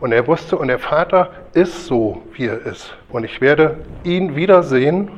Und 0.00 0.12
er 0.12 0.26
wusste, 0.26 0.58
und 0.58 0.68
der 0.68 0.80
Vater 0.80 1.30
ist 1.54 1.86
so, 1.86 2.22
wie 2.34 2.46
er 2.46 2.66
ist. 2.66 2.96
Und 3.08 3.24
ich 3.24 3.40
werde 3.40 3.78
ihn 4.02 4.36
wiedersehen 4.36 5.10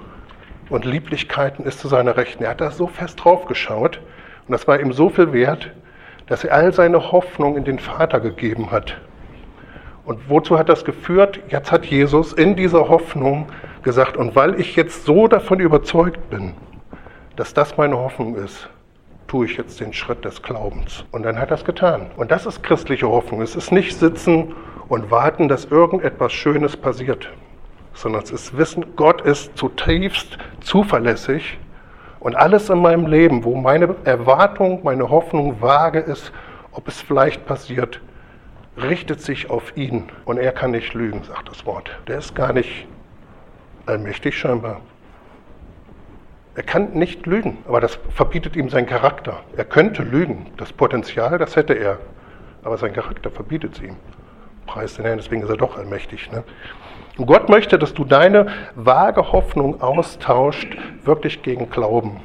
und 0.69 0.85
Lieblichkeiten 0.85 1.65
ist 1.65 1.81
zu 1.81 1.89
seiner 1.89 2.17
Rechten. 2.17 2.45
Er 2.45 2.51
hat 2.51 2.61
da 2.61 2.71
so 2.71 2.87
fest 2.87 3.25
drauf 3.25 3.47
geschaut 3.47 4.01
und 4.47 4.53
das 4.53 4.69
war 4.69 4.79
ihm 4.79 4.93
so 4.93 5.09
viel 5.09 5.33
wert, 5.33 5.73
dass 6.27 6.45
er 6.45 6.55
all 6.55 6.73
seine 6.73 7.11
Hoffnung 7.13 7.57
in 7.57 7.65
den 7.65 7.79
Vater 7.79 8.21
gegeben 8.21 8.71
hat. 8.71 8.97
Und 10.05 10.29
wozu 10.29 10.59
hat 10.59 10.69
das 10.69 10.85
geführt? 10.85 11.41
Jetzt 11.49 11.73
hat 11.73 11.87
Jesus 11.87 12.33
in 12.33 12.55
dieser 12.55 12.89
Hoffnung 12.89 13.49
gesagt, 13.83 14.17
und 14.17 14.37
weil 14.37 14.61
ich 14.61 14.77
jetzt 14.77 15.05
so 15.05 15.27
davon 15.27 15.61
überzeugt 15.61 16.31
bin, 16.31 16.53
dass 17.37 17.55
das 17.55 17.77
meine 17.77 17.97
Hoffnung 17.97 18.35
ist, 18.37 18.69
tue 19.27 19.47
ich 19.47 19.57
jetzt 19.57 19.81
den 19.81 19.93
Schritt 19.93 20.25
des 20.25 20.43
Glaubens. 20.43 21.05
Und 21.13 21.25
dann 21.25 21.39
hat 21.39 21.51
er 21.51 21.57
es 21.57 21.65
getan. 21.65 22.11
Und 22.17 22.31
das 22.31 22.47
ist 22.47 22.63
christliche 22.63 23.09
Hoffnung. 23.09 23.43
Es 23.43 23.57
ist 23.57 23.73
nicht 23.73 23.99
sitzen 23.99 24.55
und 24.89 25.11
warten, 25.11 25.49
dass 25.49 25.67
irgendetwas 25.67 26.33
Schönes 26.33 26.77
passiert, 26.77 27.29
sondern 27.93 28.23
es 28.23 28.31
ist 28.31 28.57
Wissen, 28.57 28.97
Gott 28.97 29.21
ist 29.23 29.57
zutiefst 29.57 30.39
zuverlässig 30.61 31.59
und 32.21 32.37
alles 32.37 32.71
in 32.71 32.81
meinem 32.81 33.07
Leben, 33.07 33.45
wo 33.45 33.57
meine 33.57 33.95
Erwartung, 34.05 34.81
meine 34.85 35.11
Hoffnung 35.11 35.61
vage 35.61 36.01
ist, 36.01 36.33
ob 36.73 36.89
es 36.89 37.01
vielleicht 37.01 37.47
passiert, 37.47 38.01
richtet 38.77 39.21
sich 39.21 39.51
auf 39.51 39.77
ihn. 39.77 40.05
Und 40.25 40.39
er 40.39 40.53
kann 40.53 40.71
nicht 40.71 40.95
lügen, 40.95 41.23
sagt 41.25 41.49
das 41.49 41.67
Wort. 41.67 41.91
Der 42.07 42.19
ist 42.19 42.35
gar 42.35 42.53
nicht 42.53 42.87
allmächtig 43.87 44.37
scheinbar. 44.37 44.81
Er 46.57 46.63
kann 46.63 46.95
nicht 46.95 47.27
lügen, 47.27 47.59
aber 47.69 47.83
das 47.83 47.99
verbietet 48.09 48.57
ihm 48.57 48.71
sein 48.71 48.87
Charakter. 48.87 49.41
Er 49.59 49.67
könnte 49.67 50.03
lügen, 50.03 50.47
das 50.57 50.73
Potenzial, 50.73 51.37
das 51.37 51.55
hätte 51.55 51.75
er, 51.75 51.99
aber 52.65 52.79
sein 52.79 52.95
Charakter 52.95 53.31
verbietet 53.31 53.75
es 53.75 53.83
ihm. 53.83 53.97
Preis 54.65 54.95
den 54.95 55.05
Herrn, 55.05 55.19
deswegen 55.19 55.43
ist 55.43 55.51
er 55.51 55.59
doch 55.59 55.77
allmächtig. 55.77 56.33
Ne? 56.33 56.45
Und 57.19 57.27
Gott 57.27 57.51
möchte, 57.51 57.79
dass 57.79 57.93
du 57.93 58.07
deine 58.07 58.47
vage 58.75 59.33
Hoffnung 59.33 59.83
austauscht, 59.83 60.79
wirklich 61.05 61.43
gegen 61.43 61.69
Glauben. 61.69 62.21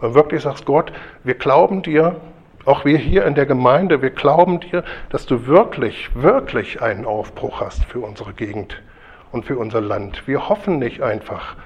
Und 0.00 0.14
wirklich 0.14 0.42
sagst, 0.42 0.64
Gott, 0.64 0.92
wir 1.24 1.34
glauben 1.34 1.82
dir, 1.82 2.20
auch 2.66 2.84
wir 2.84 2.98
hier 2.98 3.26
in 3.26 3.34
der 3.34 3.46
Gemeinde, 3.46 4.00
wir 4.00 4.10
glauben 4.10 4.60
dir, 4.60 4.84
dass 5.10 5.26
du 5.26 5.46
wirklich, 5.48 6.10
wirklich 6.14 6.80
einen 6.82 7.04
Aufbruch 7.04 7.60
hast 7.60 7.84
für 7.84 7.98
unsere 7.98 8.32
Gegend 8.32 8.80
und 9.32 9.44
für 9.44 9.58
unser 9.58 9.80
Land. 9.80 10.28
Wir 10.28 10.48
hoffen 10.48 10.78
nicht 10.78 11.02
einfach, 11.02 11.56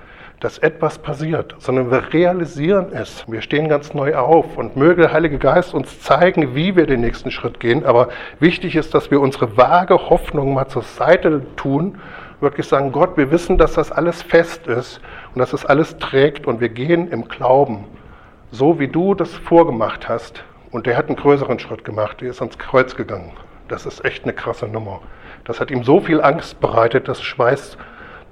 dass 0.43 0.59
etwas 0.59 0.99
passiert, 0.99 1.55
sondern 1.59 1.93
wir 1.93 2.13
realisieren 2.13 2.93
es. 2.93 3.25
Wir 3.29 3.43
stehen 3.43 3.69
ganz 3.69 3.95
neu 3.95 4.17
auf 4.17 4.59
und 4.59 4.77
möge 4.77 5.03
der 5.03 5.13
Heilige 5.13 5.39
Geist 5.39 5.73
uns 5.73 6.01
zeigen, 6.01 6.57
wie 6.57 6.75
wir 6.75 6.87
den 6.87 7.01
nächsten 7.01 7.31
Schritt 7.31 7.61
gehen. 7.61 7.87
Aber 7.87 8.09
wichtig 8.41 8.75
ist, 8.75 8.93
dass 8.93 9.13
wir 9.13 9.21
unsere 9.21 9.57
vage 9.57 9.95
Hoffnung 9.95 10.53
mal 10.53 10.67
zur 10.67 10.83
Seite 10.83 11.43
tun, 11.55 12.01
wirklich 12.41 12.67
sagen, 12.67 12.91
Gott, 12.91 13.17
wir 13.17 13.31
wissen, 13.31 13.57
dass 13.57 13.75
das 13.75 13.93
alles 13.93 14.21
fest 14.21 14.67
ist 14.67 15.01
und 15.33 15.39
dass 15.39 15.53
das 15.53 15.65
alles 15.65 15.97
trägt 15.99 16.49
und 16.49 16.61
wir 16.61 16.71
gehen 16.71 17.09
im 17.13 17.29
Glauben, 17.29 17.85
so 18.51 18.81
wie 18.81 18.89
du 18.89 19.15
das 19.15 19.33
vorgemacht 19.33 20.09
hast. 20.09 20.43
Und 20.73 20.87
der 20.87 20.97
hat 20.97 21.07
einen 21.07 21.17
größeren 21.17 21.61
Schritt 21.61 21.85
gemacht, 21.85 22.21
der 22.21 22.31
ist 22.31 22.41
ans 22.41 22.59
Kreuz 22.59 22.97
gegangen. 22.97 23.31
Das 23.69 23.87
ist 23.87 24.05
echt 24.05 24.25
eine 24.25 24.33
krasse 24.33 24.67
Nummer. 24.67 25.03
Das 25.45 25.61
hat 25.61 25.71
ihm 25.71 25.85
so 25.85 26.01
viel 26.01 26.21
Angst 26.21 26.61
bereitet, 26.61 27.07
dass 27.07 27.23
Schweiß 27.23 27.79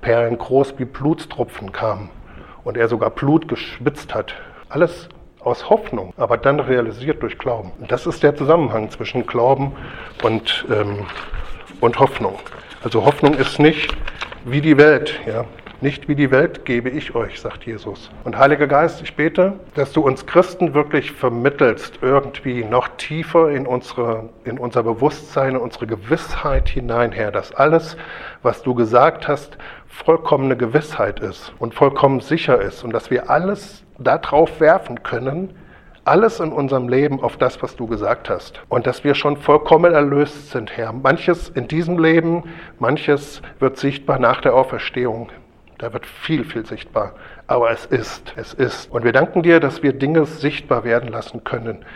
Perlen 0.01 0.39
groß 0.39 0.75
wie 0.79 0.85
Blutstropfen 0.85 1.73
kamen 1.73 2.11
und 2.65 2.77
er 2.77 2.89
sogar 2.89 3.11
Blut 3.11 3.49
geschwitzt 3.49 4.15
hat. 4.15 4.35
Alles 4.69 5.09
aus 5.41 5.71
Hoffnung, 5.71 6.13
aber 6.17 6.37
dann 6.37 6.61
realisiert 6.61 7.23
durch 7.23 7.39
Glauben. 7.39 7.73
Das 7.89 8.07
ist 8.07 8.23
der 8.23 8.37
Zusammenhang 8.37 8.91
zwischen 8.91 9.27
Glauben 9.27 9.73
und, 10.23 10.67
ähm, 10.71 11.07
und 11.81 11.99
Hoffnung. 11.99 12.39
Also 12.83 13.05
Hoffnung 13.05 13.35
ist 13.35 13.59
nicht 13.59 13.95
wie 14.45 14.61
die 14.61 14.77
Welt. 14.77 15.19
Ja? 15.27 15.45
Nicht 15.83 16.09
wie 16.09 16.15
die 16.15 16.31
Welt 16.31 16.67
gebe 16.67 16.91
ich 16.91 17.15
euch, 17.15 17.41
sagt 17.41 17.65
Jesus. 17.65 18.11
Und 18.25 18.37
Heiliger 18.37 18.67
Geist, 18.67 19.01
ich 19.01 19.17
bete, 19.17 19.55
dass 19.75 19.93
du 19.93 20.03
uns 20.03 20.27
Christen 20.27 20.75
wirklich 20.75 21.11
vermittelst, 21.11 22.01
irgendwie 22.03 22.65
noch 22.65 22.89
tiefer 22.99 23.51
in, 23.51 23.67
unsere, 23.67 24.29
in 24.45 24.59
unser 24.59 24.83
Bewusstsein, 24.83 25.55
in 25.55 25.57
unsere 25.57 25.87
Gewissheit 25.87 26.69
hinein, 26.69 27.13
Herr, 27.13 27.31
dass 27.33 27.55
alles, 27.55 27.97
was 28.43 28.63
du 28.63 28.75
gesagt 28.75 29.27
hast, 29.27 29.57
vollkommene 29.87 30.55
Gewissheit 30.55 31.21
ist 31.21 31.55
und 31.59 31.73
vollkommen 31.75 32.21
sicher 32.21 32.61
ist 32.61 32.85
und 32.85 32.93
dass 32.93 33.11
wir 33.11 33.31
alles 33.31 33.83
darauf 33.99 34.61
werfen 34.61 35.03
können, 35.03 35.55
alles 36.05 36.41
in 36.41 36.53
unserem 36.53 36.91
Leben 36.91 37.23
auf 37.23 37.39
das, 37.39 37.63
was 37.63 37.75
du 37.77 37.87
gesagt 37.87 38.29
hast. 38.29 38.61
Und 38.69 38.87
dass 38.87 39.03
wir 39.03 39.15
schon 39.15 39.39
vollkommen 39.39 39.95
erlöst 39.95 40.51
sind, 40.51 40.77
Herr. 40.77 40.93
Manches 40.93 41.49
in 41.49 41.69
diesem 41.69 41.99
Leben, 41.99 42.43
manches 42.79 43.41
wird 43.61 43.79
sichtbar 43.79 44.19
nach 44.19 44.43
der 44.43 44.55
Auferstehung. 44.55 45.31
Da 45.81 45.95
wird 45.95 46.05
viel, 46.05 46.45
viel 46.45 46.67
sichtbar. 46.67 47.15
Aber 47.47 47.71
es 47.71 47.87
ist, 47.87 48.35
es 48.37 48.53
ist. 48.53 48.93
Und 48.93 49.03
wir 49.03 49.13
danken 49.13 49.43
dir, 49.43 49.61
dass 49.61 49.83
wir 49.83 49.95
Dinge 49.95 50.27
sichtbar 50.27 50.85
werden 50.85 51.09
lassen 51.09 51.43
können. 51.43 51.87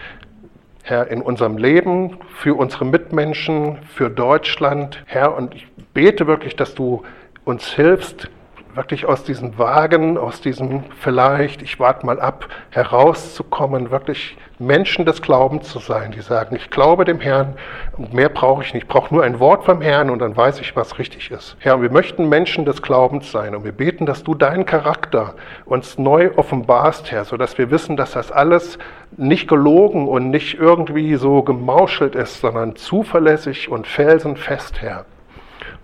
Herr, 0.82 1.09
in 1.09 1.20
unserem 1.20 1.59
Leben, 1.59 2.16
für 2.35 2.55
unsere 2.55 2.87
Mitmenschen, 2.87 3.76
für 3.95 4.09
Deutschland. 4.09 5.03
Herr, 5.05 5.37
und 5.37 5.55
ich 5.55 5.66
bete 5.93 6.26
wirklich, 6.26 6.57
dass 6.57 6.74
du 6.74 7.03
uns 7.45 7.74
hilfst, 7.74 8.30
wirklich 8.77 9.07
aus 9.07 9.25
diesem 9.25 9.59
Wagen, 9.59 10.18
aus 10.18 10.41
diesem 10.41 10.85
vielleicht, 11.01 11.62
ich 11.62 11.79
warte 11.81 12.05
mal 12.07 12.20
ab, 12.20 12.49
herauszukommen, 12.70 13.91
wirklich 13.91 14.37
Menschen 14.59 15.05
des 15.05 15.20
Glaubens 15.22 15.68
zu 15.68 15.79
sein, 15.79 16.12
die 16.12 16.20
sagen, 16.20 16.55
ich 16.57 16.70
glaube 16.70 17.05
dem 17.05 17.20
Herrn 17.20 17.55
und 17.97 18.12
mehr 18.12 18.29
brauche 18.29 18.62
ich 18.62 18.72
nicht. 18.72 18.85
Ich 18.85 18.89
brauche 18.89 19.12
nur 19.12 19.25
ein 19.25 19.41
Wort 19.41 19.64
vom 19.64 19.81
Herrn 19.81 20.11
und 20.11 20.20
dann 20.20 20.37
weiß 20.37 20.61
ich, 20.61 20.77
was 20.77 20.99
richtig 20.99 21.31
ist. 21.31 21.57
Herr, 21.59 21.83
wir 21.83 21.91
möchten 21.91 22.29
Menschen 22.29 22.64
des 22.64 22.83
Glaubens 22.83 23.31
sein 23.31 23.55
und 23.55 23.64
wir 23.64 23.72
beten, 23.72 24.07
dass 24.07 24.22
du 24.22 24.35
deinen 24.35 24.64
Charakter 24.64 25.35
uns 25.64 25.99
neu 25.99 26.31
offenbarst, 26.37 27.11
Herr, 27.11 27.25
sodass 27.25 27.59
wir 27.59 27.70
wissen, 27.70 27.97
dass 27.97 28.12
das 28.12 28.31
alles 28.31 28.79
nicht 29.16 29.49
gelogen 29.49 30.09
und 30.09 30.31
nicht 30.31 30.59
irgendwie 30.59 31.16
so 31.16 31.43
gemauschelt 31.43 32.14
ist, 32.14 32.41
sondern 32.41 32.77
zuverlässig 32.77 33.68
und 33.68 33.87
felsenfest, 33.87 34.81
Herr. 34.83 35.05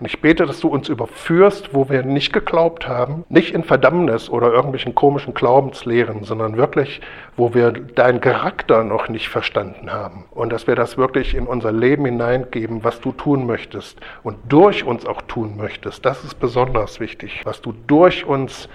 Und 0.00 0.06
ich 0.06 0.22
bete, 0.22 0.46
dass 0.46 0.60
du 0.60 0.68
uns 0.68 0.88
überführst, 0.88 1.74
wo 1.74 1.90
wir 1.90 2.02
nicht 2.02 2.32
geglaubt 2.32 2.88
haben, 2.88 3.24
nicht 3.28 3.52
in 3.52 3.64
Verdammnis 3.64 4.30
oder 4.30 4.50
irgendwelchen 4.50 4.94
komischen 4.94 5.34
Glaubenslehren, 5.34 6.24
sondern 6.24 6.56
wirklich, 6.56 7.02
wo 7.36 7.52
wir 7.52 7.70
deinen 7.72 8.22
Charakter 8.22 8.82
noch 8.82 9.10
nicht 9.10 9.28
verstanden 9.28 9.92
haben. 9.92 10.24
Und 10.30 10.52
dass 10.52 10.66
wir 10.66 10.74
das 10.74 10.96
wirklich 10.96 11.34
in 11.34 11.46
unser 11.46 11.70
Leben 11.70 12.06
hineingeben, 12.06 12.82
was 12.82 13.00
du 13.02 13.12
tun 13.12 13.46
möchtest 13.46 14.00
und 14.22 14.38
durch 14.48 14.84
uns 14.84 15.04
auch 15.04 15.20
tun 15.22 15.58
möchtest. 15.58 16.06
Das 16.06 16.24
ist 16.24 16.40
besonders 16.40 16.98
wichtig, 16.98 17.42
was 17.44 17.60
du 17.60 17.74
durch 17.86 18.24
uns 18.24 18.70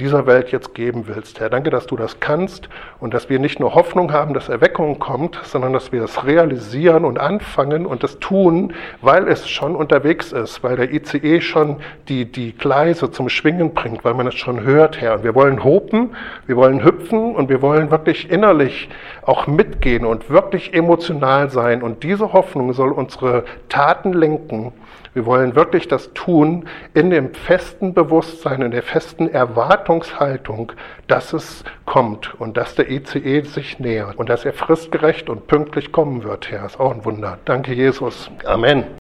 dieser 0.00 0.26
Welt 0.26 0.50
jetzt 0.50 0.74
geben 0.74 1.04
willst. 1.06 1.38
Herr, 1.40 1.50
danke, 1.50 1.70
dass 1.70 1.86
du 1.86 1.96
das 1.96 2.18
kannst 2.20 2.68
und 2.98 3.12
dass 3.12 3.28
wir 3.28 3.38
nicht 3.38 3.60
nur 3.60 3.74
Hoffnung 3.74 4.12
haben, 4.12 4.32
dass 4.34 4.48
Erweckung 4.48 4.98
kommt, 4.98 5.38
sondern 5.44 5.74
dass 5.74 5.92
wir 5.92 6.02
es 6.02 6.24
realisieren 6.24 7.04
und 7.04 7.18
anfangen 7.18 7.84
und 7.84 8.02
das 8.02 8.18
tun, 8.18 8.72
weil 9.02 9.28
es 9.28 9.48
schon 9.48 9.76
unterwegs 9.76 10.32
ist, 10.32 10.64
weil 10.64 10.76
der 10.76 10.92
ICE 10.92 11.40
schon 11.42 11.76
die, 12.08 12.24
die 12.24 12.52
Gleise 12.56 13.10
zum 13.10 13.28
Schwingen 13.28 13.74
bringt, 13.74 14.04
weil 14.04 14.14
man 14.14 14.26
es 14.26 14.34
schon 14.34 14.64
hört, 14.64 15.00
Herr. 15.00 15.14
Und 15.16 15.24
wir 15.24 15.34
wollen 15.34 15.62
hopen, 15.62 16.16
wir 16.46 16.56
wollen 16.56 16.82
hüpfen 16.82 17.34
und 17.36 17.50
wir 17.50 17.60
wollen 17.60 17.90
wirklich 17.90 18.30
innerlich 18.30 18.88
auch 19.22 19.46
mitgehen 19.46 20.06
und 20.06 20.30
wirklich 20.30 20.72
emotional 20.72 21.50
sein. 21.50 21.82
Und 21.82 22.02
diese 22.02 22.32
Hoffnung 22.32 22.72
soll 22.72 22.90
unsere 22.90 23.44
Taten 23.68 24.14
lenken 24.14 24.72
wir 25.14 25.26
wollen 25.26 25.56
wirklich 25.56 25.88
das 25.88 26.12
tun 26.12 26.68
in 26.94 27.10
dem 27.10 27.34
festen 27.34 27.94
Bewusstsein, 27.94 28.62
in 28.62 28.70
der 28.70 28.82
festen 28.82 29.28
Erwartungshaltung, 29.28 30.72
dass 31.08 31.32
es 31.32 31.64
kommt 31.84 32.34
und 32.40 32.56
dass 32.56 32.74
der 32.76 32.90
ECE 32.90 33.42
sich 33.44 33.78
nähert 33.78 34.16
und 34.16 34.28
dass 34.28 34.44
er 34.44 34.52
fristgerecht 34.52 35.28
und 35.28 35.46
pünktlich 35.46 35.92
kommen 35.92 36.22
wird, 36.22 36.50
Herr. 36.50 36.66
Ist 36.66 36.78
auch 36.78 36.94
ein 36.94 37.04
Wunder. 37.04 37.38
Danke, 37.44 37.72
Jesus. 37.72 38.30
Amen. 38.44 38.99